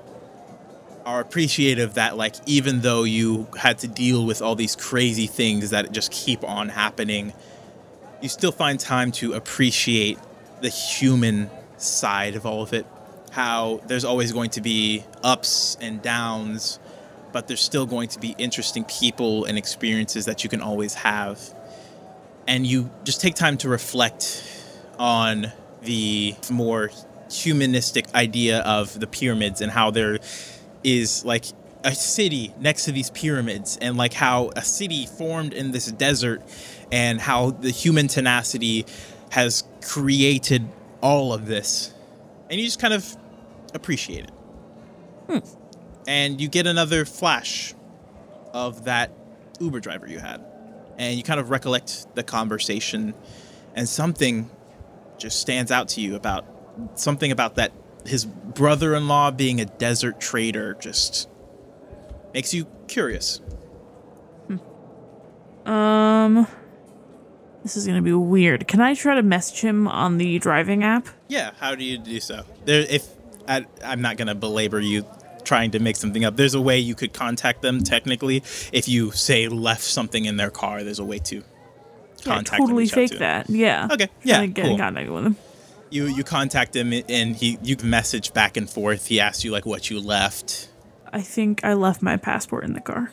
are 1.05 1.19
appreciative 1.19 1.93
that 1.95 2.17
like 2.17 2.35
even 2.45 2.81
though 2.81 3.03
you 3.03 3.47
had 3.57 3.77
to 3.77 3.87
deal 3.87 4.25
with 4.25 4.41
all 4.41 4.55
these 4.55 4.75
crazy 4.75 5.27
things 5.27 5.69
that 5.69 5.91
just 5.91 6.11
keep 6.11 6.43
on 6.43 6.69
happening 6.69 7.31
you 8.21 8.29
still 8.29 8.51
find 8.51 8.79
time 8.79 9.11
to 9.11 9.33
appreciate 9.33 10.17
the 10.61 10.69
human 10.69 11.49
side 11.77 12.35
of 12.35 12.45
all 12.45 12.63
of 12.63 12.73
it. 12.73 12.85
How 13.31 13.81
there's 13.87 14.05
always 14.05 14.31
going 14.31 14.49
to 14.51 14.61
be 14.61 15.03
ups 15.23 15.77
and 15.81 16.01
downs 16.01 16.79
but 17.31 17.47
there's 17.47 17.59
still 17.59 17.85
going 17.85 18.07
to 18.07 18.19
be 18.19 18.33
interesting 18.37 18.85
people 18.85 19.43
and 19.43 19.57
experiences 19.57 20.23
that 20.23 20.45
you 20.45 20.49
can 20.49 20.61
always 20.61 20.93
have. 20.93 21.53
And 22.47 22.65
you 22.65 22.89
just 23.03 23.19
take 23.19 23.35
time 23.35 23.57
to 23.57 23.67
reflect 23.67 24.41
on 24.97 25.51
the 25.81 26.35
more 26.49 26.91
humanistic 27.29 28.05
idea 28.15 28.59
of 28.61 28.97
the 28.97 29.05
pyramids 29.05 29.59
and 29.59 29.69
how 29.69 29.91
there 29.91 30.19
is 30.85 31.25
like 31.25 31.45
a 31.83 31.93
city 31.93 32.53
next 32.59 32.85
to 32.85 32.91
these 32.91 33.09
pyramids 33.09 33.77
and 33.81 33.97
like 33.97 34.13
how 34.13 34.51
a 34.55 34.61
city 34.61 35.05
formed 35.05 35.53
in 35.53 35.71
this 35.71 35.91
desert 35.91 36.41
and 36.91 37.19
how 37.19 37.51
the 37.51 37.71
human 37.71 38.07
tenacity 38.07 38.85
has 39.31 39.63
created 39.81 40.67
all 41.01 41.33
of 41.33 41.47
this. 41.47 41.93
And 42.49 42.59
you 42.59 42.65
just 42.65 42.79
kind 42.79 42.93
of 42.93 43.17
appreciate 43.73 44.25
it. 44.25 44.31
Hmm. 45.29 45.39
And 46.07 46.39
you 46.39 46.47
get 46.47 46.67
another 46.67 47.03
flash 47.03 47.73
of 48.53 48.85
that 48.85 49.11
uber 49.59 49.79
driver 49.79 50.07
you 50.07 50.19
had. 50.19 50.43
And 50.97 51.17
you 51.17 51.23
kind 51.23 51.39
of 51.39 51.49
recollect 51.49 52.15
the 52.15 52.23
conversation 52.23 53.15
and 53.73 53.89
something 53.89 54.49
just 55.17 55.39
stands 55.39 55.71
out 55.71 55.89
to 55.89 56.01
you 56.01 56.15
about 56.15 56.45
something 56.95 57.31
about 57.31 57.55
that 57.55 57.71
his 58.05 58.25
brother-in-law 58.25 59.31
being 59.31 59.59
a 59.61 59.65
desert 59.65 60.19
trader 60.19 60.75
just 60.79 61.27
makes 62.33 62.53
you 62.53 62.65
curious 62.87 63.41
Um, 65.65 66.45
this 67.63 67.75
is 67.75 67.87
gonna 67.87 68.01
be 68.01 68.13
weird. 68.13 68.67
Can 68.67 68.79
I 68.81 68.93
try 68.93 69.15
to 69.15 69.23
message 69.23 69.61
him 69.61 69.87
on 69.87 70.17
the 70.17 70.37
driving 70.39 70.83
app? 70.83 71.07
yeah 71.27 71.51
how 71.59 71.73
do 71.73 71.83
you 71.83 71.97
do 71.97 72.19
so 72.19 72.43
there 72.65 72.81
if 72.87 73.07
I, 73.47 73.65
i'm 73.83 73.99
not 73.99 74.15
going 74.17 74.27
to 74.27 74.35
belabor 74.35 74.79
you 74.79 75.03
trying 75.43 75.71
to 75.71 75.79
make 75.79 75.95
something 75.95 76.23
up 76.23 76.35
there's 76.35 76.53
a 76.53 76.61
way 76.61 76.77
you 76.77 76.93
could 76.93 77.13
contact 77.13 77.63
them 77.63 77.81
technically 77.83 78.37
if 78.71 78.87
you 78.87 79.09
say 79.11 79.47
left 79.47 79.81
something 79.81 80.25
in 80.25 80.37
their 80.37 80.51
car 80.51 80.83
there's 80.83 80.99
a 80.99 81.03
way 81.03 81.17
to 81.19 81.37
Yeah, 81.37 81.43
contact 82.23 82.59
them, 82.59 82.67
totally 82.67 82.85
fake 82.87 83.09
to 83.11 83.17
them. 83.17 83.19
that. 83.47 83.49
Yeah. 83.49 83.87
Okay, 83.91 84.09
yeah, 84.23 84.41
to 84.41 84.47
get 84.47 84.63
cool. 84.65 84.73
in 84.73 84.77
contact 84.79 85.09
with 85.09 85.25
him. 85.25 85.35
You 85.95 86.05
you 86.07 86.23
contact 86.23 86.75
him 86.75 86.93
and 87.09 87.35
he 87.35 87.57
you 87.63 87.75
message 87.83 88.33
back 88.33 88.57
and 88.57 88.69
forth 88.69 89.07
he 89.07 89.19
asks 89.19 89.43
you 89.45 89.51
like 89.51 89.65
what 89.65 89.89
you 89.89 89.99
left 89.99 90.69
I 91.13 91.21
think 91.21 91.63
I 91.63 91.73
left 91.73 92.01
my 92.01 92.17
passport 92.17 92.65
in 92.65 92.73
the 92.73 92.81
car. 92.81 93.09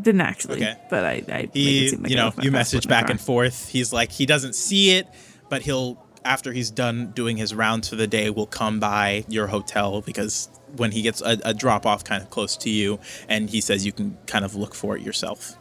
Didn't 0.00 0.20
actually, 0.20 0.58
Okay. 0.62 0.76
but 0.88 1.04
I, 1.04 1.14
I 1.28 1.48
he 1.52 1.90
like 1.90 2.08
you 2.10 2.16
know 2.16 2.32
you 2.40 2.52
message 2.52 2.86
back 2.86 3.10
and 3.10 3.20
forth 3.20 3.68
he's 3.68 3.92
like 3.92 4.12
he 4.12 4.24
doesn't 4.26 4.54
see 4.54 4.92
it 4.92 5.08
but 5.48 5.62
he'll 5.62 5.98
after 6.24 6.52
he's 6.52 6.70
done 6.70 7.10
doing 7.12 7.36
his 7.36 7.52
rounds 7.54 7.88
for 7.88 7.96
the 7.96 8.06
day 8.06 8.30
will 8.30 8.46
come 8.46 8.78
by 8.78 9.24
your 9.28 9.48
hotel 9.48 10.00
because 10.02 10.48
when 10.76 10.92
he 10.92 11.02
gets 11.02 11.20
a, 11.22 11.38
a 11.44 11.52
drop 11.54 11.84
off 11.86 12.04
kind 12.04 12.22
of 12.22 12.30
close 12.30 12.56
to 12.58 12.70
you 12.70 13.00
and 13.28 13.50
he 13.50 13.60
says 13.60 13.84
you 13.84 13.92
can 13.92 14.16
kind 14.26 14.44
of 14.44 14.54
look 14.54 14.74
for 14.74 14.96
it 14.96 15.02
yourself 15.02 15.56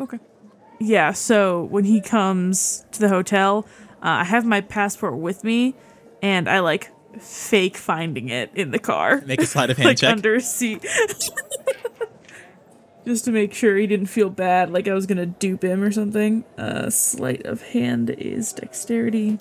Okay. 0.00 0.18
Yeah, 0.78 1.12
so 1.12 1.64
when 1.64 1.84
he 1.84 2.02
comes 2.02 2.84
to 2.92 3.00
the 3.00 3.08
hotel, 3.08 3.66
uh, 4.06 4.20
I 4.20 4.24
have 4.24 4.46
my 4.46 4.60
passport 4.60 5.16
with 5.16 5.42
me, 5.42 5.74
and 6.22 6.48
I 6.48 6.60
like 6.60 6.92
fake 7.20 7.76
finding 7.76 8.28
it 8.28 8.52
in 8.54 8.70
the 8.70 8.78
car. 8.78 9.20
make 9.26 9.40
a 9.40 9.46
sleight 9.46 9.68
of 9.68 9.78
hand 9.78 9.88
like 9.88 9.98
check 9.98 10.12
under 10.12 10.36
a 10.36 10.40
seat. 10.40 10.86
Just 13.04 13.24
to 13.24 13.32
make 13.32 13.52
sure 13.52 13.76
he 13.76 13.88
didn't 13.88 14.06
feel 14.06 14.30
bad, 14.30 14.70
like 14.70 14.86
I 14.86 14.94
was 14.94 15.06
gonna 15.06 15.26
dupe 15.26 15.64
him 15.64 15.82
or 15.82 15.90
something. 15.90 16.44
Uh, 16.56 16.88
sleight 16.88 17.44
of 17.44 17.62
hand 17.62 18.10
is 18.10 18.52
dexterity. 18.52 19.40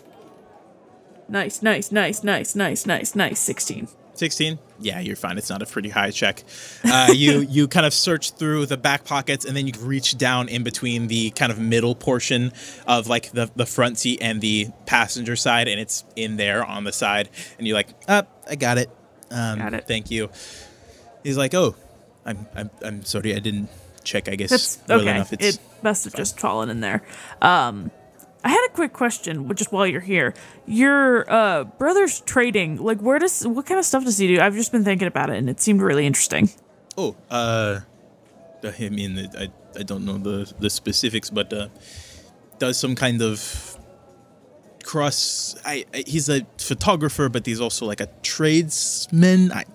Nice, 1.30 1.62
nice, 1.62 1.92
nice, 1.92 2.24
nice, 2.24 2.56
nice, 2.56 2.88
nice, 2.88 3.16
nice. 3.16 3.40
16. 3.40 3.88
16 4.18 4.60
yeah 4.80 5.00
you're 5.00 5.16
fine. 5.16 5.38
It's 5.38 5.50
not 5.50 5.62
a 5.62 5.66
pretty 5.66 5.90
high 5.90 6.12
check. 6.12 6.44
Uh, 6.84 7.12
you 7.14 7.40
you 7.50 7.68
kind 7.68 7.86
of 7.86 7.94
search 7.94 8.32
through 8.32 8.66
the 8.66 8.78
back 8.78 9.06
pockets 9.06 9.46
and 9.46 9.56
then 9.56 9.68
you 9.68 9.74
reach 9.80 10.18
down 10.18 10.50
in 10.50 10.64
between 10.64 11.08
the 11.08 11.30
kind 11.32 11.52
of 11.52 11.60
middle 11.60 11.96
portion 11.96 12.52
of 12.88 13.08
like 13.08 13.32
the, 13.32 13.50
the 13.56 13.66
front 13.66 13.98
seat 13.98 14.20
and 14.22 14.42
the 14.42 14.68
passenger 14.86 15.36
side 15.36 15.68
and 15.68 15.80
it's 15.80 16.04
in 16.16 16.36
there 16.38 16.64
on 16.66 16.84
the 16.84 16.92
side 16.92 17.30
and 17.58 17.68
you're 17.68 17.76
like 17.76 17.90
up 18.08 18.44
i 18.50 18.56
got 18.56 18.78
it. 18.78 18.90
Um, 19.32 19.60
Got 19.60 19.74
it. 19.74 19.88
thank 19.88 20.12
you. 20.12 20.30
He's 21.24 21.38
like 21.38 21.54
oh 21.54 21.76
i'm 22.26 22.46
i'm, 22.56 22.70
I'm 22.84 23.04
sorry. 23.06 23.36
I 23.36 23.40
didn't 23.40 23.70
check 24.04 24.30
i 24.30 24.36
guess 24.36 24.50
That's 24.52 24.80
well 24.88 25.00
okay. 25.02 25.12
enough. 25.16 25.34
It's 25.34 25.56
It 25.56 25.60
must 25.82 26.04
have 26.06 26.14
just 26.16 26.40
fallen 26.40 26.70
in 26.70 26.80
there. 26.82 27.02
Um, 27.42 27.92
I 28.46 28.50
had 28.50 28.64
a 28.70 28.74
quick 28.74 28.94
question, 28.94 29.52
just 29.56 29.72
while 29.72 29.88
you're 29.88 30.02
here. 30.02 30.36
Your 30.68 31.30
uh, 31.32 31.64
brother's 31.64 32.22
trading. 32.22 32.78
Like, 32.78 33.00
where 33.00 33.18
does 33.18 33.46
what 33.46 33.66
kind 33.66 33.80
of 33.80 33.86
stuff 33.86 34.06
does 34.06 34.20
he 34.20 34.28
do? 34.28 34.40
I've 34.40 34.54
just 34.54 34.72
been 34.72 34.84
thinking 34.84 35.08
about 35.08 35.32
it, 35.32 35.38
and 35.38 35.50
it 35.50 35.60
seemed 35.60 35.82
really 35.82 36.06
interesting. 36.06 36.52
Oh, 36.96 37.16
uh, 37.32 37.80
I 38.64 38.90
mean, 38.90 39.30
I, 39.36 39.50
I 39.78 39.82
don't 39.82 40.06
know 40.06 40.20
the, 40.20 40.54
the 40.60 40.70
specifics, 40.70 41.32
but 41.32 41.52
uh, 41.52 41.70
does 42.60 42.78
some 42.78 42.94
kind 42.94 43.24
of 43.24 43.78
cross. 44.84 45.56
I, 45.66 45.86
I 45.92 46.04
he's 46.06 46.30
a 46.30 46.46
photographer, 46.60 47.30
but 47.30 47.48
he's 47.48 47.60
also 47.60 47.88
like 47.88 48.00
a 48.00 48.10
tradesman. 48.22 49.52
I, 49.52 49.66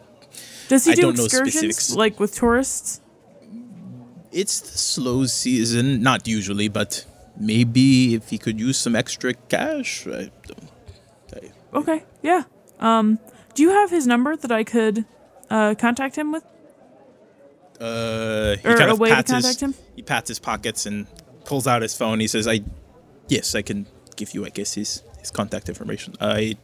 Does 0.68 0.84
he 0.84 0.92
I 0.92 0.94
do 0.94 1.02
know 1.02 1.08
excursions 1.10 1.54
specifics. 1.54 1.94
like 1.96 2.20
with 2.20 2.36
tourists? 2.36 3.00
it's 4.32 4.60
the 4.60 4.78
slow 4.78 5.26
season, 5.26 6.02
not 6.02 6.28
usually, 6.28 6.68
but 6.68 7.04
maybe 7.36 8.14
if 8.14 8.30
he 8.30 8.38
could 8.38 8.58
use 8.60 8.78
some 8.78 8.94
extra 8.96 9.34
cash. 9.34 10.06
I 10.06 10.30
don't. 10.46 10.70
I, 11.34 11.52
Okay, 11.72 12.04
yeah. 12.22 12.44
Um, 12.80 13.18
do 13.54 13.62
you 13.62 13.70
have 13.70 13.90
his 13.90 14.06
number 14.06 14.36
that 14.36 14.50
I 14.50 14.64
could 14.64 15.04
uh, 15.48 15.74
contact 15.78 16.16
him 16.16 16.32
with? 16.32 16.44
Uh, 17.80 18.56
he 18.56 18.68
Or 18.68 18.76
kind 18.76 18.90
a 18.90 18.92
of 18.92 18.98
way 18.98 19.08
to 19.10 19.14
pats 19.14 19.32
his, 19.32 19.60
him? 19.60 19.74
He 19.96 20.02
pats 20.02 20.28
his 20.28 20.38
pockets 20.38 20.86
and 20.86 21.06
pulls 21.44 21.66
out 21.66 21.82
his 21.82 21.96
phone. 21.96 22.20
He 22.20 22.26
says, 22.26 22.46
"I, 22.46 22.60
yes, 23.28 23.54
I 23.54 23.62
can 23.62 23.86
give 24.16 24.34
you, 24.34 24.44
I 24.44 24.50
guess, 24.50 24.74
his 24.74 25.02
his 25.18 25.30
contact 25.30 25.68
information." 25.68 26.14
Uh, 26.20 26.36
he, 26.36 26.58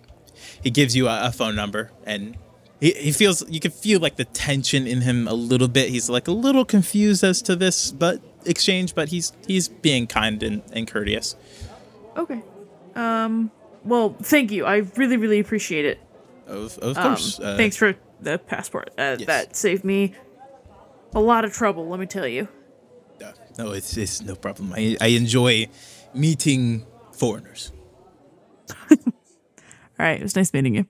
he 0.62 0.70
gives 0.70 0.94
you 0.94 1.08
a, 1.08 1.28
a 1.28 1.32
phone 1.32 1.54
number, 1.56 1.90
and 2.04 2.36
he, 2.80 2.92
he 2.92 3.12
feels 3.12 3.48
you 3.48 3.60
can 3.60 3.70
feel 3.70 4.00
like 4.00 4.16
the 4.16 4.26
tension 4.26 4.86
in 4.86 5.02
him 5.02 5.26
a 5.26 5.34
little 5.34 5.68
bit. 5.68 5.88
He's 5.88 6.10
like 6.10 6.28
a 6.28 6.32
little 6.32 6.64
confused 6.64 7.24
as 7.24 7.40
to 7.42 7.56
this, 7.56 7.90
but 7.92 8.20
exchange, 8.46 8.94
but 8.94 9.08
he's 9.08 9.32
he's 9.46 9.68
being 9.68 10.06
kind 10.06 10.42
and, 10.42 10.62
and 10.72 10.86
courteous. 10.88 11.36
Okay. 12.16 12.40
Um. 12.94 13.50
Well, 13.84 14.16
thank 14.22 14.50
you. 14.50 14.64
I 14.64 14.78
really, 14.96 15.16
really 15.16 15.38
appreciate 15.38 15.84
it. 15.84 15.98
Of 16.46 16.78
of 16.78 16.96
Um, 16.98 17.02
course. 17.04 17.38
uh, 17.40 17.56
thanks 17.56 17.76
for 17.76 17.94
the 18.20 18.38
passport. 18.38 18.90
Uh, 18.98 19.16
yes. 19.18 19.26
That 19.26 19.56
saved 19.56 19.84
me 19.84 20.14
a 21.14 21.20
lot 21.20 21.44
of 21.44 21.52
trouble. 21.52 21.86
Let 21.88 22.00
me 22.00 22.06
tell 22.06 22.26
you. 22.26 22.48
uh, 23.24 23.32
no, 23.58 23.72
it's 23.72 23.96
it's 23.96 24.22
no 24.22 24.34
problem. 24.34 24.72
I 24.74 24.96
I 25.00 25.08
enjoy 25.08 25.68
meeting 26.14 26.86
foreigners. 27.12 27.72
All 28.90 28.96
right. 29.98 30.18
It 30.20 30.22
was 30.22 30.36
nice 30.36 30.52
meeting 30.52 30.74
you. 30.74 30.86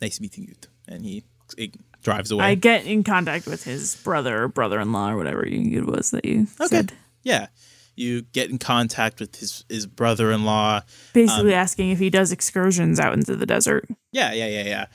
Nice 0.00 0.20
meeting 0.20 0.44
you. 0.44 0.54
too. 0.54 0.68
And 0.88 1.04
he, 1.04 1.24
he 1.56 1.72
drives 2.02 2.30
away. 2.30 2.44
I 2.44 2.54
get 2.54 2.86
in 2.86 3.04
contact 3.04 3.46
with 3.46 3.64
his 3.64 3.96
brother 3.96 4.44
or 4.44 4.48
brother-in-law 4.48 5.12
or 5.12 5.16
whatever 5.16 5.44
it 5.46 5.86
was 5.86 6.10
that 6.10 6.24
you 6.24 6.46
said. 6.46 6.92
Yeah. 7.22 7.48
You 7.96 8.22
get 8.22 8.48
in 8.50 8.58
contact 8.58 9.20
with 9.20 9.36
his, 9.36 9.64
his 9.68 9.86
brother 9.86 10.30
in 10.32 10.44
law. 10.44 10.80
Basically 11.12 11.52
Um, 11.52 11.58
asking 11.60 11.90
if 11.90 11.98
he 11.98 12.08
does 12.08 12.32
excursions 12.32 12.98
out 12.98 13.12
into 13.12 13.36
the 13.36 13.44
desert. 13.46 13.86
Yeah, 14.12 14.32
yeah, 14.32 14.46
yeah, 14.46 14.64
yeah. 14.64 14.86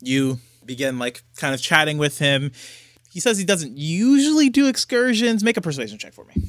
You 0.00 0.38
begin 0.64 0.98
like 0.98 1.22
kind 1.36 1.54
of 1.54 1.60
chatting 1.60 1.98
with 1.98 2.18
him. 2.18 2.52
He 3.12 3.20
says 3.20 3.36
he 3.38 3.44
doesn't 3.44 3.76
usually 3.76 4.48
do 4.48 4.66
excursions. 4.66 5.44
Make 5.44 5.56
a 5.56 5.60
persuasion 5.60 5.98
check 5.98 6.12
for 6.14 6.24
me. 6.24 6.42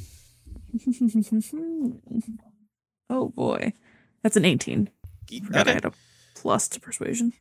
Oh 3.09 3.29
boy, 3.29 3.73
that's 4.23 4.35
an 4.35 4.45
18. 4.45 4.89
Forgot 5.45 5.67
I 5.67 5.73
had 5.73 5.85
a 5.85 5.91
plus 6.33 6.67
to 6.69 6.79
persuasion. 6.79 7.33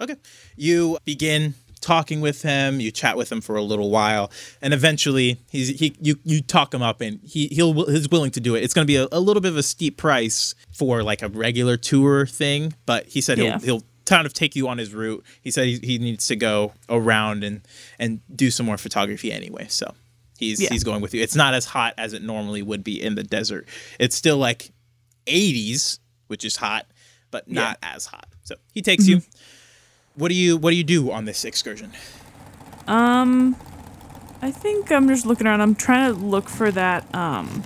Okay. 0.00 0.16
You 0.56 0.98
begin 1.04 1.54
talking 1.84 2.20
with 2.20 2.42
him, 2.42 2.80
you 2.80 2.90
chat 2.90 3.16
with 3.16 3.30
him 3.30 3.40
for 3.40 3.56
a 3.56 3.62
little 3.62 3.90
while, 3.90 4.30
and 4.62 4.72
eventually 4.74 5.38
he's 5.50 5.68
he 5.78 5.94
you 6.00 6.16
you 6.24 6.40
talk 6.40 6.72
him 6.72 6.82
up 6.82 7.00
and 7.00 7.20
he 7.22 7.46
he'll 7.48 7.84
he's 7.86 8.08
willing 8.08 8.30
to 8.32 8.40
do 8.40 8.54
it. 8.56 8.64
It's 8.64 8.72
going 8.74 8.86
to 8.86 8.90
be 8.90 8.96
a, 8.96 9.06
a 9.12 9.20
little 9.20 9.40
bit 9.40 9.50
of 9.52 9.56
a 9.58 9.62
steep 9.62 9.96
price 9.96 10.54
for 10.72 11.02
like 11.02 11.22
a 11.22 11.28
regular 11.28 11.76
tour 11.76 12.26
thing, 12.26 12.74
but 12.86 13.06
he 13.06 13.20
said 13.20 13.38
he'll 13.38 13.46
Yeah. 13.46 13.58
he'll 13.60 13.82
kind 14.06 14.26
of 14.26 14.32
take 14.34 14.54
you 14.56 14.68
on 14.68 14.78
his 14.78 14.92
route. 14.92 15.24
He 15.42 15.50
said 15.50 15.66
he, 15.66 15.78
he 15.82 15.98
needs 15.98 16.26
to 16.28 16.36
go 16.36 16.72
around 16.88 17.44
and 17.44 17.60
and 17.98 18.20
do 18.34 18.50
some 18.50 18.66
more 18.66 18.76
photography 18.78 19.30
anyway. 19.32 19.66
So 19.68 19.94
he's 20.38 20.60
Yeah. 20.60 20.70
he's 20.70 20.84
going 20.84 21.02
with 21.02 21.14
you. 21.14 21.22
It's 21.22 21.36
not 21.36 21.54
as 21.54 21.66
hot 21.66 21.94
as 21.98 22.12
it 22.14 22.22
normally 22.22 22.62
would 22.62 22.82
be 22.82 23.00
in 23.02 23.14
the 23.14 23.22
desert. 23.24 23.68
It's 23.98 24.16
still 24.16 24.38
like 24.38 24.70
80s, 25.26 25.98
which 26.28 26.44
is 26.44 26.56
hot, 26.56 26.86
but 27.30 27.50
not 27.50 27.78
as 27.82 28.06
hot. 28.06 28.26
So 28.42 28.56
he 28.72 28.82
takes 28.82 29.06
you. 29.08 29.18
Mm-hmm. 29.18 29.30
What 30.16 30.28
do 30.28 30.34
you 30.34 30.56
what 30.56 30.70
do 30.70 30.76
you 30.76 30.84
do 30.84 31.10
on 31.10 31.24
this 31.24 31.44
excursion? 31.44 31.92
Um, 32.86 33.56
I 34.42 34.50
think 34.50 34.92
I'm 34.92 35.08
just 35.08 35.26
looking 35.26 35.46
around. 35.46 35.60
I'm 35.60 35.74
trying 35.74 36.14
to 36.14 36.20
look 36.20 36.48
for 36.48 36.70
that. 36.70 37.12
Um, 37.14 37.64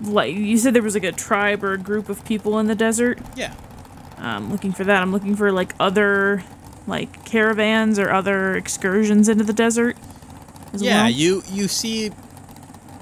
like 0.00 0.34
you 0.34 0.56
said, 0.56 0.74
there 0.74 0.82
was 0.82 0.94
like 0.94 1.04
a 1.04 1.12
tribe 1.12 1.62
or 1.62 1.72
a 1.74 1.78
group 1.78 2.08
of 2.08 2.24
people 2.24 2.58
in 2.58 2.66
the 2.68 2.74
desert. 2.74 3.18
Yeah. 3.36 3.54
Um, 4.16 4.50
looking 4.50 4.72
for 4.72 4.84
that. 4.84 5.02
I'm 5.02 5.12
looking 5.12 5.36
for 5.36 5.52
like 5.52 5.74
other, 5.80 6.42
like 6.86 7.24
caravans 7.26 7.98
or 7.98 8.10
other 8.10 8.56
excursions 8.56 9.28
into 9.28 9.44
the 9.44 9.52
desert. 9.52 9.96
As 10.72 10.82
Yeah, 10.82 11.02
well. 11.02 11.10
you 11.10 11.42
you 11.50 11.68
see 11.68 12.12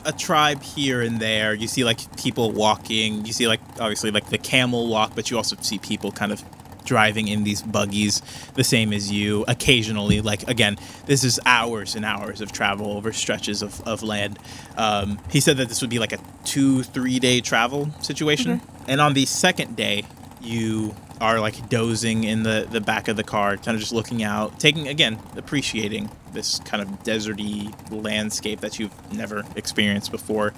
a 0.04 0.12
tribe 0.12 0.62
here 0.62 1.02
and 1.02 1.20
there. 1.20 1.54
You 1.54 1.68
see 1.68 1.84
like 1.84 2.16
people 2.16 2.50
walking. 2.50 3.24
You 3.26 3.32
see 3.32 3.46
like 3.46 3.60
obviously 3.78 4.10
like 4.10 4.30
the 4.30 4.38
camel 4.38 4.88
walk, 4.88 5.12
but 5.14 5.30
you 5.30 5.36
also 5.36 5.54
see 5.60 5.78
people 5.78 6.10
kind 6.10 6.32
of 6.32 6.42
driving 6.88 7.28
in 7.28 7.44
these 7.44 7.62
buggies 7.62 8.22
the 8.54 8.64
same 8.64 8.92
as 8.92 9.12
you 9.12 9.44
occasionally. 9.46 10.20
Like 10.20 10.48
again 10.48 10.76
this 11.06 11.22
is 11.22 11.38
hours 11.46 11.94
and 11.94 12.04
hours 12.04 12.40
of 12.40 12.50
travel 12.50 12.92
over 12.96 13.12
stretches 13.12 13.62
of, 13.62 13.80
of 13.86 14.02
land. 14.02 14.38
Um, 14.76 15.20
he 15.30 15.40
said 15.40 15.58
that 15.58 15.68
this 15.68 15.80
would 15.82 15.90
be 15.90 15.98
like 15.98 16.12
a 16.12 16.18
two 16.44 16.82
three 16.82 17.18
day 17.18 17.40
travel 17.40 17.90
situation. 18.00 18.52
Okay. 18.52 18.62
and 18.88 19.00
on 19.00 19.12
the 19.14 19.26
second 19.26 19.76
day 19.76 20.04
you 20.40 20.94
are 21.20 21.40
like 21.40 21.68
dozing 21.68 22.24
in 22.24 22.42
the 22.42 22.66
the 22.70 22.80
back 22.80 23.08
of 23.08 23.16
the 23.16 23.24
car 23.24 23.56
kind 23.56 23.74
of 23.74 23.80
just 23.80 23.92
looking 23.92 24.22
out 24.22 24.58
taking 24.60 24.88
again 24.88 25.18
appreciating 25.36 26.08
this 26.32 26.60
kind 26.60 26.82
of 26.82 26.88
deserty 27.02 27.74
landscape 27.90 28.60
that 28.60 28.78
you've 28.78 29.12
never 29.12 29.42
experienced 29.56 30.10
before 30.12 30.52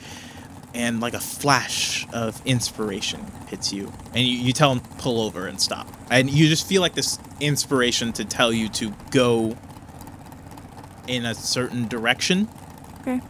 and 0.74 1.00
like 1.00 1.14
a 1.14 1.20
flash 1.20 2.06
of 2.12 2.40
inspiration 2.46 3.24
hits 3.48 3.72
you 3.72 3.92
and 4.14 4.24
you, 4.26 4.36
you 4.38 4.52
tell 4.52 4.70
him 4.72 4.80
pull 4.98 5.20
over 5.20 5.46
and 5.46 5.60
stop 5.60 5.88
and 6.10 6.30
you 6.30 6.48
just 6.48 6.66
feel 6.66 6.80
like 6.80 6.94
this 6.94 7.18
inspiration 7.40 8.12
to 8.12 8.24
tell 8.24 8.52
you 8.52 8.68
to 8.68 8.92
go 9.10 9.56
in 11.08 11.24
a 11.26 11.34
certain 11.34 11.88
direction 11.88 12.48
Okay. 13.00 13.20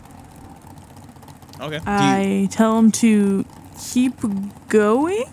okay 1.60 1.78
Do 1.78 1.84
you- 1.90 2.44
I 2.44 2.48
tell 2.50 2.78
him 2.78 2.90
to 2.92 3.44
keep 3.92 4.14
going. 4.68 5.24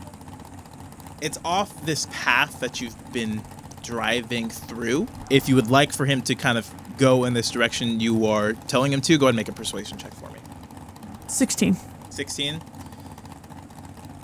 it's 1.21 1.37
off 1.43 1.85
this 1.85 2.07
path 2.11 2.59
that 2.61 2.79
you've 2.79 3.11
been 3.11 3.41
driving 3.83 4.49
through 4.49 5.07
if 5.29 5.49
you 5.49 5.55
would 5.55 5.69
like 5.69 5.91
for 5.91 6.05
him 6.05 6.21
to 6.21 6.35
kind 6.35 6.57
of 6.57 6.69
go 6.97 7.25
in 7.25 7.33
this 7.33 7.49
direction 7.51 7.99
you 7.99 8.25
are 8.27 8.53
telling 8.53 8.91
him 8.93 9.01
to 9.01 9.17
go 9.17 9.25
ahead 9.25 9.31
and 9.31 9.35
make 9.37 9.49
a 9.49 9.51
persuasion 9.53 9.97
check 9.97 10.13
for 10.13 10.29
me 10.29 10.39
16. 11.27 11.75
16 12.17 12.61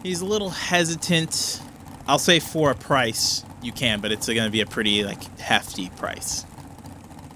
he's 0.04 0.20
a 0.22 0.26
little 0.26 0.50
hesitant 0.50 1.62
i'll 2.08 2.20
say 2.20 2.40
for 2.40 2.72
a 2.72 2.76
price 2.76 3.46
you 3.62 3.72
can 3.72 4.02
but 4.02 4.12
it's 4.12 4.28
going 4.28 4.44
to 4.44 4.50
be 4.50 4.62
a 4.62 4.66
pretty 4.66 5.04
like 5.04 5.40
hefty 5.40 5.90
price 5.92 6.44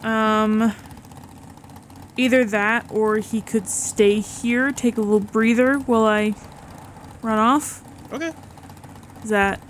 Um, 0.04 0.74
either 2.18 2.44
that 2.46 2.86
or 2.90 3.18
he 3.18 3.42
could 3.42 3.68
stay 3.68 4.20
here, 4.20 4.72
take 4.72 4.98
a 4.98 5.02
little 5.02 5.20
breather 5.20 5.78
while 5.80 6.06
I 6.06 6.34
run 7.22 7.38
off. 7.40 7.82
okay 8.14 8.32
Is 9.24 9.30
that 9.30 9.62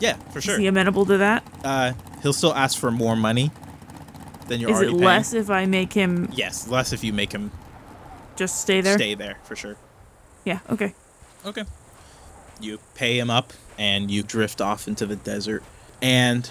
yeah 0.00 0.14
for 0.32 0.38
is 0.38 0.44
sure 0.44 0.58
he 0.58 0.66
amenable 0.66 1.04
to 1.06 1.18
that? 1.18 1.44
uh, 1.64 1.92
he'll 2.22 2.32
still 2.32 2.54
ask 2.54 2.78
for 2.78 2.90
more 2.90 3.16
money 3.16 3.50
than 4.48 4.60
you're 4.60 4.70
Is 4.70 4.76
it 4.80 4.84
already 4.84 4.92
paying. 4.92 5.04
less 5.04 5.32
if 5.32 5.48
I 5.50 5.66
make 5.66 5.92
him 5.92 6.28
yes 6.32 6.68
less 6.68 6.92
if 6.92 7.02
you 7.04 7.12
make 7.12 7.32
him 7.32 7.50
just 8.36 8.60
stay 8.60 8.80
there? 8.80 8.96
stay 8.98 9.14
there 9.14 9.36
for 9.44 9.54
sure 9.56 9.76
Yeah. 10.44 10.60
Okay. 10.70 10.94
Okay. 11.44 11.64
You 12.60 12.78
pay 12.94 13.18
him 13.18 13.30
up 13.30 13.52
and 13.78 14.10
you 14.10 14.22
drift 14.22 14.60
off 14.60 14.86
into 14.88 15.06
the 15.06 15.16
desert. 15.16 15.62
And 16.02 16.50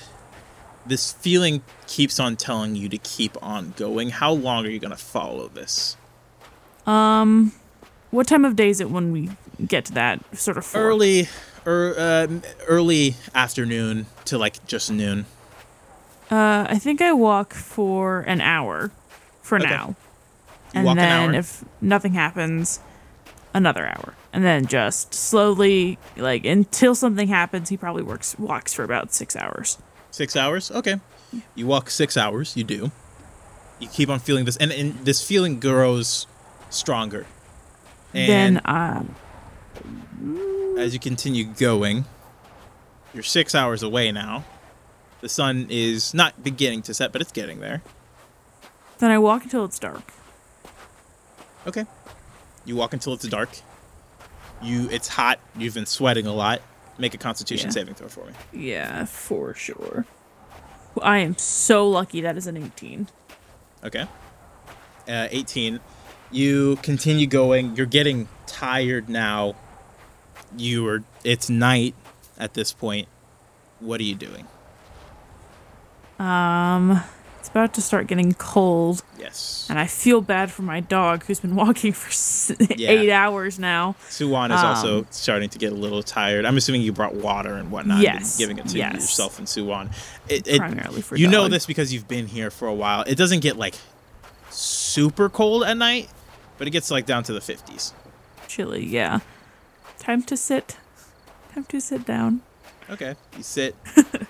this 0.86 1.12
feeling 1.12 1.62
keeps 1.88 2.20
on 2.20 2.36
telling 2.36 2.76
you 2.76 2.90
to 2.90 2.98
keep 2.98 3.38
on 3.44 3.74
going. 3.78 4.10
How 4.10 4.32
long 4.32 4.66
are 4.66 4.70
you 4.70 4.80
going 4.80 4.92
to 4.92 4.98
follow 4.98 5.48
this? 5.48 5.98
Um, 6.88 7.52
what 8.12 8.28
time 8.28 8.46
of 8.46 8.56
day 8.56 8.70
is 8.70 8.80
it 8.82 8.90
when 8.90 9.12
we 9.12 9.30
get 9.68 9.86
to 9.86 9.94
that 9.94 10.20
sort 10.38 10.58
of 10.58 10.66
fork? 10.66 10.84
Early 10.84 11.28
er, 11.68 11.94
uh, 11.98 12.28
early 12.68 13.16
afternoon 13.36 14.08
to 14.26 14.38
like 14.40 14.66
just 14.66 14.92
noon. 14.92 15.26
Uh, 16.32 16.66
I 16.70 16.78
think 16.80 17.02
I 17.02 17.12
walk 17.12 17.54
for 17.54 18.22
an 18.22 18.40
hour, 18.42 18.92
for 19.42 19.58
Okay. 19.60 19.68
now, 19.70 19.88
You 19.90 19.96
and 20.76 20.86
walk 20.86 20.94
an 20.94 20.98
then 20.98 21.30
hour? 21.30 21.40
if 21.40 21.64
nothing 21.82 22.14
happens, 22.14 22.80
another 23.54 23.88
hour, 23.88 24.14
and 24.32 24.44
then 24.44 24.66
just 24.66 25.14
slowly, 25.14 25.98
like 26.18 26.46
until 26.46 26.96
something 26.96 27.28
happens, 27.28 27.70
he 27.70 27.78
probably 27.78 28.04
works 28.04 28.38
walks 28.38 28.74
for 28.74 28.84
about 28.84 29.14
six 29.14 29.36
hours. 29.36 29.78
6 30.12 30.36
hours? 30.36 30.72
Okay. 30.72 31.00
You 31.54 31.68
walk 31.68 31.92
6 31.92 32.18
hours, 32.18 32.58
you 32.58 32.64
do. 32.64 32.92
You 33.80 33.88
keep 33.88 34.10
on 34.10 34.20
feeling 34.20 34.46
this 34.46 34.58
and, 34.58 34.72
and 34.72 35.06
this 35.06 35.26
feeling 35.26 35.60
grows 35.60 36.26
stronger. 36.70 37.26
And 38.14 38.30
then, 38.30 38.62
um, 38.66 39.16
as 40.80 40.94
you 40.94 41.00
continue 41.00 41.46
going, 41.46 42.06
you're 43.14 43.24
six 43.24 43.54
hours 43.54 43.84
away 43.84 44.12
now. 44.12 44.46
The 45.22 45.30
sun 45.30 45.68
is 45.70 46.14
not 46.14 46.44
beginning 46.44 46.82
to 46.84 46.94
set, 46.94 47.12
but 47.12 47.22
it's 47.22 47.32
getting 47.32 47.60
there. 47.60 47.82
then 49.00 49.12
I 49.12 49.18
walk 49.20 49.44
until 49.44 49.66
it's 49.66 49.80
dark. 49.80 50.14
Okay. 51.68 51.86
You 52.70 52.76
walk 52.76 52.94
until 52.94 53.14
it's 53.14 53.28
dark. 53.28 53.50
You 54.62 54.88
it's 54.92 55.08
hot. 55.08 55.40
You've 55.58 55.74
been 55.74 55.88
sweating 55.88 56.28
a 56.28 56.34
lot. 56.34 56.62
Make 57.00 57.16
a 57.16 57.18
constitution 57.18 57.70
Yeah. 57.70 57.74
saving 57.74 57.96
throw 57.96 58.08
for 58.10 58.26
me. 58.26 58.34
Yeah, 58.54 59.06
for 59.06 59.56
sure. 59.56 60.06
I 61.02 61.18
am 61.18 61.36
so 61.36 61.90
lucky 61.90 62.22
that 62.22 62.38
is 62.38 62.46
an 62.46 62.58
18. 62.58 63.08
Okay. 63.84 64.06
Uh, 65.08 65.28
18. 65.32 65.80
You 66.30 66.76
continue 66.84 67.26
going. 67.26 67.76
You're 67.76 67.88
getting 67.88 68.28
tired 68.46 69.10
now. 69.10 69.56
You 70.56 70.88
are 70.90 71.04
it's 71.24 71.50
night 71.50 71.96
at 72.38 72.54
this 72.54 72.72
point. 72.72 73.08
What 73.80 74.00
are 74.00 74.04
you 74.04 74.14
doing? 74.14 74.46
Um, 76.20 77.02
it's 77.40 77.50
about 77.50 77.74
to 77.76 77.82
start 77.82 78.08
getting 78.08 78.34
cold, 78.34 79.02
Yes. 79.18 79.66
and 79.70 79.80
I 79.80 79.88
feel 79.88 80.22
bad 80.22 80.52
for 80.52 80.62
my 80.62 80.80
dog 80.82 81.24
who's 81.26 81.40
been 81.40 81.56
walking 81.66 81.94
for 81.94 82.10
s- 82.10 82.52
Yeah. 82.76 82.90
eight 82.90 83.12
hours 83.12 83.58
now. 83.58 83.96
Suwan 84.10 84.54
is 84.54 84.62
also 84.62 85.00
Um, 85.00 85.08
starting 85.10 85.50
to 85.50 85.58
get 85.58 85.72
a 85.72 85.76
little 85.76 86.04
tired. 86.04 86.46
I'm 86.46 86.58
assuming 86.58 86.82
you 86.82 86.92
brought 86.92 87.16
water 87.16 87.54
and 87.56 87.72
whatnot. 87.72 88.02
Yes, 88.02 88.34
and 88.36 88.40
giving 88.40 88.58
it 88.60 88.68
to 88.70 88.78
yes. 88.78 88.94
yourself 88.96 89.40
and 89.40 89.48
Suwan. 89.48 89.92
It, 90.28 90.48
it, 90.48 90.60
Primarily 90.60 91.02
for 91.02 91.16
you 91.16 91.28
know 91.28 91.48
this 91.48 91.66
because 91.66 91.94
you've 91.94 92.08
been 92.08 92.28
here 92.28 92.52
for 92.52 92.68
a 92.68 92.74
while. 92.74 93.04
It 93.08 93.16
doesn't 93.16 93.40
get 93.40 93.56
like 93.58 93.76
super 94.50 95.30
cold 95.30 95.64
at 95.64 95.78
night, 95.78 96.10
but 96.58 96.68
it 96.68 96.72
gets 96.72 96.92
like 96.92 97.06
down 97.06 97.24
to 97.24 97.34
the 97.34 97.40
50s. 97.40 97.94
Chilly, 98.48 98.84
yeah. 98.86 99.20
Time 100.00 100.24
to 100.24 100.36
sit. 100.38 100.78
Time 101.54 101.64
to 101.66 101.80
sit 101.80 102.06
down. 102.06 102.42
Okay. 102.90 103.16
You 103.38 103.44
sit. 103.44 103.76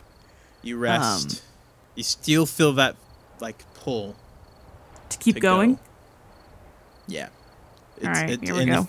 you 0.61 0.77
rest. 0.77 1.31
Um, 1.31 1.48
you 1.99 2.03
still 2.03 2.45
feel 2.45 2.71
that 2.73 2.95
like 3.41 3.63
pull. 3.73 4.15
To 5.09 5.17
keep 5.17 5.35
to 5.35 5.41
go. 5.41 5.55
going. 5.55 5.79
Yeah. 7.07 7.27
All 8.03 8.09
right, 8.09 8.29
it- 8.29 8.41
here 8.43 8.55
we 8.55 8.65
go. 8.65 8.81
if- 8.81 8.87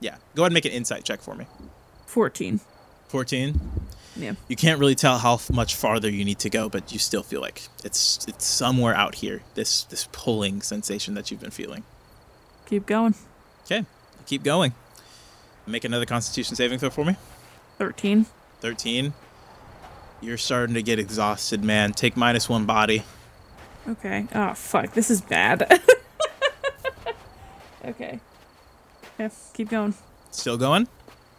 yeah. 0.00 0.16
Go 0.34 0.42
ahead 0.42 0.50
and 0.50 0.54
make 0.54 0.64
an 0.64 0.72
insight 0.72 1.04
check 1.04 1.20
for 1.20 1.34
me. 1.34 1.46
14. 2.06 2.60
14. 3.08 3.60
Yeah. 4.16 4.32
You 4.48 4.56
can't 4.56 4.78
really 4.80 4.94
tell 4.94 5.18
how 5.18 5.40
much 5.52 5.74
farther 5.74 6.08
you 6.10 6.24
need 6.24 6.38
to 6.40 6.50
go, 6.50 6.68
but 6.68 6.92
you 6.92 6.98
still 6.98 7.22
feel 7.22 7.40
like 7.40 7.68
it's 7.84 8.24
it's 8.26 8.44
somewhere 8.46 8.94
out 8.94 9.16
here. 9.16 9.42
This 9.54 9.84
this 9.84 10.08
pulling 10.12 10.62
sensation 10.62 11.14
that 11.14 11.30
you've 11.30 11.40
been 11.40 11.50
feeling. 11.50 11.84
Keep 12.66 12.86
going. 12.86 13.14
Okay, 13.64 13.84
keep 14.26 14.42
going. 14.42 14.72
Make 15.66 15.84
another 15.84 16.06
Constitution 16.06 16.56
saving 16.56 16.78
throw 16.78 16.90
for 16.90 17.04
me. 17.04 17.16
13. 17.78 18.26
Thirteen. 18.60 19.12
You're 20.22 20.38
starting 20.38 20.74
to 20.76 20.82
get 20.82 20.98
exhausted, 20.98 21.62
man. 21.64 21.92
Take 21.92 22.16
minus 22.16 22.48
one 22.48 22.64
body. 22.64 23.02
Okay. 23.88 24.26
Oh, 24.34 24.54
fuck. 24.54 24.92
This 24.94 25.10
is 25.10 25.20
bad. 25.20 25.68
okay. 27.84 28.20
Yeah, 29.18 29.30
keep 29.54 29.68
going. 29.68 29.94
Still 30.30 30.56
going. 30.56 30.88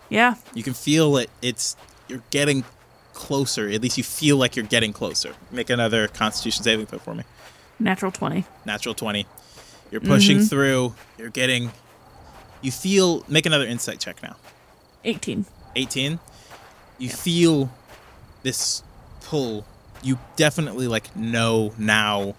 Yeah. 0.09 0.35
You 0.53 0.63
can 0.63 0.73
feel 0.73 1.17
it. 1.17 1.29
It's 1.41 1.75
you're 2.07 2.23
getting 2.29 2.63
closer. 3.13 3.67
At 3.69 3.81
least 3.81 3.97
you 3.97 4.03
feel 4.03 4.37
like 4.37 4.55
you're 4.55 4.65
getting 4.65 4.93
closer. 4.93 5.33
Make 5.51 5.69
another 5.69 6.07
Constitution 6.07 6.63
saving 6.63 6.85
throw 6.87 6.99
for 6.99 7.15
me. 7.15 7.23
Natural 7.79 8.11
20. 8.11 8.45
natural 8.65 8.95
20 8.95 9.25
you're 9.91 9.99
pushing 9.99 10.37
Mm-hmm. 10.37 10.45
through 10.45 10.95
you're 11.17 11.29
getting 11.29 11.71
you 12.61 12.71
feel 12.71 13.25
make 13.27 13.45
another 13.45 13.65
insight 13.65 13.99
check 13.99 14.21
now 14.23 14.35
18. 15.03 15.45
18 15.75 16.19
you 16.99 17.09
feel 17.09 17.71
this 18.43 18.83
pull 19.21 19.65
you 20.03 20.19
definitely 20.35 20.87
like 20.87 21.15
know 21.15 21.73
now 21.77 22.35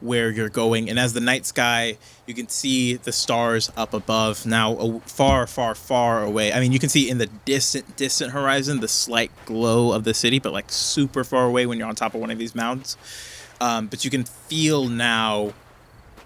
where 0.00 0.30
you're 0.30 0.48
going. 0.48 0.88
And 0.88 0.96
as 0.96 1.12
the 1.12 1.20
night 1.20 1.44
sky 1.44 1.98
you 2.26 2.34
can 2.34 2.48
see 2.48 2.94
the 2.94 3.12
stars 3.12 3.72
up 3.76 3.92
above 3.92 4.46
now 4.46 5.00
far 5.06 5.46
far 5.46 5.74
far 5.74 6.22
away. 6.22 6.52
I 6.52 6.60
mean 6.60 6.72
you 6.72 6.78
can 6.78 6.88
see 6.88 7.10
in 7.10 7.18
the 7.18 7.26
distant 7.44 7.96
distant 7.96 8.32
horizon 8.32 8.80
the 8.80 8.88
slight 8.88 9.30
glow 9.44 9.92
of 9.92 10.04
the 10.04 10.14
city 10.14 10.38
but 10.38 10.52
like 10.52 10.70
super 10.70 11.24
far 11.24 11.46
away 11.46 11.66
when 11.66 11.78
you're 11.78 11.88
on 11.88 11.94
top 11.94 12.14
of 12.14 12.20
one 12.20 12.30
of 12.30 12.38
these 12.38 12.54
mountains. 12.54 12.96
Um, 13.60 13.88
but 13.88 14.04
you 14.04 14.10
can 14.10 14.24
feel 14.24 14.86
now 14.86 15.52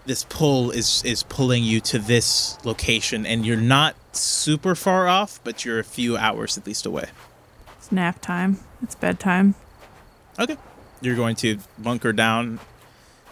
this 0.05 0.25
pull 0.25 0.71
is 0.71 1.03
is 1.05 1.23
pulling 1.25 1.65
you 1.65 1.81
to 1.81 1.99
this 1.99 2.59
location. 2.65 3.25
And 3.25 3.47
you're 3.47 3.57
not 3.57 3.97
super 4.15 4.75
far 4.75 5.09
off 5.09 5.41
but 5.43 5.65
you're 5.65 5.79
a 5.79 5.85
few 5.85 6.19
hours 6.19 6.59
at 6.59 6.67
least 6.67 6.85
away 6.85 7.07
nap 7.93 8.21
time. 8.21 8.59
It's 8.83 8.95
bedtime. 8.95 9.55
okay 10.39 10.57
you're 11.03 11.17
going 11.17 11.37
to 11.37 11.59
bunker 11.79 12.13
down 12.13 12.61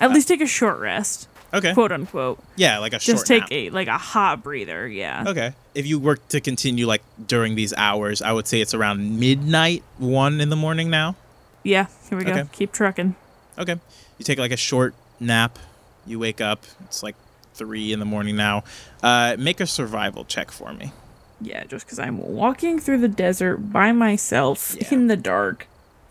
At 0.00 0.10
least 0.10 0.28
take 0.28 0.40
a 0.40 0.46
short 0.46 0.78
rest. 0.80 1.28
Okay. 1.52 1.74
quote 1.74 1.90
unquote. 1.90 2.38
Yeah, 2.54 2.78
like 2.78 2.92
a 2.92 3.00
short 3.00 3.16
Just 3.16 3.26
take 3.26 3.42
nap. 3.42 3.52
a 3.52 3.70
like 3.70 3.88
a 3.88 3.98
hot 3.98 4.42
breather. 4.42 4.86
Yeah. 4.86 5.24
Okay. 5.26 5.52
If 5.74 5.84
you 5.86 5.98
were 5.98 6.16
to 6.28 6.40
continue 6.40 6.86
like 6.86 7.02
during 7.26 7.56
these 7.56 7.74
hours, 7.74 8.22
I 8.22 8.32
would 8.32 8.46
say 8.46 8.60
it's 8.60 8.72
around 8.72 9.18
midnight, 9.18 9.82
one 9.98 10.40
in 10.40 10.48
the 10.48 10.56
morning 10.56 10.90
now. 10.90 11.16
Yeah. 11.64 11.86
Here 12.08 12.16
we 12.18 12.24
go. 12.24 12.32
Okay. 12.32 12.44
Keep 12.52 12.72
trucking. 12.72 13.16
Okay. 13.58 13.76
You 14.18 14.24
take 14.24 14.38
like 14.38 14.52
a 14.52 14.56
short 14.56 14.94
nap. 15.18 15.58
You 16.06 16.20
wake 16.20 16.40
up. 16.40 16.64
It's 16.84 17.02
like 17.02 17.16
three 17.54 17.92
in 17.92 17.98
the 17.98 18.04
morning 18.06 18.36
now. 18.36 18.62
Uh, 19.02 19.34
make 19.36 19.58
a 19.58 19.66
survival 19.66 20.24
check 20.24 20.52
for 20.52 20.72
me. 20.72 20.92
Yeah, 21.40 21.64
just 21.64 21.86
because 21.86 21.98
I'm 21.98 22.18
walking 22.18 22.78
through 22.78 22.98
the 22.98 23.08
desert 23.08 23.56
by 23.72 23.92
myself 23.92 24.76
Yeah. 24.78 24.88
in 24.92 25.06
the 25.06 25.16
dark. 25.16 25.66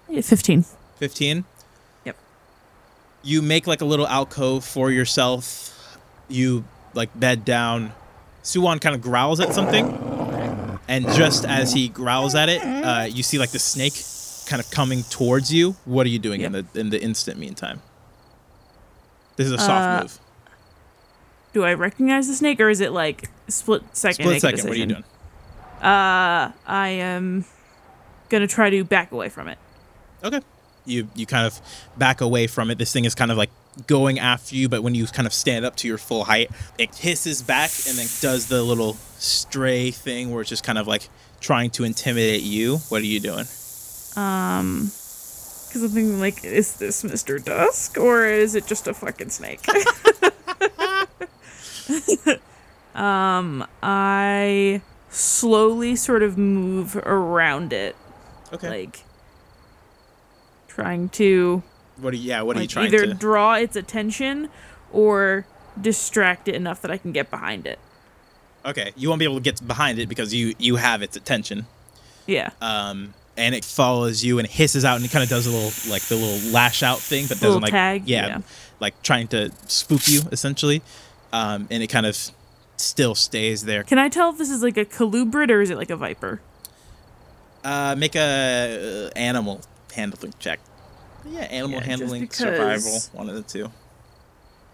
Yeah, 0.08 0.22
Fifteen. 0.22 0.66
15. 0.98 1.46
Yep. 2.06 2.16
You 3.24 3.42
make 3.42 3.68
like 3.68 3.82
a 3.82 3.86
little 3.86 4.08
alcove 4.08 4.66
for 4.66 4.90
yourself. 4.92 5.98
You 6.28 6.64
like 6.94 7.18
bed 7.18 7.46
down. 7.46 7.94
Suwon 8.44 8.82
kind 8.82 8.96
of 8.96 9.02
growls 9.02 9.40
at 9.40 9.54
something. 9.54 9.86
And 10.88 11.06
just 11.10 11.46
as 11.46 11.72
he 11.74 11.88
growls 11.90 12.34
at 12.34 12.50
it, 12.50 12.62
uh, 12.64 13.06
you 13.10 13.22
see 13.22 13.38
like 13.38 13.52
the 13.52 13.60
snake 13.60 13.94
kind 14.48 14.60
of 14.60 14.72
coming 14.72 15.04
towards 15.04 15.54
you. 15.54 15.76
What 15.86 16.08
are 16.08 16.10
you 16.10 16.18
doing 16.20 16.42
in 16.42 16.52
the 16.54 16.66
in 16.74 16.90
the 16.90 17.00
instant 17.02 17.38
meantime? 17.38 17.82
This 19.36 19.46
is 19.46 19.54
a 19.54 19.58
soft 19.60 19.70
Uh, 19.70 20.02
move. 20.02 20.20
Do 21.54 21.64
I 21.64 21.74
recognize 21.76 22.28
the 22.28 22.36
snake, 22.36 22.60
or 22.60 22.70
is 22.70 22.82
it 22.82 22.92
like 22.92 23.30
split 23.48 23.84
second? 23.94 24.16
Split 24.24 24.28
make 24.28 24.38
a 24.38 24.40
second. 24.40 24.64
What 24.68 24.74
are 24.76 24.80
you 24.80 24.86
doing? 24.88 25.04
Uh, 25.82 26.52
I 26.68 26.90
am 26.90 27.46
gonna 28.30 28.48
try 28.48 28.70
to 28.70 28.84
back 28.84 29.12
away 29.12 29.30
from 29.30 29.48
it. 29.48 29.58
Okay. 30.24 30.42
You 30.86 31.10
you 31.16 31.26
kind 31.26 31.46
of 31.46 31.60
back 31.98 32.22
away 32.22 32.48
from 32.48 32.70
it. 32.72 32.78
This 32.78 32.92
thing 32.92 33.06
is 33.06 33.16
kind 33.16 33.32
of 33.32 33.38
like 33.38 33.50
going 33.88 34.20
after 34.20 34.56
you, 34.56 34.68
but 34.68 34.84
when 34.84 34.96
you 34.96 35.06
kind 35.08 35.26
of 35.26 35.34
stand 35.34 35.66
up 35.66 35.76
to 35.78 35.88
your 35.88 35.98
full 35.98 36.26
height, 36.26 36.52
it 36.78 36.96
hisses 36.96 37.42
back 37.42 37.72
and 37.88 37.98
then 37.98 38.08
does 38.22 38.48
the 38.48 38.62
little 38.64 38.94
stray 39.18 39.92
thing 39.92 40.32
where 40.32 40.42
it's 40.42 40.50
just 40.50 40.64
kind 40.64 40.78
of 40.78 40.88
like 40.88 41.10
trying 41.40 41.70
to 41.72 41.84
intimidate 41.84 42.42
you. 42.42 42.78
What 42.90 43.02
are 43.02 43.06
you 43.06 43.20
doing? 43.20 43.46
Um, 44.16 44.92
because 45.68 45.84
I'm 45.84 45.90
thinking 45.90 46.20
like, 46.20 46.44
is 46.44 46.76
this 46.78 47.04
Mr. 47.04 47.44
Dusk 47.44 47.98
or 47.98 48.26
is 48.26 48.56
it 48.56 48.66
just 48.66 48.88
a 48.88 48.94
fucking 48.94 49.30
snake? 49.30 49.66
um, 52.96 53.66
I 53.82 54.82
slowly 55.10 55.96
sort 55.96 56.24
of 56.24 56.38
move 56.38 56.96
around 56.98 57.74
it, 57.74 57.96
Okay. 58.54 58.70
like 58.70 59.04
trying 60.68 61.10
to 61.10 61.64
what 61.98 62.14
are 62.14 62.18
you, 62.18 62.30
yeah, 62.30 62.42
what 62.42 62.56
are 62.56 62.60
you 62.60 62.64
like 62.64 62.70
trying 62.70 62.86
either 62.88 63.06
to 63.06 63.14
draw 63.14 63.56
its 63.56 63.76
attention 63.76 64.50
or 64.92 65.46
distract 65.80 66.48
it 66.48 66.56
enough 66.56 66.82
that 66.82 66.92
I 66.92 66.98
can 66.98 67.12
get 67.12 67.30
behind 67.30 67.68
it. 67.68 67.80
Okay, 68.66 68.92
you 68.96 69.10
won't 69.10 69.20
be 69.20 69.26
able 69.26 69.36
to 69.36 69.42
get 69.42 69.66
behind 69.66 70.00
it 70.00 70.08
because 70.10 70.34
you 70.34 70.54
you 70.58 70.78
have 70.78 71.02
its 71.02 71.18
attention. 71.18 71.66
Yeah. 72.26 72.52
Um 72.62 73.14
and 73.38 73.56
it 73.56 73.64
follows 73.64 74.24
you 74.24 74.38
and 74.40 74.46
it 74.46 74.52
hisses 74.52 74.84
out 74.84 74.98
and 74.98 75.06
it 75.06 75.12
kind 75.12 75.24
of 75.24 75.30
does 75.30 75.48
a 75.48 75.50
little 75.50 75.72
like 75.92 76.04
the 76.04 76.16
little 76.16 76.52
lash 76.52 76.84
out 76.84 77.00
thing 77.00 77.26
but 77.28 77.40
doesn't 77.40 77.62
like 77.62 77.72
tag, 77.72 78.04
yeah, 78.08 78.28
yeah. 78.28 78.38
like 78.80 79.02
trying 79.02 79.28
to 79.30 79.52
spook 79.68 80.08
you 80.08 80.22
essentially. 80.32 80.82
Um 81.34 81.68
and 81.72 81.82
it 81.84 81.88
kind 81.88 82.06
of 82.06 82.18
still 82.80 83.16
stays 83.16 83.66
there. 83.66 83.84
Can 83.84 83.98
I 84.00 84.10
tell 84.10 84.30
if 84.32 84.38
this 84.38 84.50
is 84.50 84.64
like 84.64 84.78
a 84.78 84.86
colubrid 84.86 85.50
or 85.50 85.62
is 85.62 85.70
it 85.70 85.78
like 85.78 85.90
a 85.90 85.96
viper? 85.96 86.42
Uh, 87.64 87.96
make 87.98 88.16
a 88.16 89.10
uh, 89.14 89.18
animal 89.18 89.62
handling 89.94 90.34
check. 90.40 90.60
Yeah, 91.28 91.42
animal 91.42 91.80
Yeah, 91.80 91.86
handling, 91.86 92.22
because- 92.22 92.38
survival, 92.38 93.00
one 93.12 93.30
of 93.30 93.36
the 93.36 93.42
two. 93.42 93.70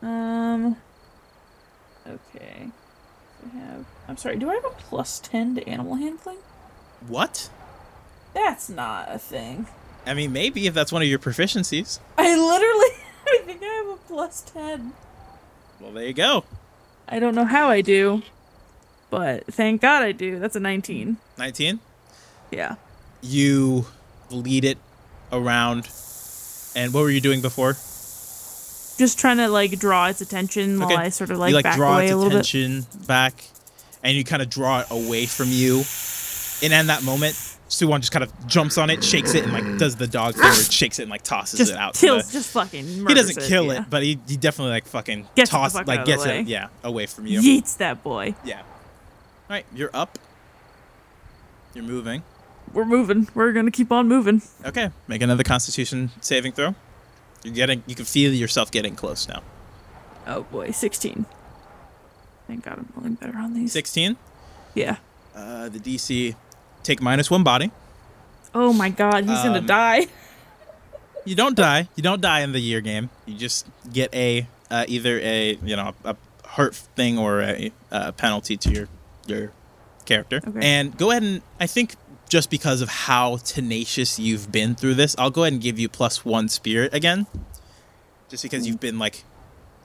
Um. 0.05 0.77
Okay. 2.07 2.67
I 3.53 3.57
have. 3.57 3.85
I'm 4.07 4.17
sorry. 4.17 4.35
Do 4.35 4.49
I 4.51 4.53
have 4.55 4.65
a 4.65 4.69
plus 4.69 5.19
ten 5.19 5.55
to 5.55 5.67
animal 5.67 5.95
handling? 5.95 6.37
What? 7.07 7.49
That's 8.33 8.69
not 8.69 9.07
a 9.09 9.17
thing. 9.17 9.65
I 10.05 10.13
mean, 10.13 10.31
maybe 10.31 10.67
if 10.67 10.75
that's 10.75 10.91
one 10.91 11.01
of 11.01 11.07
your 11.07 11.17
proficiencies. 11.17 11.99
I 12.17 12.35
literally. 12.37 13.01
I 13.27 13.41
think 13.45 13.63
I 13.63 13.65
have 13.65 13.87
a 13.87 13.95
plus 14.07 14.41
ten. 14.41 14.93
Well, 15.79 15.91
there 15.91 16.05
you 16.05 16.13
go. 16.13 16.43
I 17.07 17.19
don't 17.19 17.35
know 17.35 17.45
how 17.45 17.69
I 17.69 17.81
do, 17.81 18.23
but 19.09 19.45
thank 19.47 19.81
God 19.81 20.03
I 20.03 20.11
do. 20.11 20.39
That's 20.39 20.55
a 20.55 20.59
nineteen. 20.59 21.17
Nineteen. 21.37 21.79
Yeah. 22.51 22.75
You 23.21 23.85
lead 24.31 24.65
it 24.65 24.77
around, 25.31 25.89
and 26.75 26.93
what 26.93 27.01
were 27.01 27.09
you 27.09 27.21
doing 27.21 27.41
before? 27.41 27.73
Just 28.97 29.19
trying 29.19 29.37
to 29.37 29.47
like 29.49 29.77
draw 29.77 30.07
its 30.07 30.21
attention 30.21 30.81
Okay. 30.81 30.95
while 30.95 31.03
I 31.05 31.09
sort 31.09 31.29
of 31.29 31.37
like, 31.37 31.49
you 31.49 31.55
like 31.55 31.63
back 31.63 31.75
draw 31.75 31.95
away 31.95 32.05
its 32.05 32.13
a 32.13 32.17
little 32.17 32.31
bit. 32.31 32.39
attention 32.47 32.85
back, 33.07 33.43
and 34.03 34.15
you 34.15 34.23
kind 34.23 34.41
of 34.41 34.49
draw 34.49 34.81
it 34.81 34.87
away 34.89 35.25
from 35.25 35.47
you. 35.49 35.83
And 36.63 36.71
in 36.73 36.87
that 36.87 37.03
moment, 37.03 37.35
Suwon 37.69 37.99
just 37.99 38.11
kind 38.11 38.23
of 38.23 38.47
jumps 38.47 38.77
on 38.77 38.89
it, 38.91 39.03
shakes 39.03 39.33
it, 39.33 39.43
and 39.43 39.51
like 39.51 39.77
does 39.79 39.95
the 39.95 40.05
dog 40.05 40.35
thing, 40.35 40.45
it 40.45 40.71
shakes 40.71 40.99
it 40.99 41.03
and 41.03 41.11
like 41.11 41.23
tosses 41.23 41.57
Just 41.57 41.71
it 41.71 41.77
out. 41.77 41.95
to 41.95 41.99
kills. 41.99 42.27
the- 42.27 42.33
just 42.33 42.51
fucking. 42.51 42.85
he 43.07 43.13
doesn't 43.13 43.43
kill 43.47 43.65
yeah. 43.73 43.81
it, 43.81 43.89
but 43.89 44.03
he, 44.03 44.19
he 44.27 44.37
definitely 44.37 44.71
like 44.71 44.85
fucking 44.85 45.27
Gets 45.35 45.49
it 45.49 45.51
toss 45.51 45.73
fuck 45.73 45.87
like 45.87 46.01
out 46.01 46.09
of 46.09 46.19
the 46.19 46.25
gets 46.25 46.25
it 46.25 46.47
yeah 46.47 46.67
away 46.83 47.07
from 47.07 47.25
you. 47.25 47.41
Yeets 47.41 47.77
that 47.77 48.03
boy. 48.03 48.35
Yeah. 48.43 48.59
All 48.59 48.65
right, 49.49 49.65
you're 49.73 49.89
up. 49.93 50.19
You're 51.73 51.83
moving. 51.83 52.23
We're 52.73 52.85
moving. 52.85 53.29
We're 53.33 53.51
gonna 53.51 53.71
keep 53.71 53.91
on 53.91 54.07
moving. 54.07 54.41
Okay, 54.63 54.91
make 55.07 55.21
another 55.21 55.43
Constitution 55.43 56.11
saving 56.21 56.51
throw. 56.53 56.75
You're 57.43 57.53
getting. 57.53 57.83
You 57.87 57.95
can 57.95 58.05
feel 58.05 58.33
yourself 58.33 58.69
getting 58.71 58.95
close 58.95 59.27
now. 59.27 59.41
Oh 60.27 60.43
boy, 60.43 60.71
sixteen. 60.71 61.25
Thank 62.47 62.63
God 62.63 62.77
I'm 62.77 62.89
rolling 62.95 63.15
better 63.15 63.37
on 63.37 63.53
these. 63.53 63.71
Sixteen. 63.71 64.17
Yeah. 64.75 64.97
Uh, 65.35 65.67
the 65.69 65.79
DC 65.79 66.35
take 66.85 67.01
minus 67.01 67.29
one 67.31 67.43
body. 67.43 67.71
Oh 68.53 68.71
my 68.71 68.89
God, 68.89 69.25
he's 69.25 69.41
gonna 69.43 69.59
Um, 69.59 69.65
die. 69.65 70.07
You 71.27 71.33
don't 71.35 71.55
die. 71.55 71.89
You 71.95 72.03
don't 72.03 72.21
die 72.21 72.41
in 72.41 72.51
the 72.51 72.59
year 72.59 72.81
game. 72.81 73.09
You 73.25 73.33
just 73.33 73.65
get 73.91 74.13
a 74.13 74.45
uh, 74.69 74.85
either 74.87 75.19
a 75.21 75.55
you 75.63 75.75
know 75.75 75.95
a 76.03 76.15
hurt 76.49 76.75
thing 76.75 77.17
or 77.17 77.41
a, 77.41 77.71
uh 77.91 78.11
penalty 78.11 78.57
to 78.57 78.69
your 78.69 78.87
your 79.25 79.51
character. 80.05 80.39
Okay. 80.47 80.59
And 80.61 80.95
go 80.95 81.09
ahead 81.09 81.23
and 81.23 81.41
I 81.59 81.65
think 81.65 81.95
just 82.29 82.51
because 82.51 82.79
of 82.81 82.89
how 82.89 83.37
tenacious 83.37 84.19
you've 84.19 84.51
been 84.51 84.75
through 84.75 84.93
this, 84.93 85.15
I'll 85.17 85.31
go 85.31 85.41
ahead 85.45 85.53
and 85.53 85.61
give 85.63 85.79
you 85.79 85.89
plus 85.89 86.23
one 86.23 86.47
spirit 86.47 86.93
again, 86.93 87.25
just 88.29 88.43
because 88.43 88.67
you've 88.67 88.79
been 88.79 88.99
like 88.99 89.23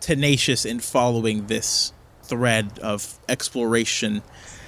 tenacious 0.01 0.67
in 0.67 0.81
following 0.81 1.47
this 1.47 1.95
thread 2.23 2.79
of 2.81 3.19
exploration. 3.31 4.21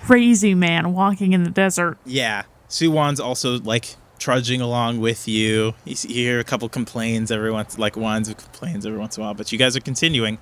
Crazy 0.05 0.55
man 0.55 0.93
walking 0.93 1.33
in 1.33 1.45
the 1.45 1.51
desert. 1.51 1.97
Yeah, 2.05 2.43
Suwan's 2.69 3.21
also 3.21 3.61
like 3.61 3.97
trudging 4.19 4.61
along 4.61 5.01
with 5.01 5.27
you. 5.27 5.75
You, 5.85 5.95
see, 5.95 6.09
you 6.09 6.25
hear 6.27 6.41
a 6.41 6.45
couple 6.45 6.69
complaints 6.69 7.31
every 7.31 7.51
once, 7.51 7.79
like 7.79 7.97
whines 7.97 8.29
of 8.29 8.37
complaints 8.37 8.85
every 8.85 8.99
once 8.99 9.17
in 9.17 9.23
a 9.23 9.27
while, 9.27 9.35
but 9.35 9.53
you 9.53 9.59
guys 9.59 9.77
are 9.77 9.81
continuing, 9.81 10.39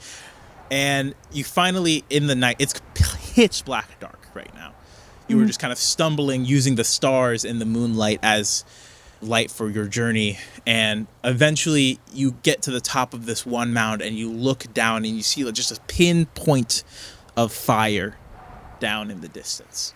and 0.70 1.14
you 1.32 1.44
finally 1.44 2.04
in 2.10 2.26
the 2.26 2.34
night. 2.34 2.56
It's 2.58 2.74
pitch 2.94 3.64
black 3.64 4.00
dark 4.00 4.28
right 4.34 4.52
now. 4.54 4.72
You 5.28 5.36
were 5.36 5.42
mm-hmm. 5.42 5.48
just 5.48 5.60
kind 5.60 5.72
of 5.72 5.78
stumbling, 5.78 6.44
using 6.44 6.74
the 6.74 6.84
stars 6.84 7.44
and 7.44 7.60
the 7.60 7.66
moonlight 7.66 8.18
as 8.22 8.64
light 9.22 9.50
for 9.50 9.68
your 9.68 9.86
journey, 9.86 10.38
and 10.66 11.06
eventually 11.22 12.00
you 12.12 12.32
get 12.42 12.62
to 12.62 12.70
the 12.70 12.80
top 12.80 13.12
of 13.12 13.26
this 13.26 13.44
one 13.44 13.72
mound, 13.72 14.00
and 14.00 14.16
you 14.16 14.30
look 14.30 14.72
down 14.72 15.04
and 15.04 15.14
you 15.14 15.22
see 15.22 15.44
like, 15.44 15.54
just 15.54 15.70
a 15.70 15.80
pinpoint 15.82 16.82
of 17.36 17.52
fire 17.52 18.16
down 18.80 19.10
in 19.10 19.20
the 19.20 19.28
distance. 19.28 19.94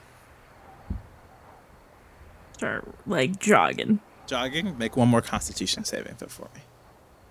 Start 2.52 2.86
like 3.06 3.40
jogging. 3.40 4.00
jogging. 4.26 4.78
Make 4.78 4.96
one 4.96 5.08
more 5.08 5.22
Constitution 5.22 5.84
saving 5.84 6.14
throw 6.14 6.28
for 6.28 6.48
me. 6.54 6.62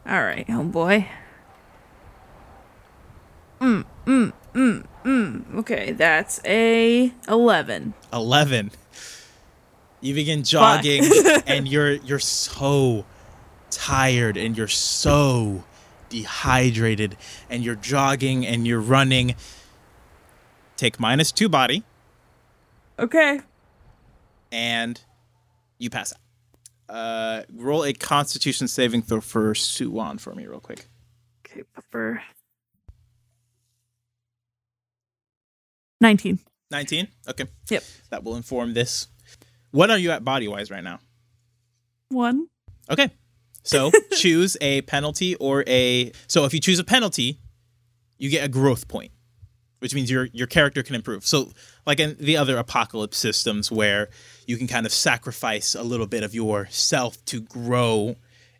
All 0.05 0.21
right, 0.21 0.45
homeboy. 0.47 0.71
boy. 0.71 1.07
Mm, 3.61 3.85
mm, 4.05 4.33
mm, 4.53 4.85
mm. 5.05 5.55
Okay, 5.59 5.93
that's 5.93 6.41
a 6.43 7.13
eleven. 7.29 7.93
Eleven. 8.11 8.71
You 10.01 10.13
begin 10.13 10.43
jogging, 10.43 11.05
and 11.47 11.65
you're 11.65 11.93
you're 11.93 12.19
so 12.19 13.05
tired, 13.69 14.35
and 14.35 14.57
you're 14.57 14.67
so 14.67 15.63
dehydrated, 16.09 17.15
and 17.49 17.63
you're 17.63 17.75
jogging 17.75 18.45
and 18.45 18.67
you're 18.67 18.81
running. 18.81 19.35
Take 20.77 20.99
minus 20.99 21.31
two 21.31 21.47
body, 21.49 21.83
Okay. 22.99 23.39
and 24.51 24.99
you 25.77 25.89
pass 25.89 26.13
out. 26.13 26.19
Uh, 26.95 27.43
roll 27.53 27.83
a 27.85 27.93
Constitution 27.93 28.67
saving 28.67 29.01
throw 29.03 29.21
for 29.21 29.53
Suwon 29.53 30.19
for 30.19 30.33
me, 30.35 30.45
real 30.47 30.59
quick. 30.59 30.87
Okay, 31.45 31.63
pupper. 31.77 32.19
Nineteen. 36.01 36.39
19? 36.71 37.07
Okay. 37.29 37.45
Yep. 37.69 37.83
That 38.09 38.23
will 38.23 38.35
inform 38.35 38.73
this. 38.73 39.07
What 39.71 39.91
are 39.91 39.97
you 39.97 40.09
at 40.11 40.23
body 40.25 40.47
wise 40.47 40.71
right 40.71 40.83
now? 40.83 40.99
One. 42.09 42.47
Okay. 42.89 43.11
So 43.61 43.91
choose 44.17 44.57
a 44.59 44.81
penalty 44.81 45.35
or 45.35 45.63
a. 45.67 46.11
So 46.27 46.45
if 46.45 46.53
you 46.53 46.59
choose 46.59 46.79
a 46.79 46.83
penalty, 46.83 47.39
you 48.17 48.29
get 48.29 48.43
a 48.43 48.47
growth 48.49 48.87
point, 48.87 49.11
which 49.83 49.93
means 49.93 50.09
your 50.09 50.29
your 50.31 50.47
character 50.47 50.81
can 50.81 50.95
improve. 50.95 51.27
So 51.27 51.51
like 51.85 51.99
in 51.99 52.15
the 52.17 52.37
other 52.37 52.55
apocalypse 52.57 53.17
systems 53.17 53.69
where 53.69 54.07
you 54.47 54.55
can 54.55 54.65
kind 54.65 54.85
of 54.85 54.93
sacrifice 54.93 55.75
a 55.75 55.83
little 55.83 56.07
bit 56.07 56.23
of 56.23 56.33
yourself 56.33 57.23
to 57.25 57.41
grow 57.41 58.15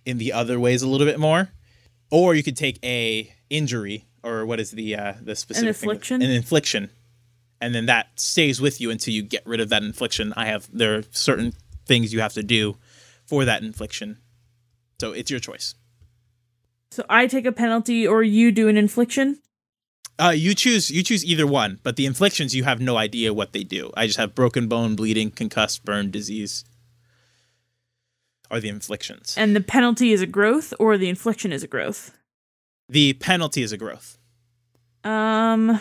in 0.06 0.18
the 0.18 0.34
other 0.34 0.60
ways 0.60 0.82
a 0.82 0.88
little 0.90 1.08
bit 1.08 1.22
more, 1.22 1.48
or 2.12 2.36
you 2.36 2.44
could 2.44 2.58
take 2.58 2.78
a 2.84 3.34
injury 3.50 4.04
or 4.22 4.46
what 4.46 4.60
is 4.60 4.72
the 4.72 4.98
uh, 4.98 5.14
the 5.22 5.34
specific 5.34 5.78
thing? 5.78 5.90
infliction? 5.90 6.22
an 6.22 6.30
infliction, 6.30 6.90
and 7.62 7.74
then 7.74 7.86
that 7.86 8.20
stays 8.20 8.60
with 8.60 8.82
you 8.82 8.92
until 8.92 9.14
you 9.14 9.24
get 9.24 9.48
rid 9.48 9.62
of 9.62 9.70
that 9.70 9.82
infliction. 9.82 10.34
I 10.36 10.48
have 10.48 10.68
there 10.74 10.94
are 10.96 11.04
certain 11.12 11.54
things 11.86 12.12
you 12.12 12.20
have 12.20 12.34
to 12.34 12.44
do 12.44 12.76
for 13.26 13.46
that 13.46 13.64
infliction, 13.64 14.18
so 15.00 15.14
it's 15.14 15.32
your 15.32 15.40
choice. 15.40 15.74
So 16.92 17.06
I 17.10 17.28
take 17.28 17.46
a 17.46 17.54
penalty 17.54 18.06
or 18.06 18.24
you 18.24 18.52
do 18.52 18.68
an 18.68 18.76
infliction? 18.76 19.40
Uh, 20.20 20.30
you 20.30 20.54
choose 20.54 20.92
you 20.92 21.02
choose 21.04 21.26
either 21.26 21.48
one, 21.48 21.80
but 21.84 21.96
the 21.96 22.06
inflictions 22.06 22.54
you 22.56 22.64
have 22.64 22.80
no 22.80 22.98
idea 22.98 23.34
what 23.34 23.52
they 23.52 23.64
do. 23.64 23.92
I 23.98 24.06
just 24.06 24.18
have 24.18 24.36
broken 24.36 24.68
bone, 24.68 24.96
bleeding, 24.96 25.32
concussed, 25.32 25.84
burn, 25.84 26.12
disease. 26.12 26.64
Are 28.52 28.60
the 28.60 28.70
inflictions? 28.70 29.36
And 29.38 29.56
the 29.56 29.62
penalty 29.62 30.12
is 30.12 30.22
a 30.22 30.28
growth 30.28 30.74
or 30.80 30.98
the 30.98 31.10
infliction 31.10 31.52
is 31.52 31.64
a 31.64 31.68
growth? 31.68 32.16
The 32.88 33.14
penalty 33.14 33.64
is 33.64 33.72
a 33.72 33.78
growth. 33.78 34.20
Um 35.04 35.80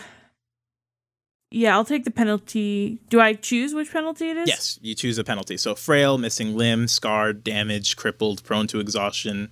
Yeah, 1.51 1.75
I'll 1.75 1.85
take 1.85 2.03
the 2.03 2.09
penalty. 2.11 2.99
Do 3.09 3.21
I 3.21 3.33
choose 3.33 3.75
which 3.75 3.91
penalty 3.91 4.31
it 4.31 4.37
is? 4.37 4.49
Yes, 4.49 4.79
you 4.81 4.95
choose 4.95 5.19
a 5.19 5.23
penalty. 5.23 5.57
So 5.57 5.75
frail, 5.75 6.17
missing 6.17 6.57
limb, 6.57 6.87
scarred, 6.87 7.43
damaged, 7.43 7.97
crippled, 7.97 8.43
prone 8.43 8.65
to 8.67 8.79
exhaustion. 8.79 9.51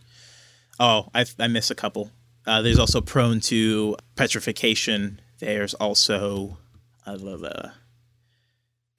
Oh, 0.79 1.09
I, 1.13 1.25
I 1.37 1.47
miss 1.47 1.69
a 1.69 1.75
couple. 1.75 2.09
Uh, 2.47 2.61
there's 2.61 2.79
also 2.79 3.01
prone 3.01 3.39
to 3.41 3.95
petrification. 4.15 5.19
There's 5.39 5.73
also 5.75 6.57
I 7.05 7.13
love 7.13 7.43
uh, 7.43 7.69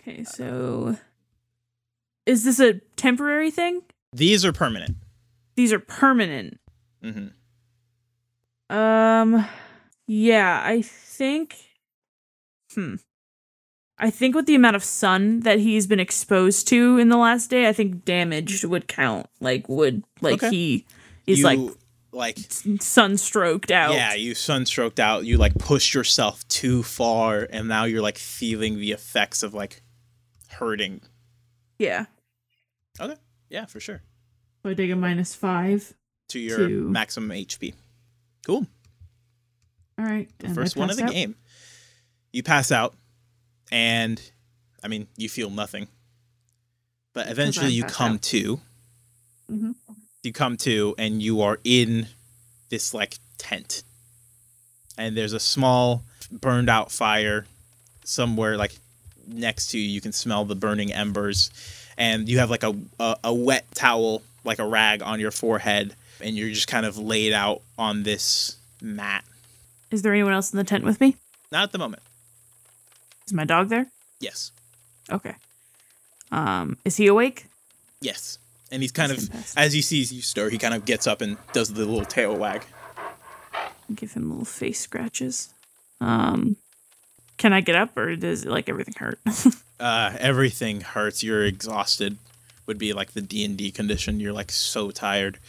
Okay, 0.01 0.25
so 0.25 0.97
is 2.27 2.45
this 2.45 2.61
a 2.61 2.75
temporary 2.97 3.51
thing? 3.51 3.83
these 4.13 4.45
are 4.45 4.53
permanent. 4.53 4.97
These 5.57 5.73
are 5.73 5.79
permanent. 5.79 6.59
hmm 7.03 7.29
Um 8.71 9.47
yeah, 10.07 10.61
I 10.65 10.83
think 10.83 11.57
hmm. 12.75 12.97
I 13.99 14.11
think 14.11 14.35
with 14.35 14.47
the 14.47 14.55
amount 14.57 14.75
of 14.77 14.83
sun 14.83 15.41
that 15.41 15.61
he's 15.61 15.87
been 15.87 16.01
exposed 16.01 16.67
to 16.69 16.99
in 16.99 17.09
the 17.09 17.17
last 17.17 17.51
day, 17.51 17.69
I 17.69 17.73
think 17.73 18.05
damaged 18.05 18.65
would 18.65 18.89
count. 18.89 19.27
Like 19.41 19.69
would 19.69 20.03
like 20.21 20.43
Okay. 20.43 20.51
he 20.51 20.87
is 21.27 21.39
you, 21.41 21.45
like 21.45 21.61
like 22.13 22.37
sunstroked 22.37 23.71
out. 23.71 23.95
Yeah, 23.95 24.15
you 24.15 24.33
sunstroked 24.35 24.99
out. 24.99 25.25
You 25.25 25.39
like 25.39 25.55
pushed 25.59 25.95
yourself 25.95 26.47
too 26.49 26.83
far, 26.83 27.47
and 27.51 27.69
now 27.69 27.85
you're 27.85 28.03
like 28.03 28.19
feeling 28.19 28.77
the 28.79 28.93
effects 28.93 29.43
of 29.43 29.55
like 29.55 29.83
hurting. 30.51 31.01
Yeah. 31.79 32.07
Okay, 33.01 33.17
yeah, 33.49 33.65
for 33.67 33.81
sure. 33.81 34.03
So 34.63 34.71
I 34.71 34.75
take 34.75 34.91
a 34.91 34.97
minus 34.97 35.35
five. 35.35 35.95
To 36.29 36.39
your 36.39 36.57
Two. 36.57 36.89
maximum 36.89 37.31
HP. 37.37 37.75
Cool. 38.47 38.67
All 39.99 40.05
right. 40.05 40.29
The 40.39 40.47
and 40.47 40.55
first 40.55 40.77
one 40.77 40.89
of 40.89 40.97
the 40.97 41.05
out. 41.05 41.11
game. 41.11 41.35
You 42.33 42.43
pass 42.43 42.73
out, 42.73 42.95
and 43.71 44.21
I 44.83 44.89
mean, 44.89 45.09
you 45.17 45.29
feel 45.29 45.51
nothing. 45.51 45.89
But 47.13 47.29
eventually, 47.29 47.73
you 47.73 47.85
come 47.85 48.15
out. 48.15 48.23
to. 48.23 48.61
Mhm. 49.51 49.75
You 50.23 50.33
come 50.33 50.57
to, 50.59 50.95
and 50.99 51.21
you 51.21 51.41
are 51.43 51.59
in 51.65 52.07
this 52.69 52.95
like 52.95 53.19
tent, 53.39 53.83
and 54.97 55.17
there's 55.17 55.33
a 55.33 55.41
small 55.41 56.03
burned 56.31 56.71
out 56.71 56.93
fire 56.93 57.47
somewhere 58.05 58.57
like 58.57 58.73
next 59.27 59.69
to 59.69 59.79
you. 59.79 59.89
You 59.89 60.01
can 60.01 60.13
smell 60.13 60.45
the 60.45 60.55
burning 60.55 60.93
embers, 60.93 61.51
and 61.99 62.29
you 62.29 62.39
have 62.39 62.51
like 62.51 62.63
a 62.63 62.75
a, 63.01 63.17
a 63.25 63.35
wet 63.35 63.67
towel, 63.75 64.23
like 64.45 64.61
a 64.61 64.67
rag, 64.67 65.03
on 65.03 65.19
your 65.19 65.33
forehead, 65.33 65.95
and 66.21 66.37
you're 66.37 66.51
just 66.51 66.69
kind 66.69 66.87
of 66.87 66.97
laid 66.97 67.33
out 67.33 67.63
on 67.77 68.05
this 68.05 68.57
mat. 68.81 69.25
Is 69.91 70.03
there 70.03 70.13
anyone 70.13 70.33
else 70.33 70.53
in 70.53 70.57
the 70.57 70.65
tent 70.65 70.85
with 70.85 71.01
me? 71.01 71.17
Not 71.51 71.65
at 71.65 71.73
the 71.73 71.79
moment. 71.79 72.03
Is 73.27 73.33
my 73.33 73.45
dog 73.45 73.69
there? 73.69 73.87
Yes. 74.21 74.53
Okay. 75.11 75.35
Um, 76.31 76.79
is 76.85 76.97
he 76.97 77.09
awake? 77.09 77.47
Yes. 78.01 78.39
And 78.73 78.83
he's 78.83 78.91
kind 78.91 79.13
of, 79.13 79.19
as 79.57 79.73
he 79.75 79.83
sees 79.83 80.13
you 80.13 80.23
stir, 80.23 80.49
he 80.49 80.59
kind 80.59 80.75
of 80.75 80.85
gets 80.85 81.07
up 81.07 81.21
and 81.21 81.37
does 81.53 81.73
the 81.75 81.85
little 81.85 82.05
tail 82.05 82.35
wag. 82.35 82.63
Give 83.95 84.11
him 84.13 84.31
little 84.31 84.47
face 84.47 84.81
scratches. 84.81 85.53
Um, 86.01 86.57
can 87.37 87.53
I 87.53 87.61
get 87.61 87.77
up 87.77 87.97
or 87.97 88.17
does 88.17 88.45
like 88.47 88.69
everything 88.69 88.95
hurt? 88.97 89.21
Uh, 89.81 90.17
everything 90.21 90.81
hurts. 90.81 91.25
You're 91.25 91.45
exhausted. 91.45 92.17
Would 92.67 92.79
be 92.79 92.93
like 92.93 93.15
the 93.15 93.21
D 93.21 93.45
and 93.45 93.57
D 93.57 93.73
condition. 93.73 94.21
You're 94.21 94.33
like 94.33 94.53
so 94.53 94.93
tired. 94.93 95.41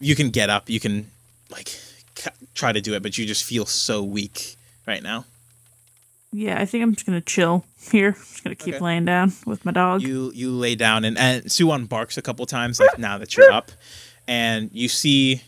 You 0.00 0.14
can 0.16 0.30
get 0.30 0.48
up. 0.48 0.70
You 0.70 0.80
can 0.80 1.10
like 1.50 1.68
c- 1.68 2.30
try 2.54 2.72
to 2.72 2.80
do 2.80 2.94
it, 2.94 3.02
but 3.02 3.18
you 3.18 3.26
just 3.26 3.44
feel 3.44 3.66
so 3.66 4.02
weak 4.02 4.56
right 4.86 5.02
now. 5.02 5.26
Yeah, 6.36 6.60
I 6.60 6.64
think 6.66 6.82
I'm 6.82 6.94
just 6.94 7.06
gonna 7.06 7.20
chill 7.20 7.64
here. 7.90 8.08
I'm 8.08 8.14
just 8.14 8.44
gonna 8.44 8.54
keep 8.56 8.74
Okay. 8.74 8.84
laying 8.84 9.04
down 9.04 9.32
with 9.46 9.64
my 9.64 9.72
dog. 9.72 10.02
You 10.02 10.30
you 10.34 10.50
lay 10.50 10.74
down 10.74 11.04
and 11.04 11.16
and 11.18 11.44
Suwon 11.44 11.88
barks 11.88 12.16
a 12.18 12.22
couple 12.22 12.44
times 12.46 12.78
like 12.80 12.98
now 12.98 13.18
that 13.18 13.36
you're 13.36 13.50
up, 13.52 13.70
and 14.28 14.70
you 14.72 14.88
see 14.88 15.42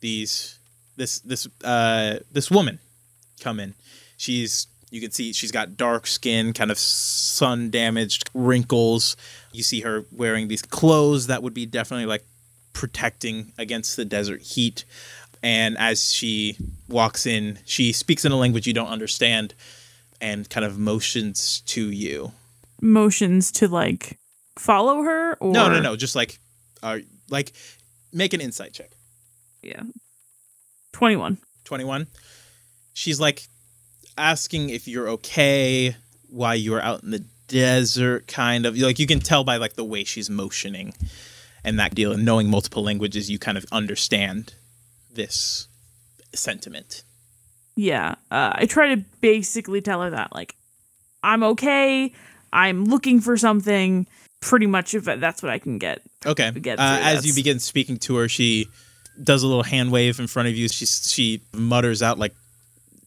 these 0.00 0.58
this 0.96 1.20
this 1.20 1.46
uh 1.62 2.18
this 2.32 2.50
woman 2.50 2.78
come 3.40 3.60
in. 3.60 3.74
She's 4.16 4.66
you 4.90 5.00
can 5.00 5.10
see 5.10 5.32
she's 5.32 5.50
got 5.52 5.76
dark 5.76 6.06
skin, 6.06 6.52
kind 6.52 6.70
of 6.70 6.78
sun 6.78 7.70
damaged, 7.70 8.30
wrinkles. 8.34 9.16
You 9.52 9.62
see 9.62 9.80
her 9.80 10.04
wearing 10.12 10.48
these 10.48 10.62
clothes 10.62 11.26
that 11.28 11.42
would 11.42 11.54
be 11.54 11.66
definitely 11.66 12.06
like 12.06 12.24
protecting 12.72 13.52
against 13.58 13.96
the 13.96 14.04
desert 14.04 14.42
heat. 14.42 14.84
And 15.42 15.76
as 15.78 16.12
she 16.12 16.56
walks 16.88 17.26
in, 17.26 17.58
she 17.66 17.92
speaks 17.92 18.24
in 18.24 18.32
a 18.32 18.36
language 18.36 18.66
you 18.66 18.72
don't 18.72 18.88
understand 18.88 19.52
and 20.24 20.48
kind 20.48 20.64
of 20.64 20.78
motions 20.78 21.60
to 21.66 21.90
you. 21.90 22.32
Motions 22.80 23.52
to 23.52 23.68
like 23.68 24.18
follow 24.58 25.02
her 25.02 25.34
or 25.34 25.52
No, 25.52 25.68
no, 25.68 25.80
no. 25.80 25.96
Just 25.96 26.16
like, 26.16 26.38
uh, 26.82 27.00
like, 27.28 27.52
make 28.10 28.32
an 28.32 28.40
insight 28.40 28.72
check. 28.72 28.92
Yeah. 29.62 29.82
Twenty 30.92 31.16
one. 31.16 31.38
Twenty-one. 31.64 32.06
She's 32.94 33.20
like 33.20 33.46
asking 34.16 34.70
if 34.70 34.88
you're 34.88 35.08
okay, 35.10 35.96
why 36.30 36.54
you 36.54 36.74
are 36.74 36.82
out 36.82 37.02
in 37.02 37.10
the 37.10 37.24
desert, 37.48 38.26
kind 38.26 38.64
of. 38.64 38.78
Like 38.78 38.98
you 38.98 39.06
can 39.06 39.20
tell 39.20 39.44
by 39.44 39.58
like 39.58 39.74
the 39.74 39.84
way 39.84 40.04
she's 40.04 40.30
motioning 40.30 40.94
and 41.62 41.78
that 41.78 41.94
deal, 41.94 42.12
and 42.12 42.24
knowing 42.24 42.48
multiple 42.48 42.82
languages, 42.82 43.30
you 43.30 43.38
kind 43.38 43.58
of 43.58 43.66
understand 43.72 44.54
this 45.12 45.68
sentiment. 46.34 47.02
Yeah. 47.76 48.14
Uh, 48.30 48.52
I 48.54 48.66
try 48.66 48.94
to 48.94 49.04
basically 49.20 49.80
tell 49.80 50.02
her 50.02 50.10
that 50.10 50.34
like 50.34 50.54
I'm 51.22 51.42
okay. 51.42 52.12
I'm 52.52 52.84
looking 52.84 53.20
for 53.20 53.36
something. 53.36 54.06
Pretty 54.40 54.66
much, 54.66 54.94
if 54.94 55.04
that's 55.04 55.42
what 55.42 55.50
I 55.50 55.58
can 55.58 55.78
get. 55.78 56.02
Okay. 56.24 56.50
Get 56.52 56.78
Uh, 56.78 56.98
as 57.00 57.26
you 57.26 57.34
begin 57.34 57.58
speaking 57.58 57.96
to 58.00 58.16
her, 58.16 58.28
she 58.28 58.68
does 59.22 59.42
a 59.42 59.46
little 59.46 59.62
hand 59.62 59.90
wave 59.90 60.20
in 60.20 60.26
front 60.26 60.48
of 60.48 60.54
you. 60.54 60.68
She 60.68 60.84
she 60.86 61.40
mutters 61.52 62.02
out 62.02 62.18
like, 62.18 62.34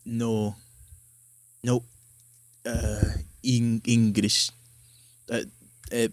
"No, 0.04 0.56
no, 1.64 1.84
uh, 2.66 3.04
in 3.44 3.82
English." 3.86 4.50
Uh, 5.30 5.42
uh, 5.94 6.08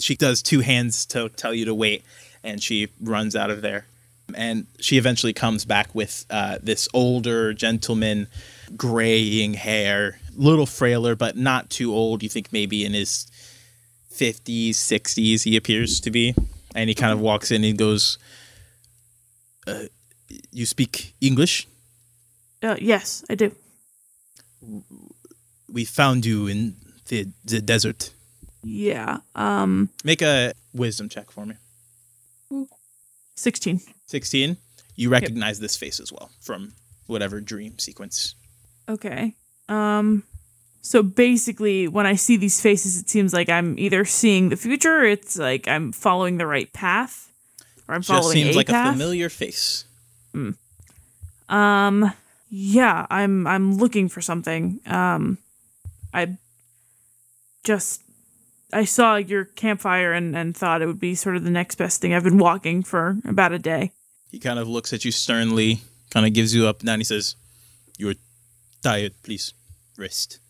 she 0.00 0.16
does 0.16 0.42
two 0.42 0.60
hands 0.60 1.06
to 1.06 1.28
tell 1.28 1.54
you 1.54 1.66
to 1.66 1.74
wait, 1.74 2.04
and 2.42 2.60
she 2.60 2.88
runs 3.00 3.36
out 3.36 3.50
of 3.50 3.62
there. 3.62 3.86
And 4.34 4.66
she 4.80 4.96
eventually 4.96 5.32
comes 5.32 5.64
back 5.64 5.94
with 5.94 6.24
uh, 6.30 6.58
this 6.62 6.88
older 6.94 7.52
gentleman, 7.52 8.28
graying 8.76 9.54
hair, 9.54 10.18
little 10.34 10.66
frailer, 10.66 11.14
but 11.14 11.36
not 11.36 11.70
too 11.70 11.92
old. 11.92 12.22
You 12.22 12.28
think 12.28 12.52
maybe 12.52 12.84
in 12.84 12.94
his 12.94 13.26
50s, 14.12 14.70
60s, 14.70 15.42
he 15.42 15.56
appears 15.56 16.00
to 16.00 16.10
be. 16.10 16.34
And 16.74 16.88
he 16.88 16.94
kind 16.94 17.12
of 17.12 17.20
walks 17.20 17.50
in 17.50 17.64
and 17.64 17.78
goes, 17.78 18.18
uh, 19.66 19.84
You 20.50 20.66
speak 20.66 21.14
English? 21.20 21.68
Uh, 22.62 22.76
yes, 22.80 23.24
I 23.28 23.34
do. 23.34 23.54
We 25.68 25.84
found 25.84 26.24
you 26.24 26.46
in 26.46 26.76
the, 27.08 27.28
the 27.44 27.60
desert. 27.60 28.12
Yeah. 28.62 29.18
Um, 29.34 29.90
Make 30.02 30.22
a 30.22 30.54
wisdom 30.72 31.08
check 31.08 31.30
for 31.30 31.44
me. 31.44 31.56
Sixteen. 33.34 33.80
16. 34.06 34.56
You 34.96 35.08
recognize 35.08 35.58
this 35.60 35.76
face 35.76 35.98
as 35.98 36.12
well 36.12 36.30
from 36.40 36.72
whatever 37.06 37.40
dream 37.40 37.78
sequence. 37.78 38.34
Okay. 38.88 39.34
Um 39.68 40.22
so 40.82 41.02
basically 41.02 41.88
when 41.88 42.06
I 42.06 42.14
see 42.14 42.36
these 42.36 42.60
faces 42.60 42.98
it 43.00 43.08
seems 43.08 43.32
like 43.32 43.48
I'm 43.48 43.78
either 43.78 44.04
seeing 44.04 44.50
the 44.50 44.56
future 44.56 44.98
or 45.00 45.04
it's 45.04 45.38
like 45.38 45.66
I'm 45.66 45.90
following 45.92 46.36
the 46.36 46.46
right 46.46 46.70
path 46.72 47.30
or 47.88 47.94
I'm 47.94 48.02
following 48.02 48.02
a 48.02 48.02
Just 48.02 48.22
following 48.22 48.44
seems 48.44 48.54
a 48.54 48.58
like 48.58 48.66
path. 48.68 48.88
a 48.88 48.92
familiar 48.92 49.28
face. 49.30 49.84
um 51.48 52.12
Yeah, 52.50 53.06
I'm 53.10 53.46
I'm 53.46 53.76
looking 53.78 54.08
for 54.08 54.20
something. 54.20 54.80
Um 54.86 55.38
I 56.12 56.36
just 57.64 58.02
I 58.74 58.84
saw 58.84 59.16
your 59.16 59.44
campfire 59.44 60.12
and, 60.12 60.36
and 60.36 60.56
thought 60.56 60.82
it 60.82 60.86
would 60.86 61.00
be 61.00 61.14
sort 61.14 61.36
of 61.36 61.44
the 61.44 61.50
next 61.50 61.76
best 61.76 62.00
thing. 62.00 62.12
I've 62.12 62.24
been 62.24 62.38
walking 62.38 62.82
for 62.82 63.18
about 63.24 63.52
a 63.52 63.58
day. 63.58 63.92
He 64.30 64.38
kind 64.40 64.58
of 64.58 64.68
looks 64.68 64.92
at 64.92 65.04
you 65.04 65.12
sternly, 65.12 65.82
kind 66.10 66.26
of 66.26 66.32
gives 66.32 66.54
you 66.54 66.66
up, 66.66 66.80
and 66.80 67.00
he 67.00 67.04
says, 67.04 67.36
"You're 67.96 68.14
tired. 68.82 69.14
Please 69.22 69.54
rest." 69.96 70.40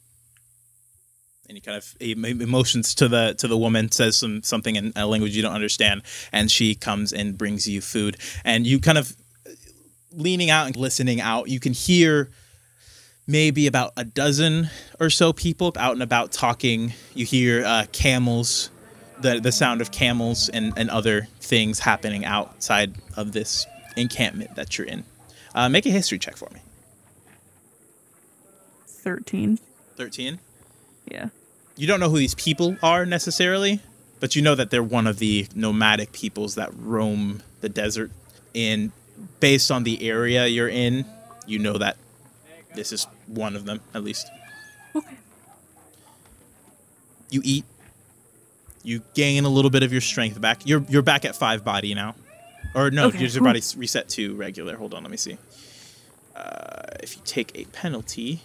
And 1.47 1.59
he 1.59 1.61
kind 1.61 1.77
of 1.77 1.95
he 2.01 2.15
motions 2.15 2.95
to 2.95 3.09
the 3.09 3.35
to 3.35 3.47
the 3.47 3.59
woman, 3.59 3.91
says 3.91 4.17
some 4.17 4.43
something 4.43 4.77
in 4.77 4.93
a 4.97 5.07
language 5.07 5.37
you 5.37 5.43
don't 5.43 5.53
understand, 5.53 6.03
and 6.33 6.51
she 6.51 6.75
comes 6.75 7.13
and 7.13 7.37
brings 7.37 7.69
you 7.69 7.83
food. 7.83 8.17
And 8.45 8.67
you 8.67 8.81
kind 8.81 8.97
of 8.97 9.15
leaning 10.11 10.49
out 10.49 10.67
and 10.67 10.77
listening 10.77 11.21
out, 11.21 11.49
you 11.49 11.61
can 11.61 11.75
hear 11.75 12.31
maybe 13.27 13.67
about 13.67 13.93
a 13.97 14.05
dozen 14.05 14.69
or 15.01 15.11
so 15.11 15.33
people 15.33 15.73
out 15.77 15.93
and 15.93 16.03
about 16.03 16.33
talking. 16.33 16.93
You 17.15 17.25
hear 17.25 17.65
uh, 17.65 17.87
camels, 17.93 18.71
the 19.21 19.41
the 19.41 19.53
sound 19.53 19.81
of 19.81 19.91
camels 19.91 20.49
and, 20.49 20.73
and 20.77 20.91
other 20.91 21.29
things 21.41 21.81
happening 21.81 22.25
outside 22.25 22.95
of 23.17 23.33
this 23.33 23.67
encampment 23.97 24.57
that 24.57 24.77
you're 24.77 24.87
in. 24.87 25.05
Uh, 25.55 25.69
make 25.69 25.87
a 25.87 25.91
history 25.91 26.19
check 26.19 26.37
for 26.37 26.49
me. 26.53 26.61
Thirteen. 28.87 29.59
Thirteen. 29.97 30.41
Yeah. 31.11 31.29
You 31.77 31.87
don't 31.87 32.01
know 32.01 32.09
who 32.09 32.19
these 32.19 32.35
people 32.35 32.77
are 32.83 33.05
necessarily, 33.05 33.81
but 34.21 34.37
you 34.37 34.43
know 34.43 34.55
that 34.55 34.71
they're 34.71 34.83
one 34.83 35.07
of 35.07 35.19
the 35.19 35.47
nomadic 35.55 36.13
peoples 36.13 36.55
that 36.55 36.71
roam 36.77 37.43
the 37.61 37.69
desert. 37.69 38.11
And 38.55 38.93
based 39.41 39.71
on 39.71 39.83
the 39.83 40.09
area 40.09 40.47
you're 40.47 40.69
in, 40.69 41.05
you 41.47 41.59
know 41.59 41.79
that 41.79 41.97
this 42.75 42.93
is 42.93 43.07
one 43.27 43.57
of 43.57 43.65
them 43.65 43.81
at 43.95 44.05
least. 44.05 44.29
Okay. 44.95 45.17
You 47.31 47.41
eat. 47.45 47.65
You 48.83 49.03
gain 49.15 49.45
a 49.45 49.49
little 49.49 49.71
bit 49.71 49.83
of 49.83 49.93
your 49.93 50.01
strength 50.03 50.41
back. 50.41 50.67
You're 50.67 50.85
you're 50.89 51.03
back 51.03 51.25
at 51.25 51.35
five 51.35 51.65
body 51.65 51.95
now, 51.95 52.15
or 52.75 52.91
no, 52.91 53.07
Okay, 53.07 53.19
your 53.19 53.31
cool. 53.31 53.45
body 53.45 53.63
reset 53.77 54.09
to 54.11 54.35
regular. 54.37 54.77
Hold 54.77 54.93
on, 54.95 55.03
let 55.03 55.11
me 55.11 55.17
see. 55.17 55.39
Uh, 56.37 56.83
if 57.03 57.17
you 57.17 57.23
take 57.25 57.51
a 57.55 57.65
penalty, 57.67 58.43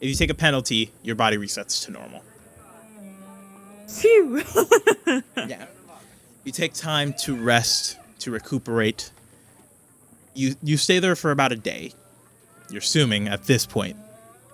if 0.00 0.08
you 0.08 0.14
take 0.14 0.30
a 0.30 0.34
penalty, 0.34 0.90
your 1.02 1.14
body 1.14 1.36
resets 1.36 1.84
to 1.84 1.92
normal. 1.92 2.22
Phew. 3.88 4.42
yeah. 5.36 5.66
You 6.44 6.52
take 6.52 6.74
time 6.74 7.14
to 7.20 7.36
rest, 7.36 7.96
to 8.20 8.30
recuperate. 8.30 9.12
You 10.34 10.56
you 10.62 10.76
stay 10.76 10.98
there 10.98 11.14
for 11.16 11.30
about 11.30 11.52
a 11.52 11.56
day. 11.56 11.92
You're 12.70 12.78
assuming 12.80 13.28
at 13.28 13.44
this 13.44 13.66
point 13.66 13.96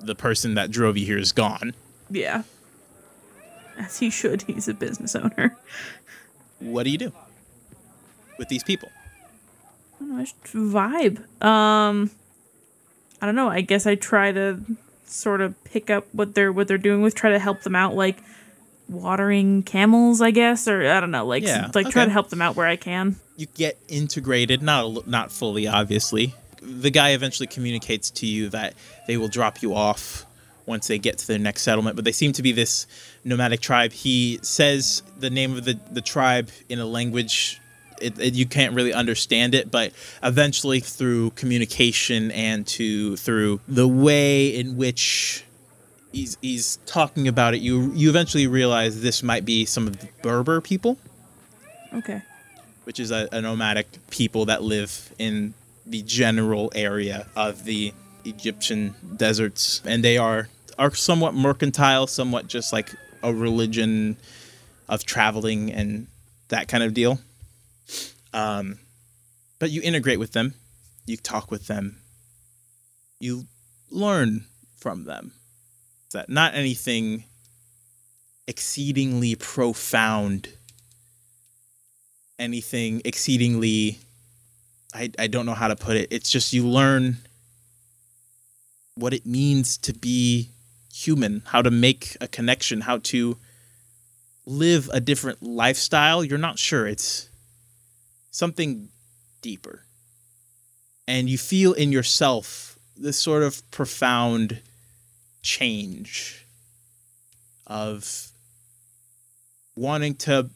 the 0.01 0.15
person 0.15 0.55
that 0.55 0.71
drove 0.71 0.97
you 0.97 1.07
here 1.07 1.19
is 1.19 1.33
gone. 1.33 1.75
yeah. 2.11 2.43
As 3.77 3.99
he 3.99 4.09
should. 4.09 4.43
He's 4.43 4.69
a 4.69 4.75
business 4.75 5.17
owner. 5.17 5.57
What 6.61 6.85
do 6.85 6.91
you 6.91 6.99
do 6.99 7.13
with 8.39 8.49
these 8.49 8.63
people? 8.63 8.89
I 9.97 9.99
don't 9.99 10.09
know, 10.11 10.17
I 10.19 10.23
just 10.25 10.37
vibe. 10.45 11.19
Um, 11.45 12.11
I 13.21 13.27
don't 13.27 13.35
know. 13.35 13.49
I 13.49 13.63
guess 13.63 13.85
I 13.87 13.97
try 13.97 14.31
to 14.31 14.61
sort 15.07 15.41
of 15.41 15.63
pick 15.65 15.91
up 15.91 16.07
what 16.13 16.35
they're 16.37 16.53
what 16.53 16.69
they're 16.69 16.79
doing 16.79 17.03
with, 17.03 17.17
try 17.17 17.31
to 17.31 17.39
help 17.41 17.63
them 17.63 17.75
out, 17.75 17.97
like 17.97 18.19
watering 18.89 19.63
camels, 19.65 20.21
I 20.21 20.31
guess, 20.31 20.69
or 20.69 20.87
I 20.89 21.01
don't 21.01 21.11
know, 21.11 21.27
like 21.27 21.43
Yeah, 21.43 21.71
like 21.75 21.89
try 21.91 22.05
to 22.05 22.11
help 22.13 22.29
them 22.31 22.43
out 22.43 22.55
where 22.55 22.67
I 22.69 22.77
can. 22.77 23.17
you 23.37 23.47
get 23.55 23.77
integrated 23.89 24.63
not 24.63 25.09
not 25.09 25.33
fully 25.33 25.67
obviously 25.67 26.35
the 26.65 26.91
guy 26.91 27.11
eventually 27.11 27.47
communicates 27.47 28.11
to 28.11 28.27
you 28.27 28.49
that 28.51 28.75
they 29.07 29.17
will 29.17 29.29
drop 29.29 29.63
you 29.63 29.75
off 29.75 30.25
once 30.67 30.87
they 30.87 30.99
get 30.99 31.19
to 31.19 31.27
their 31.27 31.39
next 31.39 31.63
settlement 31.63 31.95
but 31.97 32.05
they 32.05 32.13
seem 32.13 32.33
to 32.33 32.43
be 32.43 32.51
this 32.53 32.87
nomadic 33.25 33.61
tribe 33.61 33.93
he 33.93 34.39
says 34.43 35.03
the 35.19 35.29
name 35.31 35.57
of 35.57 35.65
the, 35.65 35.79
the 35.93 36.01
tribe 36.01 36.49
in 36.71 36.79
a 36.79 36.87
language 36.87 37.61
it, 38.01 38.19
it- 38.19 38.35
you 38.35 38.47
can't 38.47 38.75
really 38.75 38.93
understand 38.93 39.55
it 39.55 39.71
but 39.71 39.93
eventually 40.23 40.81
through 40.81 41.31
communication 41.31 42.31
and 42.31 42.67
to 42.67 43.17
through 43.17 43.61
the 43.69 43.87
way 43.87 44.49
in 44.49 44.77
which 44.77 45.45
he's, 46.13 46.39
he's 46.41 46.79
talking 46.87 47.29
about 47.29 47.53
it 47.55 47.61
you 47.61 47.93
you 47.95 48.09
eventually 48.09 48.47
realize 48.47 49.03
this 49.03 49.23
might 49.23 49.45
be 49.45 49.65
some 49.67 49.87
of 49.87 49.99
the 50.01 50.09
berber 50.23 50.61
people 50.63 50.97
Okay. 51.93 52.23
which 52.85 52.99
is 52.99 53.11
a, 53.13 53.29
a 53.33 53.41
nomadic 53.41 53.87
people 54.11 54.47
that 54.47 54.63
live 54.63 55.13
in 55.19 55.53
the 55.87 56.03
general 56.03 56.73
area 56.75 57.27
of 57.37 57.65
the 57.65 57.93
Egyptian 58.25 58.95
deserts, 59.17 59.83
and 59.85 60.03
they 60.03 60.19
are 60.19 60.49
are 60.79 60.95
somewhat 60.95 61.35
mercantile, 61.35 62.07
somewhat 62.07 62.49
just 62.49 62.73
like 62.73 62.91
a 63.23 63.33
religion 63.33 64.17
of 64.89 65.05
traveling 65.05 65.71
and 65.71 66.07
that 66.49 66.69
kind 66.69 66.83
of 66.83 66.95
deal. 66.95 67.21
Um, 68.33 68.79
but 69.59 69.71
you 69.71 69.81
integrate 69.83 70.19
with 70.19 70.33
them, 70.33 70.55
you 71.07 71.17
talk 71.17 71.51
with 71.51 71.69
them, 71.69 71.99
you 73.21 73.45
learn 73.91 74.47
from 74.77 75.05
them. 75.05 75.33
That 76.13 76.29
not 76.29 76.55
anything 76.55 77.25
exceedingly 78.47 79.35
profound 79.35 80.49
anything 82.39 83.01
exceedingly 83.05 83.99
I, 84.95 85.11
I 85.19 85.27
don't 85.27 85.45
know 85.45 85.55
how 85.55 85.69
to 85.69 85.77
put 85.77 85.97
it. 85.97 86.09
It's 86.11 86.31
just 86.31 86.53
you 86.53 86.67
learn 86.67 87.19
what 88.95 89.13
it 89.13 89.27
means 89.27 89.77
to 89.79 89.93
be 89.93 90.51
human 90.93 91.43
how 91.47 91.61
to 91.61 91.73
make 91.73 92.17
a 92.21 92.29
connection 92.29 92.81
how 92.83 92.99
to 92.99 93.37
live 94.47 94.91
a 94.93 95.01
different 95.01 95.43
lifestyle. 95.43 96.25
You're 96.25 96.39
not 96.39 96.59
sure. 96.59 96.87
It's 96.87 97.29
something 98.31 98.89
deeper. 99.41 99.85
And 101.07 101.29
you 101.29 101.39
feel 101.39 101.73
in 101.73 101.93
yourself 101.93 102.79
this 102.97 103.19
sort 103.19 103.43
of 103.43 103.69
profound 103.71 104.61
change 105.43 106.47
of 107.67 108.29
wanting 109.77 110.15
to 110.15 110.51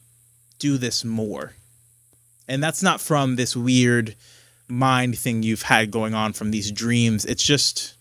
do 0.57 0.77
this 0.77 1.03
more. 1.03 1.53
And 2.49 2.61
that's 2.63 2.83
not 2.83 2.99
from 2.99 3.35
this 3.35 3.55
weird 3.55 4.15
mind 4.67 5.17
thing 5.17 5.43
you've 5.43 5.61
had 5.61 5.91
going 5.91 6.15
on 6.15 6.33
from 6.33 6.51
these 6.51 6.71
dreams. 6.71 7.23
It's 7.23 7.43
just 7.43 7.93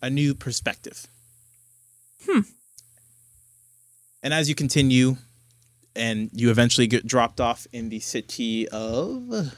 a 0.00 0.08
new 0.08 0.34
perspective. 0.34 1.08
Hmm. 2.24 2.40
And 4.22 4.32
as 4.32 4.48
you 4.48 4.54
continue, 4.54 5.16
and 5.94 6.30
you 6.32 6.50
eventually 6.50 6.86
get 6.86 7.06
dropped 7.06 7.40
off 7.40 7.66
in 7.72 7.88
the 7.88 8.00
city 8.00 8.68
of 8.68 9.52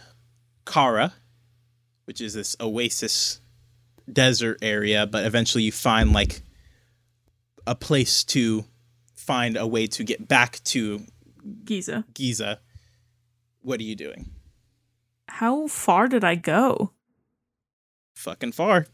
Kara, 0.66 1.12
which 2.06 2.20
is 2.20 2.34
this 2.34 2.56
oasis 2.60 3.40
desert 4.10 4.58
area, 4.62 5.06
but 5.06 5.26
eventually 5.26 5.64
you 5.64 5.72
find 5.72 6.12
like 6.12 6.40
a 7.66 7.74
place 7.74 8.24
to 8.24 8.64
find 9.14 9.56
a 9.56 9.66
way 9.66 9.86
to 9.86 10.04
get 10.04 10.26
back 10.26 10.60
to 10.64 11.02
Giza. 11.64 12.04
Giza. 12.14 12.60
What 13.64 13.80
are 13.80 13.84
you 13.84 13.96
doing? 13.96 14.30
How 15.26 15.68
far 15.68 16.06
did 16.06 16.22
I 16.22 16.34
go? 16.34 16.90
Fucking 18.14 18.52
far. 18.52 18.86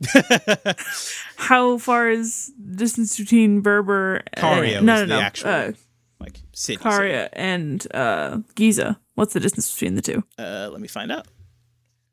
How 1.37 1.77
far 1.79 2.09
is 2.09 2.53
the 2.57 2.77
distance 2.77 3.19
between 3.19 3.63
Berber 3.63 4.23
and, 4.33 4.87
no, 4.87 4.95
no, 4.95 5.01
the 5.01 5.07
no, 5.07 5.21
actual 5.21 5.51
uh, 5.51 5.73
like 6.21 6.41
city. 6.53 6.83
Karia 6.83 7.29
and 7.33 7.85
uh, 7.93 8.39
Giza? 8.55 9.01
What's 9.17 9.35
the 9.35 9.41
distance 9.41 9.73
between 9.73 9.97
the 9.97 10.03
two? 10.03 10.23
Uh, 10.39 10.69
let 10.71 10.81
me 10.81 10.89
find 10.89 11.13
out. 11.13 11.27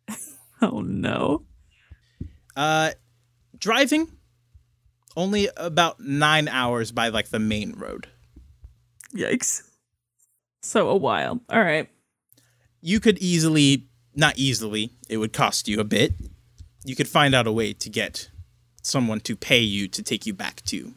Oh 0.60 0.82
no. 0.82 1.44
Uh, 2.56 2.90
driving 3.60 4.12
only 5.16 5.50
about 5.56 6.00
nine 6.00 6.48
hours 6.48 6.92
by 6.92 7.10
like 7.10 7.30
the 7.30 7.38
main 7.38 7.74
road. 7.74 8.08
Yikes. 9.14 9.62
So 10.64 10.90
a 10.90 10.96
while. 10.96 11.40
All 11.48 11.62
right. 11.62 11.88
You 12.88 13.02
could 13.02 13.18
easily, 13.18 13.84
not 14.16 14.38
easily, 14.38 14.92
it 15.10 15.18
would 15.18 15.34
cost 15.34 15.68
you 15.68 15.82
a 15.82 15.84
bit. 15.84 16.14
You 16.86 16.96
could 16.96 17.10
find 17.10 17.36
out 17.36 17.46
a 17.46 17.52
way 17.52 17.74
to 17.74 17.90
get 17.90 18.30
someone 18.82 19.20
to 19.28 19.36
pay 19.36 19.60
you 19.60 19.90
to 19.90 20.02
take 20.02 20.26
you 20.26 20.34
back 20.34 20.62
to 20.68 20.94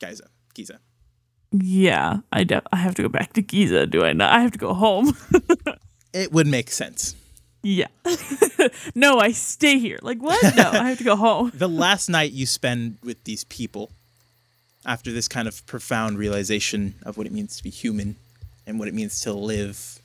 Giza. 0.00 0.26
Giza. 0.52 0.80
Yeah, 1.52 2.22
I, 2.32 2.42
de- 2.42 2.60
I 2.72 2.76
have 2.78 2.96
to 2.96 3.02
go 3.02 3.08
back 3.08 3.34
to 3.34 3.42
Giza, 3.42 3.86
do 3.86 4.04
I 4.04 4.14
not? 4.14 4.32
I 4.32 4.40
have 4.40 4.50
to 4.50 4.58
go 4.58 4.74
home. 4.74 5.16
It 6.12 6.32
would 6.32 6.46
make 6.48 6.70
sense. 6.70 7.14
yeah. 7.62 7.88
no, 8.94 9.18
I 9.18 9.32
stay 9.32 9.78
here. 9.78 9.98
Like, 10.00 10.22
what? 10.22 10.40
No, 10.56 10.70
I 10.70 10.88
have 10.88 10.98
to 10.98 11.04
go 11.04 11.16
home. 11.16 11.50
the 11.54 11.68
last 11.68 12.08
night 12.08 12.30
you 12.30 12.46
spend 12.46 12.98
with 13.02 13.22
these 13.24 13.42
people 13.44 13.90
after 14.86 15.10
this 15.12 15.26
kind 15.26 15.48
of 15.48 15.66
profound 15.66 16.18
realization 16.18 16.94
of 17.04 17.16
what 17.16 17.26
it 17.26 17.32
means 17.32 17.56
to 17.56 17.64
be 17.64 17.70
human 17.70 18.14
and 18.64 18.78
what 18.78 18.86
it 18.86 18.94
means 18.94 19.20
to 19.22 19.32
live 19.32 20.00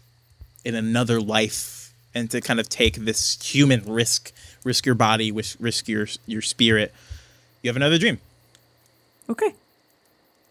in 0.65 0.75
another 0.75 1.19
life 1.21 1.93
and 2.13 2.29
to 2.31 2.41
kind 2.41 2.59
of 2.59 2.67
take 2.69 2.95
this 2.95 3.41
human 3.41 3.83
risk, 3.85 4.31
risk 4.63 4.85
your 4.85 4.95
body, 4.95 5.31
risk, 5.31 5.87
your 5.87 6.07
your 6.25 6.41
spirit. 6.41 6.93
You 7.61 7.69
have 7.69 7.75
another 7.75 7.97
dream, 7.97 8.19
Okay. 9.29 9.53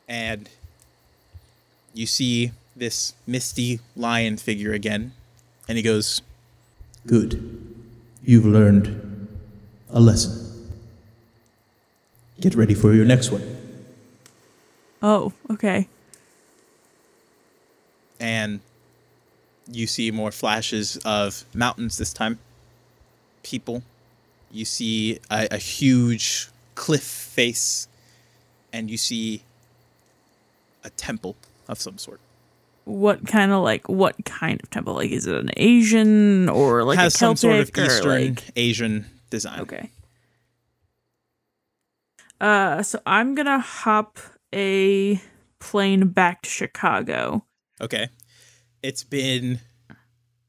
and 0.09 0.48
you 1.94 2.06
see 2.06 2.52
this 2.76 3.14
misty 3.26 3.80
lion 3.96 4.36
figure 4.36 4.72
again, 4.72 5.12
and 5.68 5.76
he 5.78 5.82
goes, 5.82 6.20
Good. 7.06 7.64
You've 8.22 8.44
learned 8.44 9.28
a 9.90 10.00
lesson. 10.00 10.44
Get 12.40 12.54
ready 12.54 12.74
for 12.74 12.92
your 12.94 13.04
next 13.06 13.30
one. 13.32 13.42
Oh, 15.02 15.32
okay. 15.50 15.88
and 18.20 18.61
you 19.70 19.86
see 19.86 20.10
more 20.10 20.30
flashes 20.30 20.96
of 21.04 21.44
mountains 21.54 21.98
this 21.98 22.12
time. 22.12 22.38
People. 23.42 23.82
You 24.50 24.64
see 24.64 25.18
a, 25.30 25.48
a 25.50 25.56
huge 25.58 26.48
cliff 26.74 27.02
face, 27.02 27.88
and 28.72 28.90
you 28.90 28.96
see 28.96 29.42
a 30.84 30.90
temple 30.90 31.36
of 31.68 31.80
some 31.80 31.98
sort. 31.98 32.20
What 32.84 33.26
kind 33.26 33.52
of 33.52 33.62
like 33.62 33.88
what 33.88 34.16
kind 34.24 34.58
of 34.62 34.70
temple? 34.70 34.94
Like, 34.94 35.10
is 35.10 35.26
it 35.26 35.36
an 35.36 35.50
Asian 35.56 36.48
or 36.48 36.84
like 36.84 36.98
Has 36.98 37.14
a 37.14 37.18
some 37.18 37.36
sort 37.36 37.56
of 37.56 37.70
Eastern 37.76 38.34
like? 38.34 38.44
Asian 38.56 39.06
design. 39.28 39.60
Okay. 39.60 39.90
Uh, 42.40 42.82
so 42.82 43.00
I'm 43.04 43.34
gonna 43.34 43.58
hop 43.58 44.18
a 44.54 45.20
plane 45.58 46.08
back 46.08 46.42
to 46.42 46.48
Chicago. 46.48 47.44
Okay. 47.80 48.08
It's 48.82 49.04
been 49.04 49.60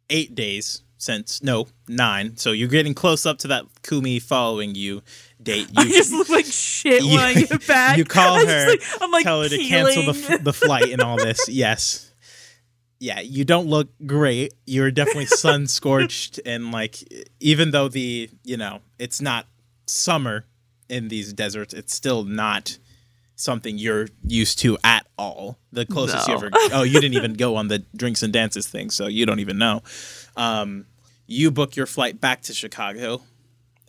eight 0.10 0.36
days 0.36 0.82
since 0.98 1.42
no 1.42 1.68
nine, 1.88 2.36
so 2.38 2.52
you're 2.52 2.68
getting 2.68 2.94
close 2.94 3.26
up 3.26 3.38
to 3.40 3.48
that 3.50 3.66
Kumi 3.84 4.20
following 4.20 4.76
you 4.76 5.02
date. 5.42 5.68
You, 5.72 5.76
I 5.78 5.86
just 5.86 6.12
look 6.12 6.30
like 6.30 6.46
shit 6.46 7.02
when 7.04 7.20
I 7.20 7.32
You- 7.32 7.48
get 7.48 7.68
back. 7.68 7.98
you 7.98 8.06
call 8.06 8.46
her, 8.46 8.68
like- 8.70 8.84
I'm 9.02 9.12
like 9.12 9.24
tell 9.24 9.42
her 9.42 9.50
to 9.50 9.58
cancel 9.58 10.12
the, 10.14 10.34
f- 10.34 10.44
the 10.44 10.54
flight 10.54 10.90
and 10.92 11.02
all 11.02 11.18
this. 11.18 11.48
Yes. 11.50 12.06
Yeah, 13.02 13.22
you 13.22 13.46
don't 13.46 13.68
look 13.68 13.88
great. 14.06 14.54
You're 14.68 14.92
definitely 14.92 15.28
sun 15.28 15.68
scorched 15.68 16.38
and 16.46 16.72
like 16.74 16.98
even 17.40 17.72
though 17.72 17.88
the, 17.88 18.30
you 18.44 18.58
know, 18.58 18.82
it's 19.00 19.22
not 19.22 19.46
summer 19.86 20.46
in 20.90 21.08
these 21.08 21.32
deserts, 21.32 21.74
it's 21.74 21.96
still 21.96 22.26
not 22.26 22.78
something 23.40 23.78
you're 23.78 24.08
used 24.26 24.60
to 24.60 24.78
at 24.84 25.06
all. 25.18 25.58
The 25.72 25.86
closest 25.86 26.28
you 26.28 26.34
ever 26.34 26.50
Oh, 26.72 26.84
you 26.84 27.00
didn't 27.00 27.16
even 27.16 27.34
go 27.34 27.56
on 27.56 27.68
the 27.68 27.80
drinks 27.96 28.24
and 28.24 28.34
dances 28.34 28.68
thing, 28.68 28.90
so 28.90 29.08
you 29.08 29.26
don't 29.26 29.40
even 29.40 29.58
know. 29.58 29.82
Um 30.36 30.86
you 31.28 31.52
book 31.52 31.76
your 31.76 31.86
flight 31.86 32.20
back 32.20 32.42
to 32.44 32.54
Chicago 32.54 33.22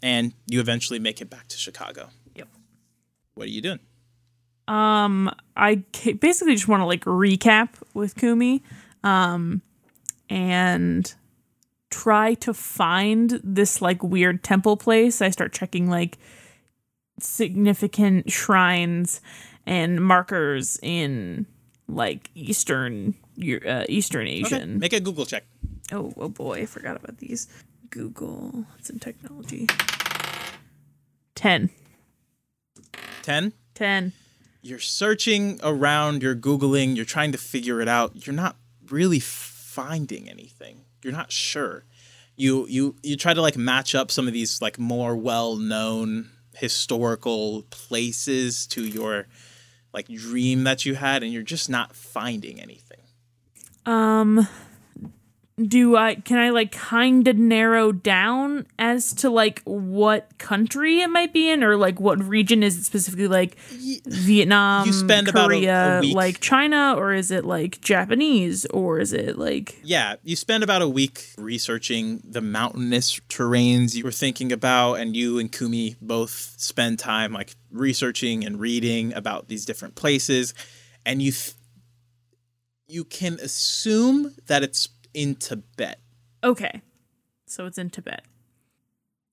and 0.03 0.33
you 0.47 0.61
eventually 0.61 0.99
make 0.99 1.21
it 1.21 1.31
back 1.31 1.49
to 1.49 1.57
Chicago. 1.57 2.11
Yep. 2.35 2.49
What 3.35 3.47
are 3.47 3.51
you 3.51 3.63
doing? 3.63 3.81
Um, 4.69 5.35
I 5.57 5.83
basically 6.21 6.55
just 6.55 6.69
want 6.69 6.81
to 6.81 6.87
like 6.87 7.05
recap 7.05 7.71
with 7.93 8.15
Kumi, 8.15 8.63
um, 9.03 9.63
and 10.29 11.13
try 11.91 12.35
to 12.35 12.55
find 12.55 13.41
this 13.43 13.83
like 13.83 14.03
weird 14.03 14.45
temple 14.45 14.77
place. 14.77 15.21
I 15.21 15.31
start 15.31 15.53
checking 15.53 15.91
like 15.91 16.19
significant 17.23 18.31
shrines 18.31 19.21
and 19.67 20.03
markers 20.05 20.79
in 20.83 21.47
like 21.89 22.31
Eastern 22.35 23.15
Eu- 23.37 23.61
uh, 23.67 23.85
Eastern 23.89 24.27
Okay, 24.27 24.41
Asian. 24.41 24.79
Make 24.79 24.93
a 24.93 25.01
Google 25.01 25.27
check. 25.27 25.45
Oh, 25.93 26.13
oh 26.17 26.29
boy, 26.29 26.63
I 26.63 26.67
forgot 26.67 26.97
about 26.97 27.19
these. 27.19 27.49
Google, 27.91 28.65
it's 28.79 28.91
in 28.91 28.99
technology. 29.01 29.67
10. 31.35 31.71
10. 33.23 33.53
10. 33.75 34.13
You're 34.63 34.79
searching 34.79 35.59
around, 35.63 36.23
you're 36.23 36.37
Googling, 36.37 36.95
you're 36.95 37.05
trying 37.05 37.33
to 37.33 37.39
figure 37.39 37.81
it 37.81 37.89
out. 37.89 38.27
You're 38.27 38.37
not 38.37 38.57
really 38.91 39.21
finding 39.21 40.29
anything. 40.29 40.85
You're 41.03 41.15
not 41.15 41.33
sure. 41.33 41.85
You 42.37 42.67
you 42.69 42.95
you 43.03 43.17
try 43.17 43.35
to 43.35 43.41
like 43.41 43.57
match 43.57 43.95
up 43.95 44.11
some 44.11 44.27
of 44.27 44.33
these 44.33 44.61
like 44.63 44.79
more 44.79 45.17
well-known 45.17 46.31
historical 46.55 47.65
places 47.71 48.67
to 48.69 48.85
your 48.85 49.27
like 49.93 50.09
dream 50.09 50.65
that 50.65 50.85
you 50.85 50.95
had 50.95 51.23
and 51.23 51.33
you're 51.33 51.43
just 51.43 51.69
not 51.69 51.95
finding 51.95 52.61
anything. 52.61 53.01
Um 53.87 54.47
do 55.69 55.97
I 55.97 56.15
can 56.15 56.39
I 56.39 56.51
like 56.51 56.73
kind 56.73 57.27
of 57.29 57.37
narrow 57.37 57.93
down 57.93 58.67
as 58.79 59.13
to 59.17 59.31
like 59.31 59.63
what 59.65 60.39
country 60.39 61.01
it 61.01 61.09
might 61.09 61.33
be 61.33 61.51
in 61.51 61.63
or 61.63 61.77
like 61.77 62.01
what 62.01 62.23
region? 62.23 62.63
Is 62.63 62.79
it 62.79 62.85
specifically 62.85 63.29
like 63.29 63.57
Vietnam, 63.59 64.87
You 64.87 64.93
spend 64.93 65.29
about 65.29 65.51
a- 65.51 65.55
a 65.55 65.59
Korea, 65.59 65.99
week- 66.03 66.15
like 66.15 66.41
China 66.41 66.95
or 66.97 67.13
is 67.13 67.31
it 67.31 67.45
like 67.45 67.81
Japanese 67.81 68.65
or 68.67 68.99
is 69.01 69.13
it 69.13 69.39
like 69.39 69.79
Yeah, 69.83 70.17
you 70.25 70.37
spend 70.37 70.63
about 70.65 70.83
a 70.83 70.89
week 70.89 71.31
researching 71.37 72.21
the 72.25 72.41
mountainous 72.41 73.21
terrains 73.29 73.95
you 73.95 74.05
were 74.05 74.13
thinking 74.13 74.53
about, 74.53 74.95
and 74.95 75.17
you 75.17 75.39
and 75.39 75.51
Kumi 75.51 75.97
both 76.01 76.55
spend 76.59 76.99
time 76.99 77.33
like 77.33 77.55
researching 77.71 78.45
and 78.45 78.59
reading 78.61 79.13
about 79.15 79.49
these 79.49 79.65
different 79.65 79.95
places, 79.95 80.55
and 81.05 81.21
you 81.23 81.33
th- 81.33 81.55
you 82.89 83.05
can 83.05 83.35
assume 83.41 84.35
that 84.47 84.63
it's 84.65 84.89
in 85.15 85.35
Tibet. 85.35 86.01
Okay. 86.43 86.83
So 87.47 87.67
it's 87.67 87.79
in 87.79 87.91
Tibet. 87.91 88.25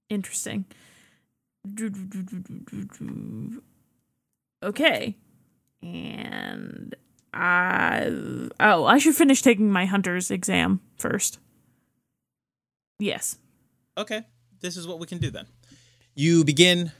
Interesting. 0.09 0.65
Okay. 4.63 5.15
And 5.83 6.95
I 7.33 8.11
oh, 8.59 8.85
I 8.85 8.97
should 8.97 9.15
finish 9.15 9.41
taking 9.41 9.71
my 9.71 9.85
hunter's 9.85 10.31
exam 10.31 10.81
first. 10.97 11.39
Yes. 12.99 13.37
Okay, 13.97 14.23
this 14.61 14.75
is 14.75 14.87
what 14.87 14.99
we 14.99 15.05
can 15.05 15.19
do 15.19 15.29
then. 15.29 15.45
You 16.15 16.43
begin 16.43 16.91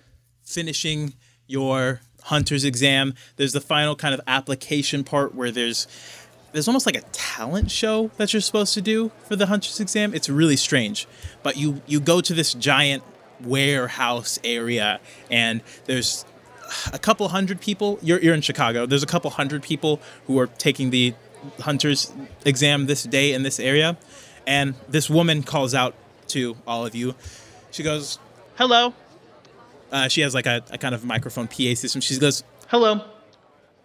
finishing 0.43 1.13
your 1.47 2.01
hunter's 2.23 2.65
exam. 2.65 3.15
There's 3.35 3.53
the 3.53 3.61
final 3.61 3.95
kind 3.95 4.13
of 4.13 4.21
application 4.27 5.03
part 5.03 5.33
where 5.33 5.49
there's 5.49 5.87
there's 6.51 6.67
almost 6.67 6.85
like 6.85 6.95
a 6.95 7.01
talent 7.11 7.71
show 7.71 8.09
that 8.17 8.33
you're 8.33 8.41
supposed 8.41 8.73
to 8.73 8.81
do 8.81 9.11
for 9.25 9.35
the 9.35 9.47
hunter's 9.47 9.79
exam. 9.79 10.13
It's 10.13 10.29
really 10.29 10.55
strange. 10.55 11.07
But 11.43 11.57
you 11.57 11.81
you 11.85 11.99
go 11.99 12.21
to 12.21 12.33
this 12.33 12.53
giant 12.53 13.03
warehouse 13.43 14.39
area 14.43 14.99
and 15.29 15.61
there's 15.85 16.25
a 16.91 16.99
couple 16.99 17.27
hundred 17.29 17.61
people. 17.61 17.99
You're 18.01 18.19
you're 18.19 18.33
in 18.33 18.41
Chicago. 18.41 18.85
There's 18.85 19.03
a 19.03 19.07
couple 19.07 19.29
hundred 19.31 19.63
people 19.63 19.99
who 20.25 20.39
are 20.39 20.47
taking 20.47 20.89
the 20.89 21.13
hunter's 21.59 22.11
exam 22.45 22.87
this 22.87 23.03
day 23.03 23.33
in 23.33 23.43
this 23.43 23.59
area. 23.59 23.97
And 24.45 24.75
this 24.87 25.09
woman 25.09 25.43
calls 25.43 25.73
out 25.73 25.93
to 26.29 26.55
all 26.65 26.85
of 26.85 26.95
you. 26.95 27.15
She 27.71 27.83
goes, 27.83 28.19
"Hello." 28.55 28.93
Uh, 29.91 30.07
she 30.09 30.21
has 30.21 30.33
like 30.33 30.45
a, 30.45 30.63
a 30.71 30.77
kind 30.77 30.93
of 30.93 31.05
microphone 31.05 31.47
PA 31.47 31.73
system. 31.75 32.01
She 32.01 32.17
goes, 32.17 32.43
"Hello, 32.67 33.03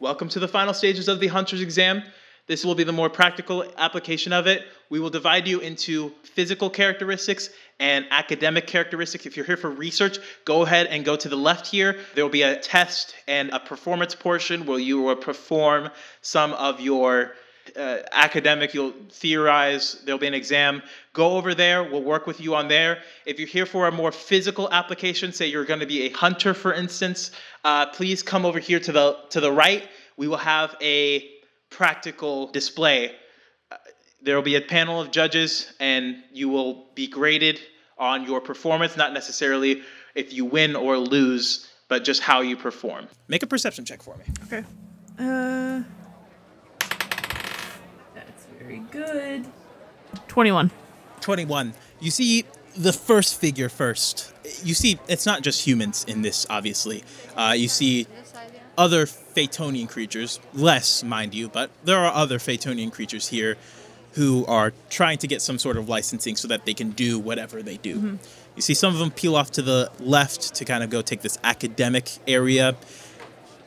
welcome 0.01 0.28
to 0.31 0.41
the 0.41 0.49
final 0.49 0.74
stages 0.74 1.09
of 1.09 1.20
the 1.20 1.28
hunter's 1.28 1.61
exam. 1.61 2.03
This 2.48 2.64
will 2.64 2.74
be 2.74 2.85
the 2.85 2.93
more 2.93 3.09
practical 3.09 3.64
application 3.78 4.32
of 4.32 4.47
it. 4.47 4.64
We 4.90 4.98
will 4.98 5.10
divide 5.10 5.47
you 5.47 5.60
into 5.60 6.12
physical 6.24 6.69
characteristics 6.69 7.51
and 7.78 8.05
academic 8.10 8.66
characteristics. 8.66 9.27
If 9.27 9.36
you're 9.36 9.47
here 9.47 9.56
for 9.56 9.70
research, 9.70 10.19
go 10.44 10.62
ahead 10.62 10.89
and 10.89 11.05
go 11.05 11.14
to 11.16 11.28
the 11.28 11.36
left 11.36 11.66
here. 11.66 12.01
There 12.14 12.24
will 12.24 12.31
be 12.31 12.43
a 12.43 12.59
test 12.59 13.14
and 13.28 13.51
a 13.51 13.60
performance 13.60 14.14
portion 14.14 14.66
where 14.66 14.81
you 14.81 15.01
will 15.01 15.16
perform 15.16 15.90
some 16.20 16.52
of 16.55 16.81
your 16.81 17.32
uh, 17.77 17.98
academic, 18.10 18.74
you'll 18.74 18.93
theorize, 19.10 20.02
there'll 20.05 20.19
be 20.19 20.27
an 20.27 20.35
exam. 20.35 20.82
Go 21.12 21.36
over 21.36 21.55
there, 21.55 21.85
we'll 21.85 22.02
work 22.02 22.27
with 22.27 22.40
you 22.40 22.56
on 22.56 22.66
there. 22.66 22.98
If 23.24 23.39
you're 23.39 23.48
here 23.48 23.66
for 23.66 23.86
a 23.86 23.93
more 23.93 24.10
physical 24.10 24.69
application, 24.73 25.32
say 25.32 25.47
you're 25.47 25.64
going 25.64 25.81
to 25.81 25.86
be 25.86 26.02
a 26.02 26.10
hunter, 26.10 26.55
for 26.55 26.74
instance, 26.74 27.31
uh, 27.64 27.86
please 27.86 28.23
come 28.23 28.44
over 28.44 28.59
here 28.59 28.81
to 28.81 28.93
the 28.93 29.19
to 29.31 29.40
the 29.40 29.52
right. 29.52 29.89
We 30.16 30.27
will 30.27 30.39
have 30.39 30.74
a 30.82 31.31
practical 31.73 32.47
display. 32.49 33.12
Uh, 33.70 33.77
there 34.23 34.36
will 34.36 34.43
be 34.43 34.57
a 34.57 34.61
panel 34.61 35.01
of 35.01 35.11
judges, 35.11 35.73
and 35.81 36.23
you 36.32 36.49
will 36.49 36.86
be 36.94 37.07
graded 37.07 37.61
on 37.99 38.24
your 38.24 38.40
performance, 38.40 38.97
not 38.97 39.12
necessarily 39.12 39.82
if 40.15 40.32
you 40.32 40.44
win 40.44 40.77
or 40.77 40.99
lose, 40.99 41.69
but 41.89 42.05
just 42.05 42.20
how 42.23 42.40
you 42.40 42.57
perform. 42.57 43.09
Make 43.28 43.43
a 43.43 43.47
perception 43.47 43.85
check 43.85 44.03
for 44.03 44.16
me. 44.16 44.24
Okay. 44.44 44.65
Uh 45.19 45.82
That's 48.15 48.47
very 48.59 48.78
good. 48.90 49.47
21. 50.28 50.70
21. 51.20 51.74
You 52.01 52.11
see 52.11 52.44
the 52.77 52.93
first 52.93 53.40
figure 53.40 53.69
first. 53.69 54.32
You 54.65 54.74
see, 54.74 54.99
it's 55.09 55.27
not 55.27 55.43
just 55.43 55.66
humans 55.66 56.05
in 56.09 56.23
this, 56.23 56.47
obviously. 56.49 57.05
Uh, 57.36 57.55
you 57.57 57.69
see 57.69 58.07
other 58.77 59.07
Phaetonian 59.07 59.89
creatures, 59.89 60.40
less, 60.55 61.03
mind 61.03 61.35
you, 61.35 61.49
but 61.49 61.70
there 61.85 61.99
are 61.99 62.12
other 62.12 62.39
Phaetonian 62.39 62.90
creatures 62.93 63.28
here. 63.28 63.57
who 64.15 64.44
are 64.47 64.73
trying 64.90 65.19
to 65.19 65.27
get 65.27 65.40
some 65.40 65.59
sort 65.59 65.77
of 65.77 65.89
licensing 65.89 66.36
so 66.36 66.47
that 66.49 66.65
they 66.66 66.74
can 66.74 66.90
do 66.90 67.19
whatever 67.19 67.62
they 67.62 67.77
do. 67.78 67.97
Mm-hmm. 67.97 68.16
You 68.57 68.62
see 68.62 68.74
some 68.74 68.93
of 68.93 68.99
them 68.99 69.11
peel 69.11 69.35
off 69.35 69.51
to 69.53 69.62
the 69.62 69.90
left 69.99 70.55
to 70.57 70.65
kind 70.65 70.85
of 70.85 70.90
go 70.90 71.01
take 71.01 71.23
this 71.23 71.39
academic 71.43 72.11
area. 72.28 72.77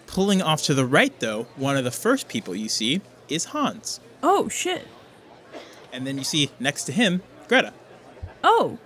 Pulling 0.05 0.41
off 0.41 0.61
to 0.63 0.73
the 0.73 0.85
right, 0.85 1.17
though, 1.19 1.43
one 1.55 1.75
of 1.75 1.83
the 1.83 1.91
first 1.91 2.27
people 2.27 2.55
you 2.55 2.69
see 2.69 3.01
is 3.27 3.45
Hans. 3.45 3.99
Oh 4.21 4.47
shit. 4.47 4.87
And 5.91 6.05
then 6.05 6.17
you 6.17 6.23
see 6.23 6.51
next 6.59 6.83
to 6.85 6.91
him, 6.91 7.23
Greta. 7.47 7.73
Oh. 8.43 8.77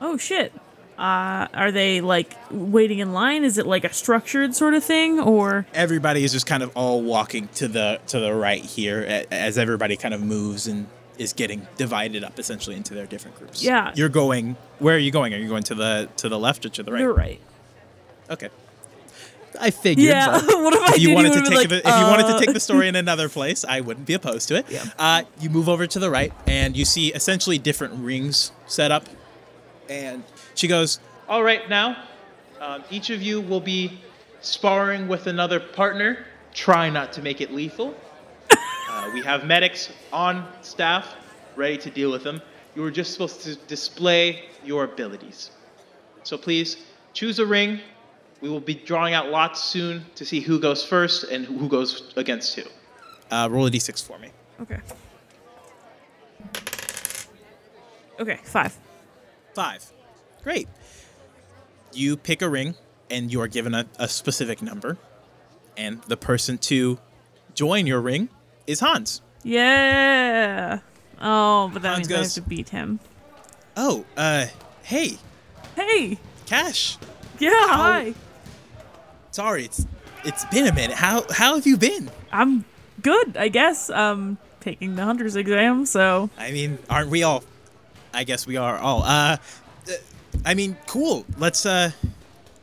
Oh 0.00 0.16
shit. 0.16 0.52
Uh, 0.98 1.48
are 1.52 1.72
they 1.72 2.00
like 2.00 2.34
waiting 2.50 3.00
in 3.00 3.12
line? 3.12 3.44
Is 3.44 3.58
it 3.58 3.66
like 3.66 3.84
a 3.84 3.92
structured 3.92 4.54
sort 4.54 4.74
of 4.74 4.82
thing, 4.82 5.20
or 5.20 5.66
Everybody 5.74 6.24
is 6.24 6.32
just 6.32 6.46
kind 6.46 6.62
of 6.62 6.74
all 6.74 7.02
walking 7.02 7.48
to 7.56 7.68
the 7.68 8.00
to 8.08 8.18
the 8.18 8.34
right 8.34 8.64
here 8.64 9.24
as 9.30 9.58
everybody 9.58 9.96
kind 9.96 10.14
of 10.14 10.22
moves 10.22 10.66
and 10.66 10.86
is 11.18 11.32
getting 11.32 11.66
divided 11.76 12.24
up 12.24 12.38
essentially 12.38 12.76
into 12.76 12.94
their 12.94 13.06
different 13.06 13.38
groups. 13.38 13.62
Yeah. 13.62 13.92
You're 13.94 14.08
going 14.08 14.56
where 14.78 14.94
are 14.94 14.98
you 14.98 15.10
going? 15.10 15.34
Are 15.34 15.38
you 15.38 15.48
going 15.48 15.64
to 15.64 15.74
the 15.74 16.08
to 16.18 16.28
the 16.28 16.38
left 16.38 16.64
or 16.64 16.68
to 16.70 16.82
the 16.82 16.92
right? 16.92 17.00
you're 17.00 17.14
right? 17.14 17.40
Okay. 18.30 18.48
I 19.60 19.70
figured. 19.70 20.06
Yeah. 20.06 20.32
what 20.46 20.74
if 20.74 20.80
I 20.80 20.94
if 20.94 21.00
you 21.00 21.14
wanted 21.14 21.32
to 21.32 21.50
take 21.50 21.68
been 21.68 21.82
the, 21.82 21.88
if 21.88 21.98
you 21.98 22.06
wanted 22.06 22.24
to 22.24 22.34
uh, 22.34 22.38
take 22.38 22.52
the 22.52 22.60
story 22.60 22.88
in 22.88 22.96
another 22.96 23.28
place, 23.28 23.64
I 23.64 23.80
wouldn't 23.80 24.06
be 24.06 24.14
opposed 24.14 24.48
to 24.48 24.56
it. 24.56 24.66
Yeah. 24.70 24.84
Uh, 24.98 25.22
you 25.40 25.50
move 25.50 25.68
over 25.68 25.86
to 25.86 25.98
the 25.98 26.10
right, 26.10 26.32
and 26.46 26.76
you 26.76 26.84
see 26.84 27.12
essentially 27.12 27.58
different 27.58 27.94
rings 27.94 28.52
set 28.66 28.90
up. 28.90 29.06
And 29.88 30.24
she 30.56 30.66
goes, 30.66 30.98
"All 31.28 31.42
right, 31.42 31.68
now, 31.68 31.96
um, 32.60 32.82
each 32.90 33.10
of 33.10 33.22
you 33.22 33.40
will 33.40 33.60
be 33.60 34.00
sparring 34.40 35.08
with 35.08 35.26
another 35.26 35.60
partner. 35.60 36.26
Try 36.54 36.90
not 36.90 37.12
to 37.14 37.22
make 37.22 37.40
it 37.40 37.52
lethal. 37.52 37.94
uh, 38.90 39.10
we 39.12 39.22
have 39.22 39.44
medics 39.44 39.90
on 40.12 40.48
staff, 40.62 41.14
ready 41.54 41.78
to 41.78 41.90
deal 41.90 42.10
with 42.10 42.24
them. 42.24 42.40
You 42.74 42.82
were 42.82 42.90
just 42.90 43.12
supposed 43.12 43.42
to 43.42 43.56
display 43.66 44.46
your 44.64 44.84
abilities. 44.84 45.50
So 46.22 46.36
please 46.36 46.76
choose 47.12 47.38
a 47.38 47.46
ring. 47.46 47.80
We 48.40 48.48
will 48.48 48.60
be 48.60 48.74
drawing 48.74 49.14
out 49.14 49.30
lots 49.30 49.62
soon 49.62 50.04
to 50.14 50.24
see 50.24 50.40
who 50.40 50.60
goes 50.60 50.84
first 50.84 51.24
and 51.24 51.44
who 51.44 51.68
goes 51.68 52.12
against 52.16 52.54
who. 52.54 52.64
Uh, 53.30 53.48
roll 53.50 53.66
a 53.66 53.70
d6 53.70 54.04
for 54.04 54.18
me. 54.18 54.30
Okay. 54.60 54.78
Okay, 58.18 58.40
five. 58.44 58.76
Five. 59.54 59.92
Great. 60.46 60.68
You 61.92 62.16
pick 62.16 62.40
a 62.40 62.48
ring, 62.48 62.76
and 63.10 63.32
you 63.32 63.40
are 63.40 63.48
given 63.48 63.74
a, 63.74 63.84
a 63.98 64.06
specific 64.06 64.62
number. 64.62 64.96
And 65.76 66.00
the 66.02 66.16
person 66.16 66.56
to 66.58 67.00
join 67.54 67.84
your 67.84 68.00
ring 68.00 68.28
is 68.64 68.78
Hans. 68.78 69.22
Yeah. 69.42 70.78
Oh, 71.20 71.68
but 71.72 71.82
that 71.82 71.88
Hans 71.96 71.98
means 72.08 72.12
I 72.12 72.16
have 72.18 72.24
goes- 72.26 72.34
to 72.34 72.42
beat 72.42 72.68
him. 72.68 73.00
Oh, 73.76 74.04
uh, 74.16 74.46
hey, 74.84 75.18
Hey. 75.74 76.18
Cash. 76.46 76.96
Yeah. 77.40 77.50
Hi. 77.52 78.14
Sorry, 79.32 79.64
it's 79.64 79.84
it's 80.24 80.44
been 80.46 80.68
a 80.68 80.72
minute. 80.72 80.96
How 80.96 81.24
how 81.30 81.56
have 81.56 81.66
you 81.66 81.76
been? 81.76 82.08
I'm 82.30 82.64
good, 83.02 83.36
I 83.36 83.48
guess. 83.48 83.90
Um, 83.90 84.38
taking 84.60 84.94
the 84.94 85.02
hunter's 85.04 85.34
exam, 85.34 85.86
so 85.86 86.30
I 86.38 86.52
mean, 86.52 86.78
aren't 86.88 87.10
we 87.10 87.24
all? 87.24 87.42
I 88.14 88.22
guess 88.22 88.46
we 88.46 88.56
are 88.56 88.78
all. 88.78 89.02
Uh, 89.02 89.38
I 90.44 90.54
mean, 90.54 90.76
cool. 90.86 91.24
Let's 91.38 91.66
uh, 91.66 91.90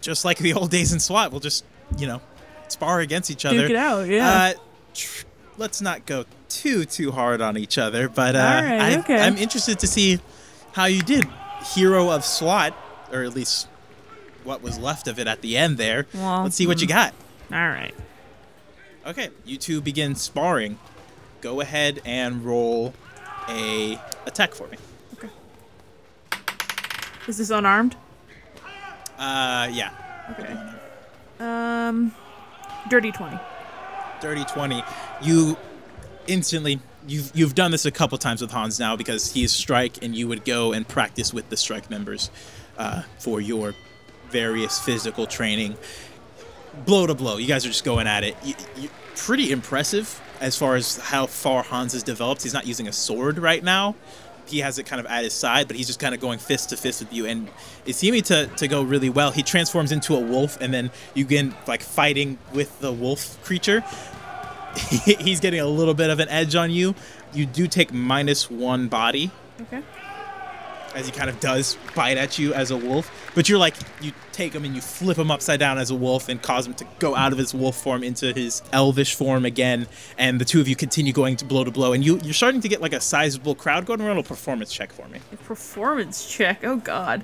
just 0.02 0.26
like 0.26 0.38
the 0.38 0.54
old 0.56 0.72
days 0.72 0.94
in 0.94 1.00
SWAT, 1.00 1.32
we'll 1.32 1.40
just 1.40 1.66
you 1.98 2.08
know 2.08 2.22
spar 2.68 3.00
against 3.00 3.30
each 3.32 3.46
other. 3.46 3.60
duke 3.62 3.72
it 3.72 3.76
out. 3.76 4.08
Yeah. 4.08 4.28
Uh, 4.30 4.54
tr- 4.94 5.26
let's 5.58 5.82
not 5.82 6.06
go 6.06 6.26
too 6.50 6.86
too 6.86 7.12
hard 7.12 7.42
on 7.42 7.58
each 7.58 7.78
other, 7.78 8.10
but 8.10 8.36
uh, 8.36 8.40
right, 8.40 8.82
I, 8.82 9.00
okay. 9.00 9.20
I'm 9.20 9.38
interested 9.38 9.80
to 9.80 9.88
see 9.88 10.20
how 10.74 10.86
you 10.86 11.02
did, 11.02 11.26
hero 11.76 12.10
of 12.10 12.26
SWAT, 12.26 12.76
or 13.12 13.24
at 13.24 13.34
least 13.34 13.68
what 14.44 14.62
was 14.62 14.78
left 14.78 15.08
of 15.08 15.20
it 15.20 15.28
at 15.28 15.42
the 15.42 15.58
end 15.58 15.78
there. 15.78 16.08
Well, 16.14 16.44
let's 16.44 16.56
see 16.56 16.68
what 16.68 16.82
you 16.82 16.88
got. 16.88 17.14
All 17.52 17.70
right. 17.70 17.94
Okay, 19.06 19.30
you 19.46 19.58
two 19.58 19.82
begin 19.82 20.16
sparring. 20.16 20.80
Go 21.42 21.60
ahead 21.60 22.02
and 22.06 22.44
roll 22.46 22.94
a 23.50 24.00
attack 24.26 24.54
for 24.54 24.68
me. 24.68 24.78
Is 27.28 27.38
this 27.38 27.50
unarmed? 27.50 27.96
Uh, 29.18 29.70
yeah. 29.72 29.92
Okay. 30.32 30.58
Um, 31.40 32.14
dirty 32.90 33.12
twenty. 33.12 33.40
Dirty 34.22 34.46
20. 34.46 34.82
You 35.22 35.58
instantly 36.28 36.80
you've 37.08 37.30
you've 37.36 37.56
done 37.56 37.72
this 37.72 37.86
a 37.86 37.92
couple 37.92 38.18
times 38.18 38.42
with 38.42 38.52
Hans 38.52 38.80
now 38.80 38.96
because 38.96 39.34
he 39.34 39.44
is 39.44 39.52
strike 39.52 40.02
and 40.02 40.16
you 40.16 40.30
would 40.30 40.46
go 40.46 40.72
and 40.72 40.88
practice 40.88 41.34
with 41.34 41.50
the 41.50 41.58
strike 41.58 41.90
members 41.90 42.30
uh, 42.78 43.04
for 43.20 43.42
your 43.42 43.76
various 44.30 44.80
physical 44.80 45.28
training. 45.28 45.76
Blow 46.86 47.06
to 47.06 47.14
blow, 47.14 47.38
you 47.38 47.48
guys 47.48 47.66
are 47.66 47.70
just 47.70 47.84
going 47.84 48.08
at 48.08 48.24
it. 48.24 48.36
You, 48.44 48.56
you, 48.78 48.90
pretty 49.16 49.52
impressive 49.52 50.20
as 50.40 50.58
far 50.58 50.76
as 50.76 50.98
how 50.98 51.28
far 51.28 51.62
Hans 51.62 51.94
has 51.94 52.02
developed. 52.02 52.44
He's 52.44 52.54
not 52.54 52.66
using 52.66 52.88
a 52.88 52.94
sword 52.94 53.38
right 53.38 53.64
now. 53.64 53.96
He 54.46 54.60
has 54.60 54.78
it 54.80 54.86
kind 54.86 55.00
of 55.00 55.06
at 55.06 55.24
his 55.24 55.34
side, 55.34 55.68
but 55.68 55.76
he's 55.76 55.88
just 55.88 56.00
kind 56.00 56.14
of 56.14 56.22
going 56.22 56.40
fist 56.40 56.70
to 56.70 56.78
fist 56.78 57.02
with 57.02 57.14
you, 57.14 57.26
and 57.26 57.50
it's 57.86 57.98
seeming 57.98 58.24
to, 58.24 58.48
to 58.48 58.68
go 58.68 58.84
really 58.84 59.10
well. 59.10 59.32
He 59.32 59.44
transforms 59.44 59.92
into 59.92 60.16
a 60.16 60.20
wolf, 60.20 60.58
and 60.62 60.74
then 60.74 60.92
you 61.14 61.26
begin 61.26 61.56
like 61.68 61.82
fighting 61.82 62.38
with 62.54 62.80
the 62.80 62.92
wolf 62.92 63.42
creature, 63.44 63.84
he's 64.90 65.40
getting 65.40 65.60
a 65.60 65.68
little 65.68 65.94
bit 65.94 66.10
of 66.10 66.20
an 66.20 66.30
edge 66.30 66.56
on 66.56 66.72
you. 66.72 66.96
You 67.34 67.46
do 67.46 67.68
take 67.68 67.94
minus 67.94 68.50
one 68.50 68.88
body 68.88 69.32
Okay. 69.62 69.82
As 70.96 71.06
he 71.06 71.12
kind 71.12 71.30
of 71.30 71.40
does 71.40 71.78
bite 71.96 72.18
at 72.18 72.38
you 72.38 72.54
as 72.54 72.72
a 72.72 72.78
wolf, 72.78 73.12
but 73.36 73.50
you're 73.50 73.58
like 73.60 73.76
you 74.02 74.12
take 74.32 74.54
him 74.54 74.64
and 74.66 74.76
you 74.76 74.82
flip 74.82 75.18
him 75.18 75.30
upside 75.32 75.60
down 75.60 75.78
as 75.78 75.90
a 75.92 75.96
wolf 75.96 76.30
and 76.30 76.42
cause 76.42 76.66
him 76.68 76.74
to 76.76 76.86
go 77.00 77.16
out 77.16 77.32
of 77.32 77.38
his 77.38 77.54
wolf 77.54 77.82
form 77.82 78.04
into 78.04 78.34
his 78.34 78.62
elvish 78.72 79.16
form 79.16 79.46
again, 79.46 79.88
and 80.18 80.40
the 80.42 80.46
two 80.46 80.60
of 80.62 80.68
you 80.68 80.76
continue 80.76 81.14
going 81.14 81.36
to 81.38 81.46
blow 81.46 81.64
to 81.64 81.72
blow, 81.72 81.94
and 81.94 82.04
you 82.06 82.20
you're 82.24 82.34
starting 82.34 82.62
to 82.62 82.68
get 82.68 82.82
like 82.82 82.94
a 82.94 83.00
sizable 83.02 83.56
crowd. 83.56 83.86
Go 83.86 83.94
ahead 83.94 84.00
and 84.02 84.10
roll 84.10 84.20
a 84.20 84.24
performance 84.24 84.72
check 84.72 84.92
for 84.92 85.08
me. 85.08 85.20
A 85.32 85.38
performance 85.38 86.26
check. 86.32 86.64
Oh 86.64 86.78
God. 86.78 87.24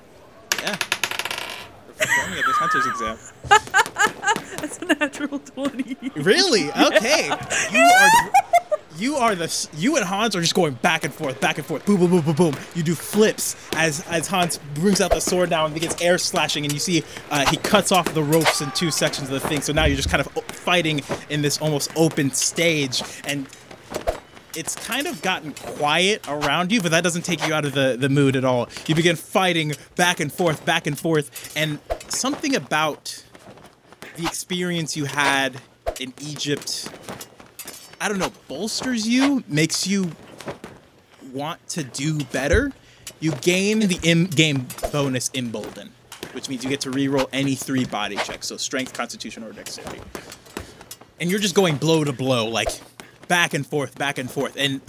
Yeah. 0.61 0.75
For 0.75 1.93
performing 2.05 2.39
at 2.39 2.45
this 2.45 2.55
hunter's 2.57 2.85
exam. 2.87 3.17
That's 4.59 4.77
a 4.79 4.85
natural 4.85 5.39
twenty. 5.39 5.97
Really? 6.15 6.69
Okay. 6.79 7.27
You 7.71 7.79
are 7.81 8.09
you 8.99 9.15
are 9.15 9.35
the 9.35 9.69
you 9.77 9.95
and 9.95 10.05
Hans 10.05 10.35
are 10.35 10.41
just 10.41 10.55
going 10.55 10.73
back 10.75 11.03
and 11.03 11.13
forth, 11.13 11.39
back 11.39 11.57
and 11.57 11.65
forth, 11.65 11.85
boom, 11.85 11.99
boom, 11.99 12.09
boom, 12.09 12.21
boom, 12.21 12.35
boom. 12.35 12.55
You 12.75 12.83
do 12.83 12.95
flips 12.95 13.55
as 13.73 14.05
as 14.07 14.27
Hans 14.27 14.59
brings 14.75 15.01
out 15.01 15.11
the 15.11 15.21
sword 15.21 15.49
now 15.49 15.65
and 15.65 15.73
begins 15.73 15.95
air 16.01 16.17
slashing, 16.17 16.65
and 16.65 16.73
you 16.73 16.79
see 16.79 17.03
uh, 17.31 17.45
he 17.49 17.57
cuts 17.57 17.91
off 17.91 18.13
the 18.13 18.23
ropes 18.23 18.61
in 18.61 18.71
two 18.71 18.91
sections 18.91 19.29
of 19.29 19.41
the 19.41 19.47
thing. 19.47 19.61
So 19.61 19.73
now 19.73 19.85
you're 19.85 19.97
just 19.97 20.09
kind 20.09 20.25
of 20.25 20.31
fighting 20.45 21.01
in 21.29 21.41
this 21.41 21.59
almost 21.61 21.91
open 21.95 22.31
stage, 22.31 23.01
and 23.25 23.47
it's 24.55 24.75
kind 24.75 25.07
of 25.07 25.21
gotten 25.21 25.53
quiet 25.53 26.27
around 26.27 26.71
you, 26.71 26.81
but 26.81 26.91
that 26.91 27.03
doesn't 27.03 27.23
take 27.23 27.45
you 27.47 27.53
out 27.53 27.65
of 27.65 27.73
the, 27.73 27.95
the 27.99 28.09
mood 28.09 28.35
at 28.35 28.43
all. 28.43 28.67
You 28.87 28.95
begin 28.95 29.15
fighting 29.15 29.73
back 29.95 30.19
and 30.19 30.33
forth, 30.33 30.65
back 30.65 30.87
and 30.87 30.97
forth, 30.97 31.55
and 31.55 31.79
something 32.07 32.55
about 32.55 33.23
the 34.17 34.25
experience 34.25 34.97
you 34.97 35.05
had 35.05 35.61
in 35.99 36.13
Egypt, 36.19 36.89
I 38.01 38.07
don't 38.07 38.17
know, 38.17 38.31
bolsters 38.47 39.07
you, 39.07 39.43
makes 39.47 39.85
you 39.85 40.11
want 41.33 41.65
to 41.69 41.83
do 41.83 42.23
better. 42.25 42.71
You 43.19 43.33
gain 43.33 43.79
the 43.79 43.99
in-game 44.03 44.67
bonus 44.91 45.29
embolden, 45.33 45.91
which 46.31 46.47
means 46.47 46.63
you 46.63 46.69
get 46.69 46.79
to 46.81 46.91
reroll 46.91 47.27
any 47.33 47.55
three 47.55 47.85
body 47.85 48.15
checks, 48.17 48.47
so 48.47 48.57
strength, 48.57 48.93
constitution, 48.93 49.43
or 49.43 49.51
dexterity. 49.51 50.01
And 51.19 51.29
you're 51.29 51.39
just 51.39 51.55
going 51.55 51.75
blow 51.75 52.05
to 52.05 52.13
blow, 52.13 52.47
like 52.47 52.69
back 53.27 53.53
and 53.53 53.67
forth, 53.67 53.97
back 53.97 54.17
and 54.17 54.31
forth. 54.31 54.55
And 54.57 54.79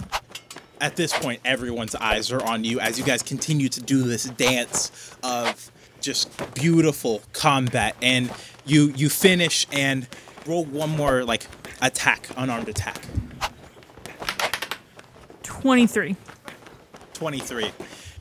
at 0.79 0.95
this 0.95 1.11
point, 1.11 1.41
everyone's 1.43 1.95
eyes 1.95 2.31
are 2.31 2.43
on 2.43 2.63
you 2.63 2.79
as 2.79 2.97
you 2.97 3.03
guys 3.03 3.21
continue 3.21 3.67
to 3.69 3.81
do 3.81 4.03
this 4.03 4.23
dance 4.23 5.13
of 5.23 5.69
just 5.99 6.31
beautiful 6.53 7.21
combat. 7.33 7.97
And 8.01 8.31
you 8.65 8.93
you 8.95 9.09
finish 9.09 9.67
and 9.71 10.07
roll 10.47 10.63
one 10.63 10.89
more 10.89 11.25
like 11.25 11.45
attack, 11.81 12.27
unarmed 12.37 12.69
attack. 12.69 13.03
Twenty-three. 15.43 16.15
23. 17.13 17.71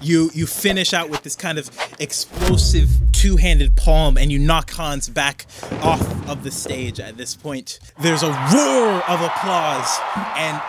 You 0.03 0.31
you 0.35 0.47
finish 0.47 0.93
out 0.93 1.09
with 1.09 1.23
this 1.23 1.35
kind 1.35 1.59
of 1.59 1.71
explosive 1.99 2.91
two-handed 3.13 3.77
palm 3.77 4.19
and 4.19 4.31
you 4.31 4.39
knock 4.39 4.71
Hans 4.71 5.09
back 5.09 5.47
off 5.83 6.29
of 6.29 6.45
the 6.45 6.51
stage 6.51 7.01
at 7.01 7.17
this 7.17 7.35
point. 7.35 7.81
There's 7.99 8.23
a 8.23 8.29
roar 8.29 9.03
of 9.09 9.23
applause 9.23 9.99
and 10.37 10.61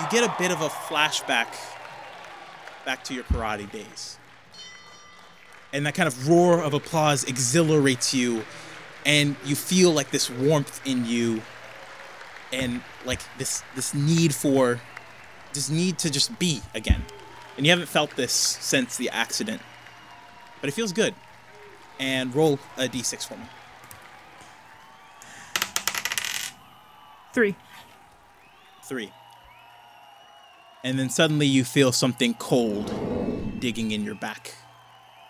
you 0.00 0.06
get 0.10 0.22
a 0.22 0.32
bit 0.38 0.52
of 0.52 0.60
a 0.60 0.68
flashback 0.68 1.48
back 2.84 3.02
to 3.04 3.14
your 3.14 3.24
karate 3.24 3.70
days. 3.70 4.18
And 5.72 5.84
that 5.86 5.94
kind 5.94 6.06
of 6.06 6.28
roar 6.28 6.62
of 6.62 6.72
applause 6.72 7.24
exhilarates 7.24 8.14
you 8.14 8.44
and 9.04 9.34
you 9.44 9.56
feel 9.56 9.90
like 9.90 10.10
this 10.10 10.30
warmth 10.30 10.80
in 10.86 11.04
you 11.06 11.42
and 12.52 12.82
like 13.04 13.20
this 13.38 13.62
this 13.74 13.94
need 13.94 14.34
for 14.34 14.80
this 15.52 15.68
need 15.68 15.98
to 15.98 16.10
just 16.10 16.38
be 16.38 16.62
again. 16.74 17.04
And 17.56 17.66
you 17.66 17.70
haven't 17.70 17.88
felt 17.88 18.16
this 18.16 18.32
since 18.32 18.96
the 18.96 19.10
accident. 19.10 19.60
But 20.60 20.68
it 20.68 20.72
feels 20.72 20.92
good. 20.92 21.14
And 21.98 22.34
roll 22.34 22.58
a 22.76 22.88
d6 22.88 23.26
for 23.26 23.36
me. 23.36 23.44
Three. 27.32 27.56
Three. 28.84 29.12
And 30.82 30.98
then 30.98 31.10
suddenly 31.10 31.46
you 31.46 31.64
feel 31.64 31.92
something 31.92 32.34
cold 32.34 33.60
digging 33.60 33.90
in 33.90 34.04
your 34.04 34.14
back. 34.14 34.54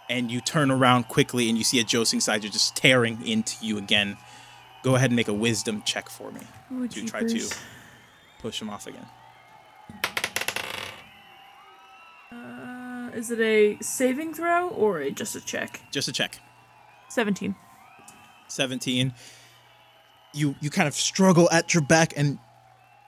And 0.09 0.31
you 0.31 0.41
turn 0.41 0.71
around 0.71 1.09
quickly 1.09 1.49
and 1.49 1.59
you 1.59 1.65
see 1.65 1.79
a 1.81 1.85
Josing 1.85 2.21
Sider 2.21 2.49
just 2.49 2.77
tearing 2.77 3.27
into 3.27 3.65
you 3.65 3.79
again. 3.79 4.17
Go 4.83 4.97
ahead 4.97 5.11
and 5.11 5.17
make 5.17 5.29
a 5.29 5.35
wisdom 5.35 5.83
check 5.85 6.09
for 6.09 6.31
me 6.33 6.41
Ooh, 6.73 6.89
to 6.89 7.07
try 7.07 7.23
to 7.23 7.55
push 8.39 8.61
him 8.61 8.71
off 8.71 8.87
again. 8.87 9.07
Uh, 12.33 13.11
is 13.15 13.31
it 13.31 13.41
a 13.41 13.79
saving 13.83 14.33
throw 14.33 14.69
or 14.69 15.01
a, 15.01 15.11
just 15.11 15.37
a 15.37 15.41
check? 15.41 15.83
Just 15.91 16.09
a 16.09 16.13
check. 16.13 16.41
17. 17.09 17.55
17 18.49 19.13
you 20.33 20.55
you 20.61 20.71
kind 20.71 20.89
of 20.89 20.95
struggle 20.95 21.49
at 21.51 21.75
your 21.75 21.83
back 21.83 22.13
and 22.17 22.39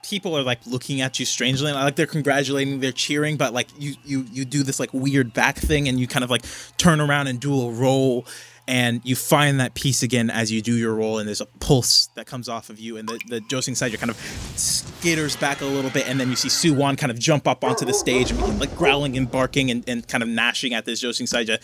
people 0.02 0.36
are 0.36 0.42
like 0.42 0.58
looking 0.66 1.00
at 1.00 1.20
you 1.20 1.24
strangely 1.24 1.70
like 1.72 1.94
they're 1.94 2.06
congratulating 2.06 2.80
they're 2.80 2.90
cheering 2.90 3.36
but 3.36 3.52
like 3.52 3.68
you 3.78 3.94
you 4.04 4.26
you 4.32 4.44
do 4.44 4.64
this 4.64 4.80
like 4.80 4.92
weird 4.92 5.32
back 5.32 5.56
thing 5.56 5.88
and 5.88 6.00
you 6.00 6.08
kind 6.08 6.24
of 6.24 6.30
like 6.30 6.44
turn 6.76 7.00
around 7.00 7.28
and 7.28 7.38
do 7.38 7.60
a 7.60 7.70
roll 7.70 8.26
and 8.68 9.00
you 9.04 9.16
find 9.16 9.58
that 9.60 9.74
piece 9.74 10.02
again 10.02 10.30
as 10.30 10.52
you 10.52 10.62
do 10.62 10.74
your 10.76 10.94
roll 10.94 11.18
and 11.18 11.26
there's 11.26 11.40
a 11.40 11.46
pulse 11.60 12.06
that 12.14 12.26
comes 12.26 12.48
off 12.48 12.70
of 12.70 12.78
you 12.78 12.96
and 12.96 13.08
the 13.08 13.20
the 13.28 13.40
Josing 13.40 13.74
side 13.74 13.92
kind 13.98 14.10
of 14.10 14.16
skitters 14.56 15.38
back 15.40 15.60
a 15.60 15.64
little 15.64 15.90
bit 15.90 16.08
and 16.08 16.18
then 16.20 16.30
you 16.30 16.36
see 16.36 16.48
Su 16.48 16.72
Wan 16.74 16.96
kind 16.96 17.10
of 17.10 17.18
jump 17.18 17.46
up 17.48 17.64
onto 17.64 17.84
the 17.84 17.92
stage 17.94 18.30
and 18.30 18.38
begin 18.38 18.58
like 18.58 18.74
growling 18.76 19.16
and 19.16 19.30
barking 19.30 19.70
and, 19.70 19.82
and 19.88 20.06
kind 20.06 20.22
of 20.22 20.28
gnashing 20.28 20.74
at 20.74 20.84
this 20.84 21.00
Josing 21.00 21.26
Saija 21.26 21.60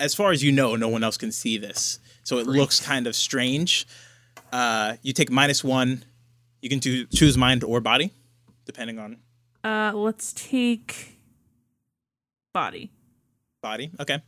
as 0.00 0.14
far 0.14 0.30
as 0.30 0.44
you 0.44 0.52
know, 0.52 0.76
no 0.76 0.88
one 0.88 1.02
else 1.02 1.16
can 1.16 1.32
see 1.32 1.58
this. 1.58 1.98
So 2.22 2.38
it 2.38 2.46
looks 2.46 2.78
kind 2.80 3.06
of 3.06 3.16
strange. 3.16 3.86
Uh, 4.52 4.94
you 5.02 5.12
take 5.12 5.30
minus 5.30 5.64
one. 5.64 6.04
You 6.62 6.68
can 6.68 6.78
do, 6.78 7.04
choose 7.06 7.36
mind 7.36 7.64
or 7.64 7.80
body, 7.80 8.12
depending 8.64 8.98
on 8.98 9.16
Uh, 9.64 9.92
let's 9.94 10.32
take 10.34 11.18
body. 12.52 12.90
body. 13.62 13.90
Okay. 13.98 14.22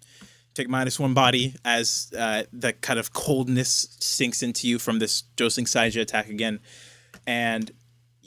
Take 0.61 0.69
minus 0.69 1.01
one 1.01 1.15
body 1.15 1.55
as 1.65 2.13
uh, 2.15 2.43
the 2.53 2.75
kind 2.75 2.99
of 2.99 3.15
coldness 3.15 3.97
sinks 3.99 4.43
into 4.43 4.69
you 4.69 4.79
from 4.79 4.99
this 4.99 5.23
Josing 5.39 5.65
Saija 5.65 6.03
attack 6.03 6.29
again. 6.29 6.61
And 7.27 7.71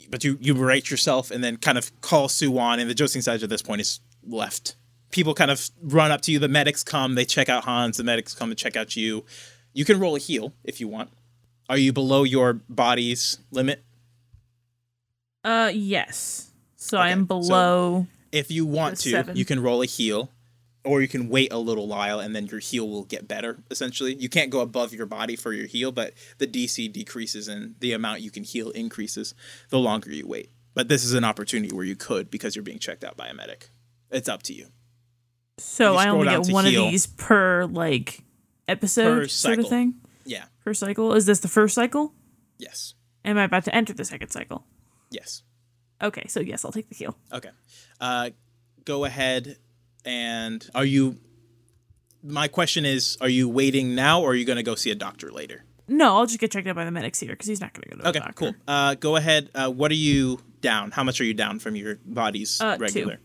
but 0.10 0.24
you 0.24 0.40
you 0.42 0.56
berate 0.56 0.90
yourself 0.90 1.30
and 1.30 1.44
then 1.44 1.58
kind 1.58 1.78
of 1.78 1.92
call 2.02 2.28
Suwon 2.28 2.80
and 2.80 2.90
the 2.90 2.96
Josing 2.96 3.22
Saija 3.22 3.44
at 3.44 3.50
this 3.50 3.62
point 3.62 3.82
is 3.82 4.00
left. 4.28 4.76
People 5.12 5.36
kind 5.36 5.52
of 5.52 5.70
run 5.84 6.10
up 6.10 6.22
to 6.22 6.32
you. 6.32 6.40
The 6.40 6.48
medics 6.48 6.84
come. 6.84 7.14
They 7.14 7.24
check 7.26 7.50
out 7.50 7.66
Hans. 7.66 7.98
The 7.98 8.04
medics 8.04 8.34
come 8.34 8.50
and 8.50 8.58
check 8.58 8.76
out 8.76 8.96
you. 8.96 9.26
You 9.74 9.86
can 9.86 10.00
roll 10.00 10.16
a 10.16 10.20
heal 10.20 10.54
if 10.64 10.82
you 10.82 10.88
want. 10.88 11.12
Are 11.70 11.78
you 11.78 11.94
below 11.94 12.24
your 12.24 12.54
body's 12.68 13.38
limit? 13.52 13.84
Uh, 15.44 15.70
yes. 15.72 16.50
So 16.78 16.98
I 16.98 17.02
Okay, 17.10 17.12
am 17.12 17.20
so- 17.22 17.26
below. 17.28 18.08
If 18.32 18.50
you 18.50 18.66
want 18.66 18.98
to, 19.02 19.12
seven. 19.12 19.38
you 19.38 19.46
can 19.46 19.60
roll 19.62 19.84
a 19.84 19.86
heal, 19.86 20.32
or 20.86 21.02
you 21.02 21.08
can 21.08 21.30
wait 21.30 21.52
a 21.54 21.58
little 21.58 21.88
while 21.88 22.20
and 22.20 22.36
then 22.36 22.46
your 22.48 22.60
heal 22.60 22.88
will 22.90 23.06
get 23.06 23.28
better. 23.28 23.64
Essentially, 23.72 24.16
you 24.16 24.28
can't 24.30 24.50
go 24.50 24.60
above 24.60 24.94
your 24.94 25.06
body 25.06 25.36
for 25.36 25.54
your 25.54 25.66
heal, 25.68 25.92
but 25.92 26.14
the 26.40 26.48
DC 26.48 26.92
decreases 26.92 27.48
and 27.48 27.76
the 27.80 27.94
amount 27.94 28.22
you 28.22 28.30
can 28.32 28.44
heal 28.44 28.70
increases 28.72 29.34
the 29.70 29.80
longer 29.80 30.12
you 30.12 30.28
wait. 30.28 30.50
But 30.74 30.90
this 30.90 31.04
is 31.06 31.14
an 31.14 31.24
opportunity 31.24 31.74
where 31.74 31.86
you 31.86 31.96
could 31.96 32.30
because 32.30 32.56
you're 32.56 32.64
being 32.64 32.80
checked 32.80 33.04
out 33.04 33.16
by 33.16 33.28
a 33.28 33.34
medic. 33.34 33.70
It's 34.12 34.28
up 34.28 34.44
to 34.44 34.54
you. 34.54 34.68
so 35.58 35.94
you 35.94 35.98
I 36.00 36.10
only 36.10 36.28
get 36.28 36.48
one 36.48 36.66
heal. 36.66 36.86
of 36.86 36.92
these 36.92 37.08
per 37.08 37.66
like 37.66 38.24
episode 38.68 39.20
Per 39.22 39.28
sort 39.28 39.60
of 39.60 39.68
thing. 39.70 39.96
Yeah. 40.26 40.46
Per 40.66 40.74
cycle. 40.74 41.14
Is 41.14 41.26
this 41.26 41.40
the 41.40 41.48
first 41.48 41.76
cycle? 41.76 42.14
Yes. 42.58 42.94
Am 43.26 43.38
I 43.38 43.44
about 43.44 43.64
to 43.66 43.76
enter 43.76 43.94
the 43.94 44.06
second 44.06 44.30
cycle? 44.30 44.66
Yes. 45.12 45.44
Okay, 46.02 46.28
so 46.28 46.40
yes, 46.42 46.66
I'll 46.66 46.72
take 46.72 46.90
the 46.90 46.96
heal. 46.96 47.18
Okay. 47.32 47.50
Uh, 48.02 48.32
go 48.84 49.06
ahead 49.06 49.58
and 50.06 50.68
are 50.76 50.86
you? 50.86 51.18
My 52.24 52.48
question 52.48 52.86
is: 52.86 53.18
Are 53.22 53.30
you 53.30 53.50
waiting 53.50 53.96
now, 53.96 54.22
or 54.22 54.32
are 54.32 54.36
you 54.36 54.46
going 54.46 54.58
to 54.58 54.64
go 54.64 54.76
see 54.76 54.92
a 54.92 54.96
doctor 54.96 55.32
later? 55.32 55.64
No, 55.88 56.18
I'll 56.18 56.26
just 56.26 56.40
get 56.40 56.52
checked 56.52 56.68
out 56.68 56.76
by 56.76 56.86
the 56.86 56.92
medics 56.92 57.20
here 57.20 57.32
because 57.32 57.48
he's 57.48 57.60
not 57.60 57.74
going 57.74 57.84
to 57.84 57.90
go 57.90 57.96
to 57.98 58.04
the 58.04 58.10
Okay, 58.10 58.20
doctor. 58.20 58.34
cool. 58.34 58.56
Uh, 58.68 58.96
go 58.96 59.18
ahead. 59.18 59.50
Uh, 59.54 59.70
what 59.70 59.92
are 59.92 59.96
you 59.96 60.40
down? 60.62 60.92
How 60.92 61.04
much 61.04 61.20
are 61.20 61.26
you 61.26 61.34
down 61.34 61.60
from 61.60 61.76
your 61.76 62.00
body's 62.06 62.62
Uh, 62.62 62.78
two. 62.78 62.82
regular? 62.82 63.20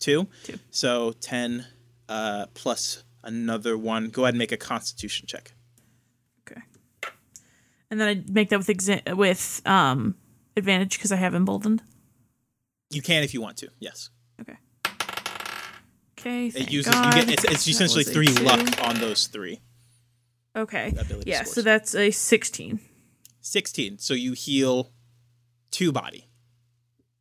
Two. 0.00 0.26
Two. 0.42 0.58
So 0.70 1.12
ten 1.12 1.66
uh, 2.08 2.46
plus 2.54 3.04
another 3.22 3.78
one. 3.78 4.08
Go 4.08 4.24
ahead 4.24 4.34
and 4.34 4.38
make 4.38 4.50
a 4.50 4.56
Constitution 4.56 5.28
check. 5.28 5.52
Okay. 6.40 6.60
And 7.90 8.00
then 8.00 8.08
I 8.08 8.24
make 8.28 8.48
that 8.48 8.58
with 8.58 8.66
exa- 8.66 9.16
with 9.16 9.62
um 9.64 10.16
advantage 10.56 10.98
because 10.98 11.12
I 11.12 11.16
have 11.16 11.34
emboldened. 11.36 11.82
You 12.90 13.00
can 13.00 13.22
if 13.22 13.32
you 13.32 13.40
want 13.40 13.56
to. 13.58 13.68
Yes. 13.78 14.10
Okay. 16.22 16.48
Okay. 16.48 16.60
It 16.60 16.70
uses. 16.70 16.92
God. 16.92 17.14
You 17.14 17.24
get. 17.24 17.34
It's, 17.34 17.44
it's 17.44 17.68
essentially 17.68 18.04
three 18.04 18.26
two. 18.26 18.44
luck 18.44 18.60
on 18.86 18.98
those 18.98 19.26
three. 19.26 19.60
Okay. 20.56 20.88
ability 20.98 21.30
Yeah. 21.30 21.42
scores. 21.42 21.54
So 21.54 21.62
that's 21.62 21.94
a 21.94 22.10
sixteen. 22.10 22.80
Sixteen. 23.40 23.98
So 23.98 24.14
you 24.14 24.32
heal 24.32 24.92
two 25.70 25.92
body. 25.92 26.28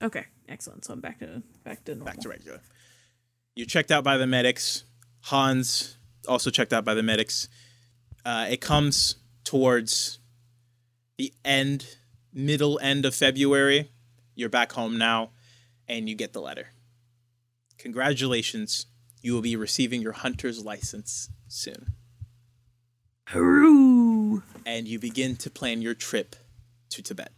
Okay. 0.01 0.25
Excellent. 0.47 0.85
So 0.85 0.93
I'm 0.93 1.01
back 1.01 1.19
to 1.19 1.41
back 1.63 1.83
to 1.85 1.95
normal. 1.95 2.05
back 2.05 2.19
to 2.21 2.29
regular. 2.29 2.61
You're 3.55 3.65
checked 3.67 3.91
out 3.91 4.03
by 4.03 4.17
the 4.17 4.27
medics. 4.27 4.83
Hans 5.21 5.97
also 6.27 6.49
checked 6.49 6.73
out 6.73 6.85
by 6.85 6.93
the 6.93 7.03
medics. 7.03 7.47
Uh, 8.23 8.47
it 8.49 8.61
comes 8.61 9.15
towards 9.43 10.19
the 11.17 11.33
end, 11.43 11.85
middle 12.33 12.79
end 12.81 13.05
of 13.05 13.15
February. 13.15 13.91
You're 14.35 14.49
back 14.49 14.71
home 14.73 14.97
now, 14.97 15.31
and 15.87 16.07
you 16.07 16.15
get 16.15 16.33
the 16.33 16.41
letter. 16.41 16.67
Congratulations, 17.77 18.85
you 19.21 19.33
will 19.33 19.41
be 19.41 19.55
receiving 19.55 20.01
your 20.01 20.13
hunter's 20.13 20.63
license 20.63 21.29
soon. 21.47 21.93
Hooroo! 23.27 24.43
And 24.65 24.87
you 24.87 24.99
begin 24.99 25.35
to 25.37 25.49
plan 25.49 25.81
your 25.81 25.93
trip 25.93 26.35
to 26.89 27.01
Tibet. 27.01 27.31